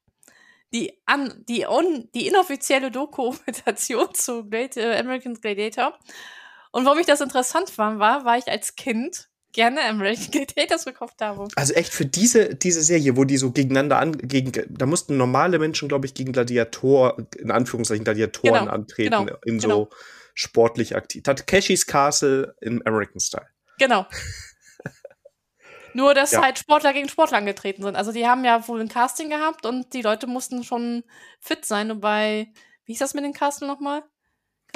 [0.75, 5.99] Die, an, die, on, die inoffizielle Dokumentation zu Gladi äh, American Gladiator.
[6.73, 11.21] Und warum ich das interessant fand, war, war ich als Kind gerne American Gladiators gekauft
[11.23, 11.49] habe.
[11.57, 15.59] Also echt für diese, diese Serie, wo die so gegeneinander an, gegen, da mussten normale
[15.59, 19.75] Menschen, glaube ich, gegen Gladiator, in Anführungszeichen Gladiatoren Genau, antreten, genau, in genau.
[19.75, 19.91] so
[20.35, 21.23] sportlich aktiv.
[21.23, 23.49] Takeshis Castle im American Style.
[23.79, 24.07] Genau.
[25.95, 26.43] Nur, dass Ja.
[26.43, 27.95] halt Sportler gegen Sportler angetreten sind.
[27.97, 31.05] Also die haben ja wohl ein Casting gehabt und die Leute mussten schon
[31.41, 31.91] fit sein.
[31.93, 32.49] Und bei,
[32.85, 34.03] wie hieß das mit dem Castle nochmal?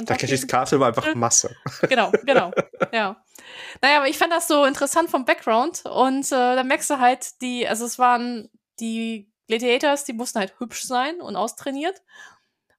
[0.07, 1.55] Takeshis Castle war einfach Masse.
[1.89, 2.53] Genau, genau.
[2.93, 3.23] ja.
[3.83, 7.41] Naja, aber ich fand das so interessant vom Background und äh, da merkst du halt,
[7.41, 8.49] die, also es waren
[8.81, 12.03] die Gladiators, die mussten halt hübsch sein und austrainiert.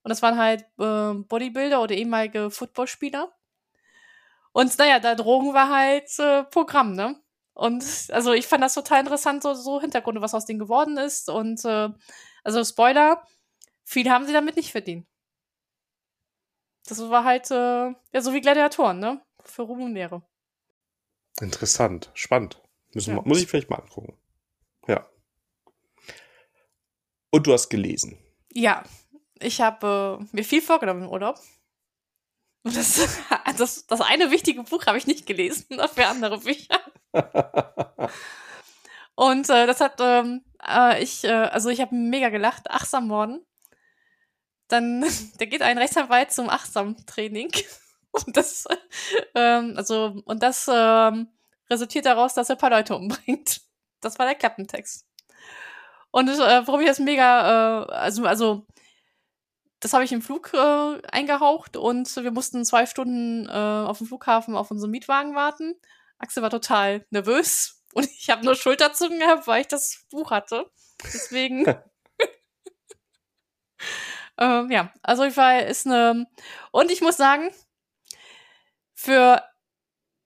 [0.03, 3.31] Und das waren halt äh, Bodybuilder oder ehemalige Footballspieler.
[4.51, 7.19] Und naja, da Drogen war halt äh, Programm, ne?
[7.53, 11.29] Und also ich fand das total interessant, so, so Hintergründe, was aus denen geworden ist.
[11.29, 11.89] Und äh,
[12.43, 13.23] also Spoiler,
[13.83, 15.05] viel haben sie damit nicht verdient.
[16.89, 17.55] Das war halt, äh,
[18.13, 19.21] ja, so wie Gladiatoren, ne?
[19.43, 20.23] Für Ruhm und Ehre.
[21.39, 22.61] Interessant, spannend.
[22.93, 23.05] Ja.
[23.07, 24.17] wir, muss ich vielleicht mal angucken.
[24.87, 25.07] Ja.
[27.29, 28.17] Und du hast gelesen.
[28.53, 28.83] Ja,
[29.39, 31.39] ich habe äh, mir viel vorgenommen im Urlaub.
[32.63, 33.19] Und das,
[33.57, 36.79] das, das eine wichtige Buch habe ich nicht gelesen, dafür andere Bücher.
[39.15, 43.45] Und äh, das hat, ähm, äh, ich, äh, also ich habe mega gelacht, achtsam Morden.
[44.69, 45.03] Dann,
[45.37, 47.51] da geht ein Rechtsanwalt zum Achtsam-Training.
[48.11, 48.65] Und das,
[49.35, 51.27] ähm, also, und das ähm,
[51.69, 53.61] resultiert daraus, dass er ein paar Leute umbringt.
[54.01, 55.05] Das war der Klappentext.
[56.09, 58.65] Und äh, warum ich das mega, äh, also, also,
[59.79, 64.07] das habe ich im Flug äh, eingehaucht und wir mussten zwei Stunden äh, auf dem
[64.07, 65.75] Flughafen auf unseren Mietwagen warten.
[66.17, 70.69] Axel war total nervös und ich habe nur Schulterzucken gehabt, weil ich das Buch hatte.
[71.03, 71.65] Deswegen.
[74.39, 76.27] Ähm, ja, also ich war ist eine
[76.71, 77.49] und ich muss sagen,
[78.93, 79.43] für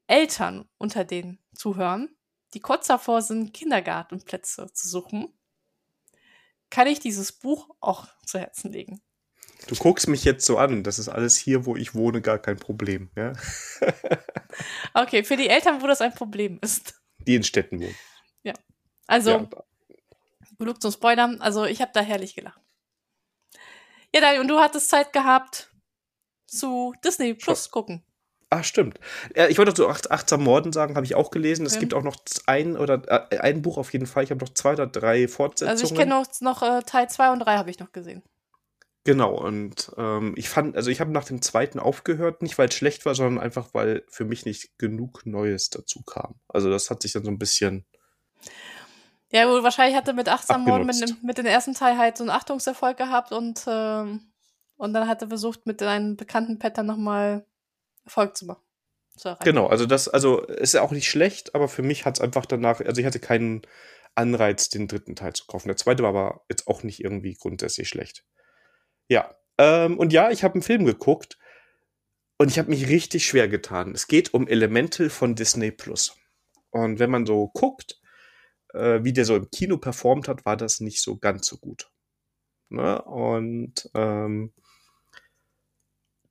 [0.07, 2.09] Eltern unter den Zuhörern,
[2.53, 5.33] die kurz davor sind, Kindergartenplätze zu suchen,
[6.69, 9.01] kann ich dieses Buch auch zu Herzen legen.
[9.67, 10.83] Du guckst mich jetzt so an.
[10.83, 13.09] Das ist alles hier, wo ich wohne, gar kein Problem.
[13.15, 13.33] Ja?
[14.93, 17.01] Okay, für die Eltern, wo das ein Problem ist.
[17.17, 17.95] Die in Städten wohnen.
[19.07, 19.49] Also, Ja.
[20.57, 21.41] genug zum Spoilern.
[21.41, 22.61] Also, ich habe da herrlich gelacht.
[24.13, 25.71] Ja, Daniel, und du hattest Zeit gehabt
[26.47, 28.03] zu Disney Plus gucken.
[28.49, 28.99] Ah, stimmt.
[29.49, 31.65] Ich wollte noch zu Acht, Achtsam Morden sagen, habe ich auch gelesen.
[31.65, 31.79] Es Ja.
[31.79, 34.23] gibt auch noch ein oder äh, ein Buch auf jeden Fall.
[34.23, 35.71] Ich habe noch zwei oder drei Fortsetzungen.
[35.81, 38.21] Also, ich kenne noch, noch äh, Teil 2 und 3 habe ich noch gesehen.
[39.05, 42.75] Genau, und ähm, ich fand, also ich habe nach dem zweiten aufgehört, nicht weil es
[42.75, 46.35] schlecht war, sondern einfach, weil für mich nicht genug Neues dazu kam.
[46.47, 47.85] Also das hat sich dann so ein bisschen.
[49.33, 52.29] Ja, wohl wahrscheinlich hatte mit Achtsam Morden mit, mit dem ersten Teil halt so einen
[52.29, 54.31] Achtungserfolg gehabt und, ähm,
[54.75, 57.43] und dann hat er versucht, mit einem bekannten Pattern nochmal
[58.05, 58.61] Erfolg zu machen.
[59.17, 59.35] Zu.
[59.43, 62.45] Genau, also das, also ist ja auch nicht schlecht, aber für mich hat es einfach
[62.45, 63.63] danach, also ich hatte keinen
[64.13, 65.67] Anreiz, den dritten Teil zu kaufen.
[65.67, 68.25] Der zweite war aber jetzt auch nicht irgendwie grundsätzlich schlecht.
[69.07, 71.39] Ja, ähm, und ja, ich habe einen Film geguckt
[72.37, 73.93] und ich habe mich richtig schwer getan.
[73.95, 76.15] Es geht um Elemental von Disney Plus.
[76.69, 77.99] Und wenn man so guckt,
[78.73, 81.89] äh, wie der so im Kino performt hat, war das nicht so ganz so gut.
[82.69, 83.01] Ne?
[83.03, 84.51] Und ähm,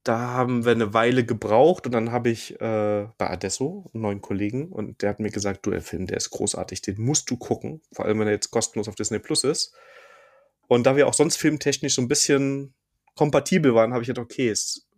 [0.05, 4.21] da haben wir eine Weile gebraucht und dann habe ich äh, bei Adesso einen neuen
[4.21, 7.37] Kollegen und der hat mir gesagt, du, der Film, der ist großartig, den musst du
[7.37, 9.75] gucken, vor allem wenn er jetzt kostenlos auf Disney Plus ist.
[10.67, 12.75] Und da wir auch sonst filmtechnisch so ein bisschen
[13.15, 14.89] kompatibel waren, habe ich gedacht, okay, es,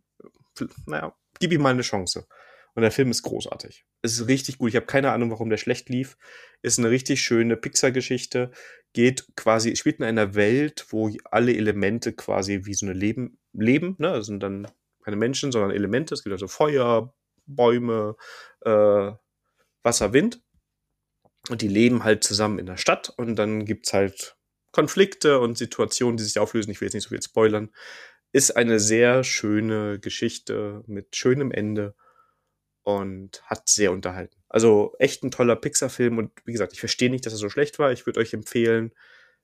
[0.87, 2.27] naja, gib ihm mal eine Chance.
[2.75, 3.85] Und der Film ist großartig.
[4.03, 4.71] Es ist richtig gut.
[4.71, 6.17] Ich habe keine Ahnung, warum der schlecht lief.
[6.61, 8.51] Ist eine richtig schöne Pixar-Geschichte.
[8.93, 13.95] Geht quasi, spielt in einer Welt, wo alle Elemente quasi wie so eine Leben, leben.
[13.99, 14.13] Ne?
[14.13, 14.67] Das sind dann
[15.05, 16.15] keine Menschen, sondern Elemente.
[16.15, 17.15] Es gibt also Feuer,
[17.47, 18.17] Bäume,
[18.63, 19.13] äh,
[19.83, 20.43] Wasser, Wind.
[21.49, 23.13] Und die leben halt zusammen in der Stadt.
[23.17, 24.37] Und dann gibt's halt
[24.73, 26.73] Konflikte und Situationen, die sich auflösen.
[26.73, 27.71] Ich will jetzt nicht so viel spoilern.
[28.33, 31.95] Ist eine sehr schöne Geschichte mit schönem Ende
[32.85, 34.37] und hat sehr unterhalten.
[34.49, 37.79] Also echt ein toller Pixar-Film und wie gesagt, ich verstehe nicht, dass er so schlecht
[37.79, 37.91] war.
[37.91, 38.93] Ich würde euch empfehlen,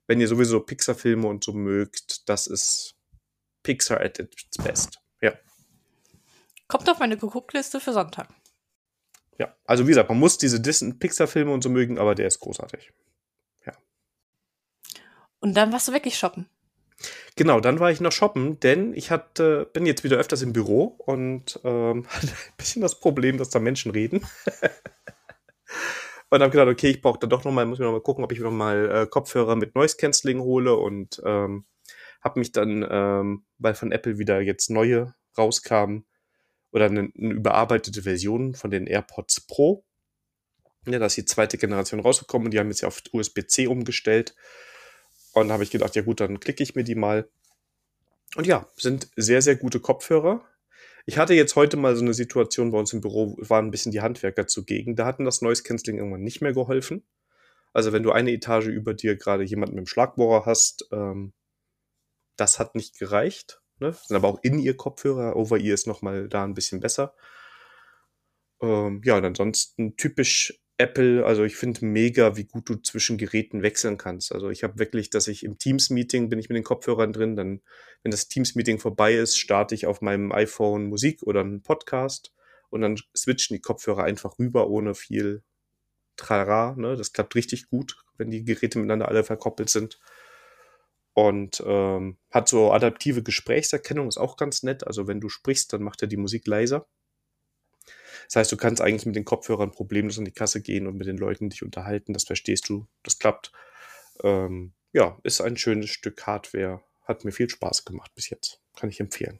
[0.07, 2.95] wenn ihr sowieso Pixar-Filme und so mögt, das ist
[3.63, 4.99] Pixar at its best.
[5.21, 5.33] Ja.
[6.67, 8.29] Kommt auf meine Geguckt-Liste für Sonntag.
[9.37, 12.93] Ja, also wie gesagt, man muss diese Disney-Pixar-Filme und so mögen, aber der ist großartig.
[13.65, 13.73] Ja.
[15.39, 16.47] Und dann warst du wirklich shoppen.
[17.37, 20.95] Genau, dann war ich noch shoppen, denn ich hatte, bin jetzt wieder öfters im Büro
[21.05, 24.25] und ähm, hatte ein bisschen das Problem, dass da Menschen reden.
[26.29, 28.23] und habe gedacht, okay, ich brauche da doch noch mal, muss mir noch mal gucken,
[28.23, 31.65] ob ich noch mal äh, Kopfhörer mit Noise Cancelling hole und ähm,
[32.21, 36.05] habe mich dann, ähm, weil von Apple wieder jetzt neue rauskamen
[36.71, 39.85] oder eine, eine überarbeitete Version von den AirPods Pro,
[40.87, 44.35] ja, da ist die zweite Generation rausgekommen und die haben jetzt ja auf USB-C umgestellt.
[45.33, 47.29] Und da habe ich gedacht, ja gut, dann klicke ich mir die mal.
[48.35, 50.45] Und ja, sind sehr, sehr gute Kopfhörer.
[51.05, 53.91] Ich hatte jetzt heute mal so eine Situation bei uns im Büro, waren ein bisschen
[53.91, 54.95] die Handwerker zugegen.
[54.95, 57.03] Da hatten das Noise Cancelling irgendwann nicht mehr geholfen.
[57.73, 61.33] Also wenn du eine Etage über dir gerade jemanden mit dem Schlagbohrer hast, ähm,
[62.35, 63.61] das hat nicht gereicht.
[63.79, 63.93] Ne?
[63.93, 65.35] Sind aber auch in ihr Kopfhörer.
[65.35, 67.15] Over ihr ist nochmal da ein bisschen besser.
[68.61, 73.61] Ähm, ja, und ansonsten typisch Apple, also ich finde mega, wie gut du zwischen Geräten
[73.61, 74.33] wechseln kannst.
[74.33, 77.61] Also ich habe wirklich, dass ich im Teams-Meeting bin ich mit den Kopfhörern drin, dann,
[78.03, 82.33] wenn das Teams-Meeting vorbei ist, starte ich auf meinem iPhone Musik oder einen Podcast
[82.71, 85.43] und dann switchen die Kopfhörer einfach rüber ohne viel
[86.15, 86.73] Trara.
[86.77, 86.95] Ne?
[86.95, 89.99] Das klappt richtig gut, wenn die Geräte miteinander alle verkoppelt sind.
[91.13, 94.87] Und ähm, hat so adaptive Gesprächserkennung, ist auch ganz nett.
[94.87, 96.87] Also wenn du sprichst, dann macht er die Musik leiser.
[98.25, 101.07] Das heißt, du kannst eigentlich mit den Kopfhörern problemlos an die Kasse gehen und mit
[101.07, 102.13] den Leuten dich unterhalten.
[102.13, 103.51] Das verstehst du, das klappt.
[104.23, 106.81] Ähm, ja, ist ein schönes Stück Hardware.
[107.03, 108.61] Hat mir viel Spaß gemacht bis jetzt.
[108.75, 109.39] Kann ich empfehlen.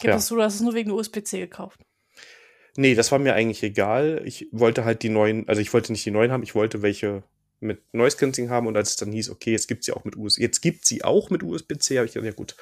[0.00, 0.36] Gibst ja.
[0.36, 1.80] du das nur wegen USB-C gekauft?
[2.76, 4.22] Nee, das war mir eigentlich egal.
[4.24, 7.22] Ich wollte halt die neuen, also ich wollte nicht die neuen haben, ich wollte welche
[7.60, 10.16] mit Noise Cancelling haben und als es dann hieß, okay, jetzt gibt sie auch mit
[10.16, 12.56] USB, jetzt gibt sie auch mit USB-C, habe ich gedacht, ja gut,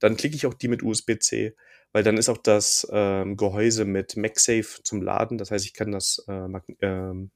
[0.00, 1.54] dann klicke ich auch die mit USB-C
[1.94, 5.38] weil dann ist auch das ähm, Gehäuse mit MagSafe zum Laden.
[5.38, 6.48] Das heißt, ich kann das äh,
[6.80, 7.30] ähm,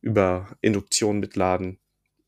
[0.00, 1.78] über Induktion mitladen.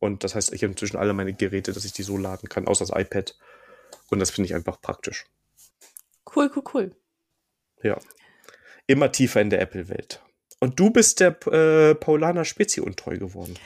[0.01, 2.69] Und das heißt, ich habe inzwischen alle meine Geräte, dass ich die so laden kann,
[2.69, 3.39] außer das iPad.
[4.11, 5.25] Und das finde ich einfach praktisch.
[6.35, 6.97] Cool, cool, cool.
[7.83, 7.99] Ja.
[8.87, 10.23] Immer tiefer in der Apple-Welt.
[10.61, 13.59] Und du bist der äh, Paulaner Spezi untreu geworden.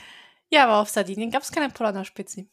[0.49, 2.47] Ja, aber auf Sardinien gab es keine Paulaner Spezi.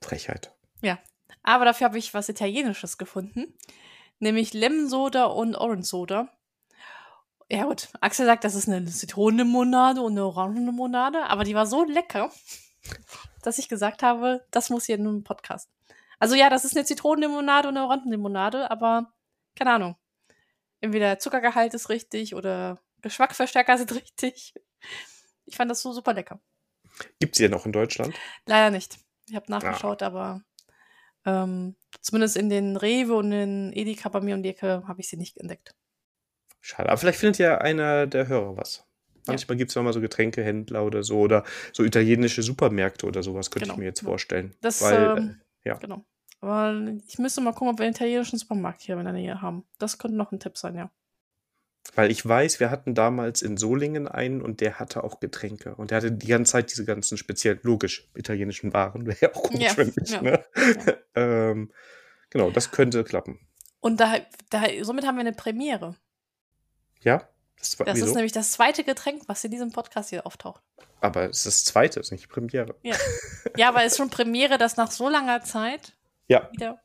[0.00, 0.54] Frechheit.
[0.80, 1.00] Ja.
[1.42, 3.52] Aber dafür habe ich was Italienisches gefunden
[4.18, 6.28] nämlich Lemon-Soda und Orange-Soda.
[7.48, 11.84] Ja gut, Axel sagt, das ist eine Zitronenlimonade und eine Orangenlimonade, aber die war so
[11.84, 12.32] lecker,
[13.42, 15.70] dass ich gesagt habe, das muss hier in einem Podcast.
[16.18, 19.12] Also ja, das ist eine Zitronenlimonade und eine Orangenlimonade, aber
[19.54, 19.96] keine Ahnung.
[20.80, 24.54] Entweder Zuckergehalt ist richtig oder Geschmacksverstärker sind richtig.
[25.44, 26.40] Ich fand das so super lecker.
[27.20, 28.14] Gibt es hier noch in Deutschland?
[28.46, 28.98] Leider nicht.
[29.28, 30.06] Ich habe nachgeschaut, ah.
[30.06, 30.42] aber
[31.26, 35.08] ähm, zumindest in den Rewe und in Edeka bei mir um die Ecke habe ich
[35.08, 35.74] sie nicht entdeckt.
[36.60, 38.84] Schade, aber vielleicht findet ja einer der Hörer was.
[39.26, 39.58] Manchmal ja.
[39.58, 43.74] gibt es mal so Getränkehändler oder so oder so italienische Supermärkte oder sowas, könnte genau.
[43.74, 44.54] ich mir jetzt vorstellen.
[44.60, 45.74] Das, Weil, ähm, äh, ja.
[45.78, 46.04] Genau.
[46.40, 49.64] Aber ich müsste mal gucken, ob wir einen italienischen Supermarkt hier in der Nähe haben.
[49.78, 50.90] Das könnte noch ein Tipp sein, ja.
[51.94, 55.74] Weil ich weiß, wir hatten damals in Solingen einen und der hatte auch Getränke.
[55.74, 59.06] Und der hatte die ganze Zeit diese ganzen speziell logisch italienischen Waren.
[59.06, 60.44] Wäre ja auch komisch, ja, wenn nicht, ja, ne?
[60.54, 60.94] Ja.
[61.50, 61.72] ähm,
[62.30, 63.40] genau, das könnte klappen.
[63.80, 64.16] Und da,
[64.50, 65.94] da, somit haben wir eine Premiere.
[67.00, 67.28] Ja?
[67.58, 70.62] Das, das ist nämlich das zweite Getränk, was in diesem Podcast hier auftaucht.
[71.00, 72.74] Aber es ist das zweite, es ist nicht Premiere.
[72.82, 72.96] Ja,
[73.56, 75.94] ja aber es ist schon Premiere, dass nach so langer Zeit
[76.28, 76.50] ja.
[76.52, 76.80] wieder.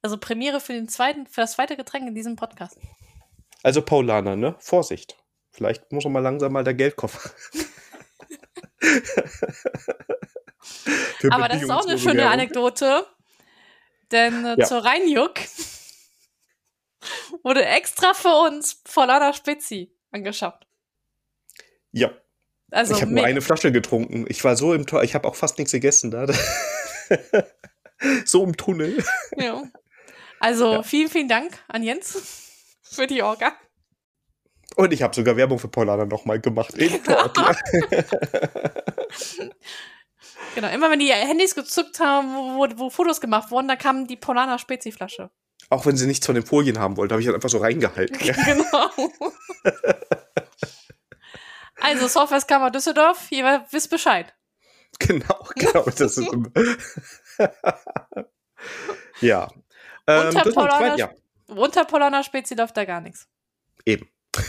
[0.00, 2.78] Also Premiere für, den zweiten, für das zweite Getränk in diesem Podcast.
[3.62, 4.56] Also Paulaner, ne?
[4.58, 5.16] Vorsicht.
[5.50, 7.30] Vielleicht muss man mal langsam mal der Geldkoffer.
[11.30, 13.06] Aber das ist auch eine schöne Anekdote.
[14.10, 14.66] Denn äh, ja.
[14.66, 15.34] zur Rheinjuck
[17.42, 20.66] wurde extra für uns Paulaner Spezi angeschafft.
[21.92, 22.10] Ja.
[22.70, 24.24] Also ich habe nur eine Flasche getrunken.
[24.28, 26.26] Ich war so im Tor, ich habe auch fast nichts gegessen da.
[28.24, 29.04] so im Tunnel.
[29.36, 29.62] Ja.
[30.40, 30.82] Also ja.
[30.82, 32.51] vielen, vielen Dank an Jens
[32.92, 33.52] für die Orga.
[34.76, 36.74] Und ich habe sogar Werbung für Paulana nochmal gemacht.
[40.54, 44.16] Genau, immer wenn die Handys gezückt haben, wo, wo Fotos gemacht wurden, da kam die
[44.16, 45.30] Paulana Spezi-Flasche.
[45.70, 48.18] Auch wenn sie nichts von den Folien haben wollte, habe ich halt einfach so reingehalten.
[48.44, 48.90] genau.
[51.80, 54.34] also, Softwareskammer Düsseldorf, ihr wisst Bescheid.
[54.98, 55.84] Genau, genau.
[55.84, 56.30] Das ist
[59.20, 59.48] ja.
[60.06, 61.10] Ähm, unter, zweit, ja,
[61.56, 63.28] unter Polana Spezi läuft da gar nichts.
[63.86, 64.08] eben.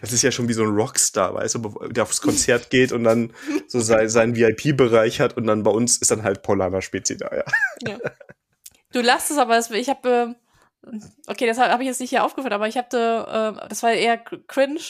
[0.00, 3.04] Das ist ja schon wie so ein Rockstar, weißt du, der aufs Konzert geht und
[3.04, 3.32] dann
[3.68, 7.34] so sein, seinen VIP-Bereich hat und dann bei uns ist dann halt Polana Spezi da,
[7.34, 7.44] ja.
[7.86, 7.98] Ja.
[8.92, 10.36] Du lachst es aber, ich habe,
[10.86, 13.92] äh, okay, das habe ich jetzt nicht hier aufgeführt, aber ich hatte, äh, das war
[13.92, 14.80] eher cringe.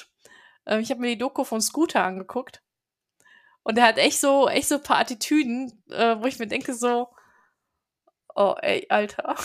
[0.66, 2.62] Äh, ich habe mir die Doku von Scooter angeguckt.
[3.62, 6.74] Und der hat echt so, echt so ein paar Attitüden, äh, wo ich mir denke
[6.74, 7.09] so,
[8.35, 9.36] oh ey, Alter.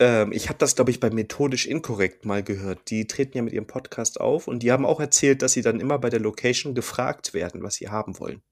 [0.00, 2.90] Ähm, ich habe das, glaube ich, bei Methodisch Inkorrekt mal gehört.
[2.90, 5.78] Die treten ja mit ihrem Podcast auf und die haben auch erzählt, dass sie dann
[5.80, 8.36] immer bei der Location gefragt werden, was sie haben wollen.
[8.36, 8.42] Und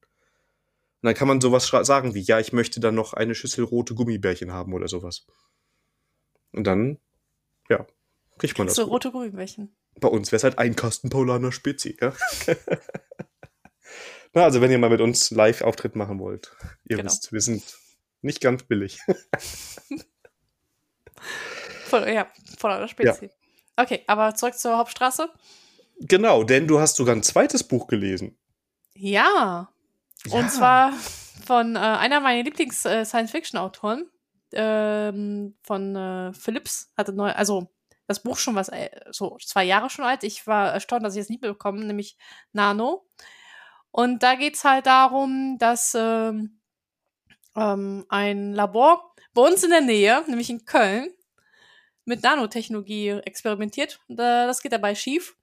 [1.08, 4.52] dann kann man sowas sagen wie, ja, ich möchte dann noch eine Schüssel rote Gummibärchen
[4.52, 5.26] haben oder sowas.
[6.52, 6.98] Und dann,
[7.68, 7.84] ja,
[8.38, 8.76] kriegt man das.
[8.76, 9.74] So rote Gummibärchen.
[9.96, 12.14] Bei uns wäre es halt ein Kasten Paulaner Spezi, ja.
[14.32, 17.10] Na, also wenn ihr mal mit uns Live-Auftritt machen wollt, ihr Genau.
[17.10, 17.62] wisst, wir sind
[18.22, 19.00] nicht ganz billig.
[21.86, 22.26] Voll, ja,
[22.58, 23.30] voll der Spezi.
[23.76, 25.28] Okay, aber zurück zur Hauptstraße.
[26.00, 28.36] genau, denn du hast sogar ein zweites Buch gelesen.
[28.94, 29.68] Ja.
[30.24, 30.38] Ja.
[30.38, 30.92] Und zwar
[31.44, 34.08] von äh, einer meiner Lieblings-Science-Fiction-Autoren,
[34.52, 37.68] ähm, von äh, Phillips, hatte neu, also
[38.06, 40.24] das Buch schon was, äh, so zwei Jahre schon alt.
[40.24, 42.16] Ich war erstaunt, dass ich es nicht bekommen, nämlich
[42.52, 43.06] Nano.
[43.90, 46.58] Und da geht's halt darum, dass ähm,
[47.56, 51.10] ähm, ein Labor bei uns in der Nähe, nämlich in Köln,
[52.04, 54.00] mit Nanotechnologie experimentiert.
[54.08, 55.36] Da, das geht dabei schief.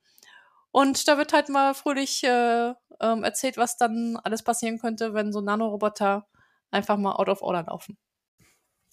[0.72, 5.34] Und da wird halt mal fröhlich äh, ähm, erzählt, was dann alles passieren könnte, wenn
[5.34, 6.27] so Nanoroboter
[6.72, 7.98] einfach mal out of order laufen.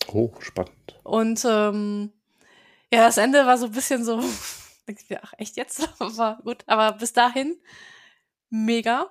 [0.09, 0.98] Oh, spannend.
[1.02, 2.12] Und ähm,
[2.93, 4.20] ja, das Ende war so ein bisschen so,
[5.22, 5.88] ach echt jetzt?
[5.98, 7.60] Aber gut, aber bis dahin
[8.48, 9.10] mega.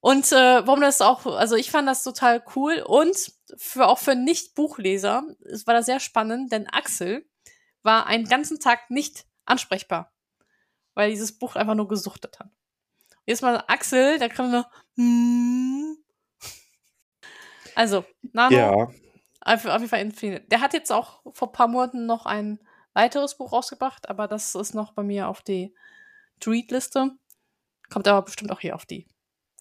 [0.00, 4.14] Und äh, warum das auch, also ich fand das total cool und für auch für
[4.14, 7.28] Nicht-Buchleser es war das sehr spannend, denn Axel
[7.82, 10.12] war einen ganzen Tag nicht ansprechbar,
[10.94, 12.48] weil dieses Buch einfach nur gesuchtet hat.
[13.26, 14.66] Jetzt mal Axel, der kann nur
[14.96, 15.98] hm.
[17.74, 18.72] Also, Nano, Ja,
[19.42, 20.44] auf, jeden Fall empfehlen.
[20.48, 22.58] Der hat jetzt auch vor ein paar Monaten noch ein
[22.92, 25.74] weiteres Buch rausgebracht, aber das ist noch bei mir auf die
[26.40, 27.12] To-Read-Liste.
[27.90, 29.06] Kommt aber bestimmt auch hier auf die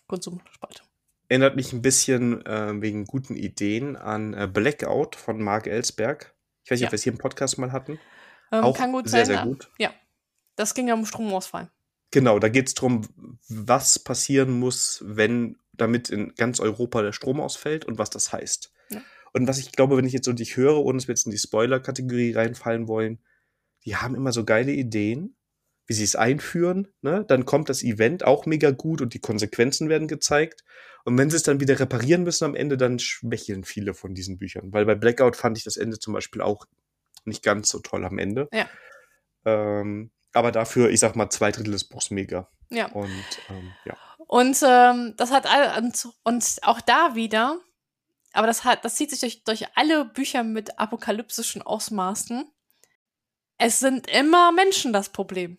[0.10, 0.81] Konsumspalte.
[1.30, 6.34] erinnert mich ein bisschen äh, wegen guten Ideen an äh, Blackout von Mark Ellsberg.
[6.65, 6.88] Ich weiß nicht, Ja.
[6.88, 7.98] ob wir es hier im Podcast mal hatten.
[8.52, 9.36] Ähm, Auch kann gut sehr, sein.
[9.38, 9.72] sehr gut.
[9.77, 9.94] Ja.
[10.56, 11.69] Das ging ja um Stromausfall.
[12.11, 13.07] Genau, da geht es darum,
[13.48, 18.73] was passieren muss, wenn damit in ganz Europa der Strom ausfällt und was das heißt.
[18.90, 19.02] Ja.
[19.31, 21.31] Und was ich glaube, wenn ich jetzt so dich höre, ohne dass wir jetzt in
[21.31, 23.19] die Spoiler-Kategorie reinfallen wollen,
[23.86, 25.36] die haben immer so geile Ideen,
[25.90, 26.88] wie sie es einführen.
[27.02, 27.26] Ne?
[27.28, 30.64] Dann kommt das Event auch mega gut und die Konsequenzen werden gezeigt.
[31.03, 34.38] Und wenn sie es dann wieder reparieren müssen am Ende, dann schwächeln viele von diesen
[34.38, 34.72] Büchern.
[34.72, 36.68] Weil bei Blackout fand ich das Ende zum Beispiel auch
[37.26, 38.48] nicht ganz so toll am Ende.
[38.53, 38.70] Ja.
[39.45, 42.48] Ähm, aber dafür, ich sag mal, zwei Drittel des Buchs mega.
[42.70, 42.91] Ja.
[42.91, 43.10] Und
[43.49, 43.98] ähm, ja.
[44.28, 47.57] Und ähm, das hat all, und, und auch da wieder,
[48.34, 52.45] aber das hat, das zieht sich durch, durch alle Bücher mit apokalyptischen Ausmaßen.
[53.57, 55.57] Es sind immer Menschen das Problem.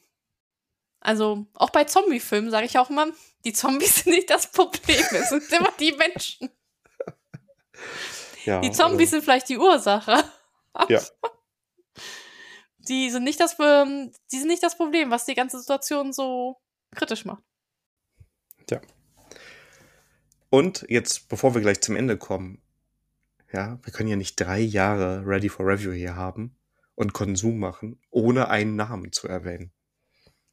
[1.00, 3.08] Also auch bei Zombie-Filmen sage ich auch immer,
[3.44, 6.50] die Zombies sind nicht das Problem, es sind immer die Menschen.
[8.44, 10.24] ja Die Zombies sind vielleicht die Ursache.
[10.88, 11.02] Ja.
[12.78, 16.60] Die sind nicht das, ähm, die sind nicht das Problem, was die ganze Situation so
[16.94, 17.42] kritisch macht.
[20.50, 22.60] Und jetzt, bevor wir gleich zum Ende kommen,
[23.52, 26.56] ja, wir können ja nicht drei Jahre Ready for Review hier haben
[26.96, 29.72] und Konsum machen, ohne einen Namen zu erwähnen.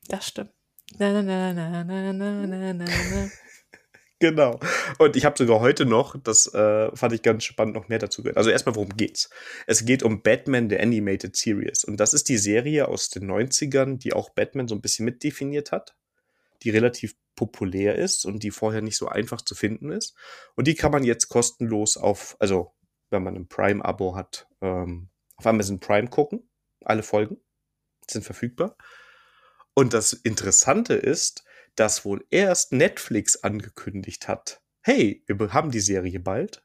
[0.07, 0.51] Das stimmt.
[0.97, 3.29] Na, na, na, na, na, na, na, na.
[4.19, 4.59] genau.
[4.99, 8.23] Und ich habe sogar heute noch, das äh, fand ich ganz spannend, noch mehr dazu
[8.23, 8.37] gehört.
[8.37, 9.29] Also erstmal, worum geht's?
[9.67, 11.83] Es geht um Batman, The Animated Series.
[11.83, 15.71] Und das ist die Serie aus den 90ern, die auch Batman so ein bisschen mitdefiniert
[15.71, 15.95] hat,
[16.63, 20.15] die relativ populär ist und die vorher nicht so einfach zu finden ist.
[20.55, 22.73] Und die kann man jetzt kostenlos auf, also
[23.09, 26.49] wenn man ein Prime-Abo hat, ähm, auf Amazon Prime gucken.
[26.83, 27.37] Alle Folgen
[28.09, 28.75] sind verfügbar.
[29.77, 31.43] Und das Interessante ist,
[31.75, 36.63] dass wohl erst Netflix angekündigt hat, hey, wir haben die Serie bald.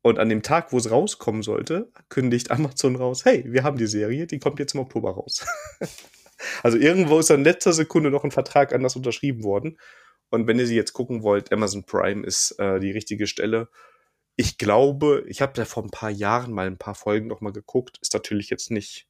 [0.00, 3.88] Und an dem Tag, wo es rauskommen sollte, kündigt Amazon raus, hey, wir haben die
[3.88, 5.44] Serie, die kommt jetzt im Oktober raus.
[6.62, 9.76] also irgendwo ist in letzter Sekunde noch ein Vertrag anders unterschrieben worden.
[10.30, 13.68] Und wenn ihr sie jetzt gucken wollt, Amazon Prime ist äh, die richtige Stelle.
[14.36, 17.52] Ich glaube, ich habe da vor ein paar Jahren mal ein paar Folgen noch mal
[17.52, 17.98] geguckt.
[18.00, 19.08] Ist natürlich jetzt nicht,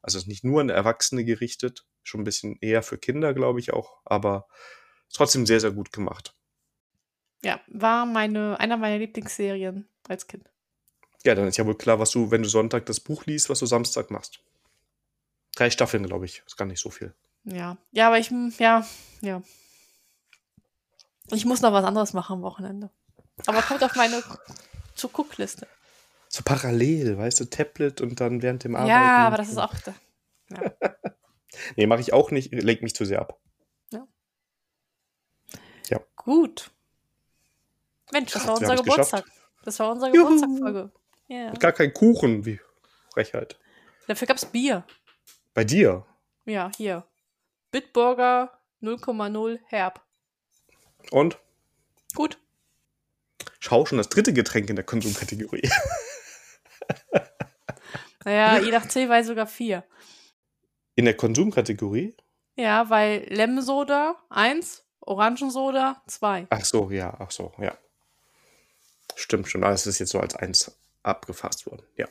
[0.00, 3.72] also ist nicht nur an Erwachsene gerichtet, Schon ein bisschen eher für Kinder, glaube ich
[3.72, 4.46] auch, aber
[5.12, 6.34] trotzdem sehr, sehr gut gemacht.
[7.42, 10.48] Ja, war meine, einer meiner Lieblingsserien als Kind.
[11.24, 13.58] Ja, dann ist ja wohl klar, was du, wenn du Sonntag das Buch liest, was
[13.58, 14.40] du Samstag machst.
[15.56, 16.42] Drei Staffeln, glaube ich.
[16.46, 17.14] Ist gar nicht so viel.
[17.44, 17.76] Ja.
[17.92, 18.86] Ja, aber ich, ja,
[19.20, 19.42] ja.
[21.30, 22.90] Ich muss noch was anderes machen am Wochenende.
[23.46, 24.22] Aber kommt auf meine
[24.94, 25.66] zu Guckliste.
[26.28, 28.90] So parallel, weißt du, Tablet und dann während dem Arbeiten.
[28.90, 29.72] Ja, aber das ist auch.
[30.50, 30.58] Ja.
[31.76, 32.52] nee, mache ich auch nicht.
[32.52, 33.40] Lenkt mich zu sehr ab.
[33.92, 34.06] Ja.
[35.88, 36.00] Ja.
[36.16, 36.70] Gut.
[38.12, 39.24] Mensch, das war unser Geburtstag.
[39.64, 40.24] Das war unsere Juhu.
[40.24, 40.90] Geburtstagfolge.
[41.28, 41.52] Ja.
[41.52, 42.60] Gar kein Kuchen, wie
[43.12, 43.58] Frechheit.
[44.06, 44.84] Dafür gab's Bier.
[45.54, 46.04] Bei dir.
[46.44, 47.04] Ja, hier.
[47.70, 50.02] Bitburger 0,0 herb.
[51.10, 51.38] Und?
[52.14, 52.38] Gut.
[53.58, 55.68] Schau schon das dritte Getränk in der Konsumkategorie.
[58.24, 59.84] Naja, je nach Zählweise sogar vier.
[60.94, 62.14] In der Konsumkategorie?
[62.56, 66.46] Ja, weil Lemsoda 1, Orangensoda 2.
[66.50, 67.76] Ach so, ja, ach so, ja.
[69.16, 71.82] Stimmt schon, alles ist jetzt so als eins abgefasst worden.
[71.96, 72.06] Ja.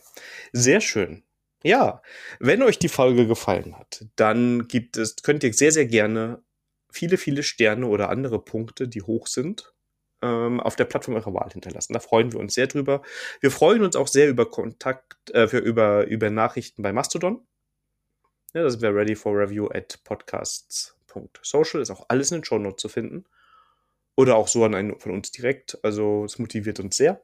[0.52, 1.24] Sehr schön.
[1.64, 2.02] Ja,
[2.40, 6.44] wenn euch die Folge gefallen hat, dann gibt es, könnt ihr sehr, sehr gerne
[6.92, 9.74] viele, viele Sterne oder andere Punkte, die hoch sind,
[10.22, 11.94] ähm, auf der Plattform eurer Wahl hinterlassen.
[11.94, 13.02] Da freuen wir uns sehr drüber.
[13.40, 17.46] Wir freuen uns auch sehr über Kontakt, äh, für, über, über Nachrichten bei Mastodon.
[18.54, 21.82] Ja, da sind wir ready for review at podcasts.social.
[21.82, 23.26] Ist auch alles in den Show Notes zu finden.
[24.16, 25.84] Oder auch so an einen von uns direkt.
[25.84, 27.22] Also es motiviert uns sehr.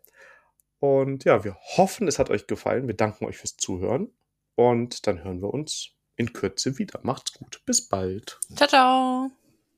[0.79, 2.87] Und ja, wir hoffen, es hat euch gefallen.
[2.87, 4.11] Wir danken euch fürs Zuhören.
[4.55, 6.99] Und dann hören wir uns in Kürze wieder.
[7.03, 7.61] Macht's gut.
[7.65, 8.39] Bis bald.
[8.55, 9.31] Ciao, ciao.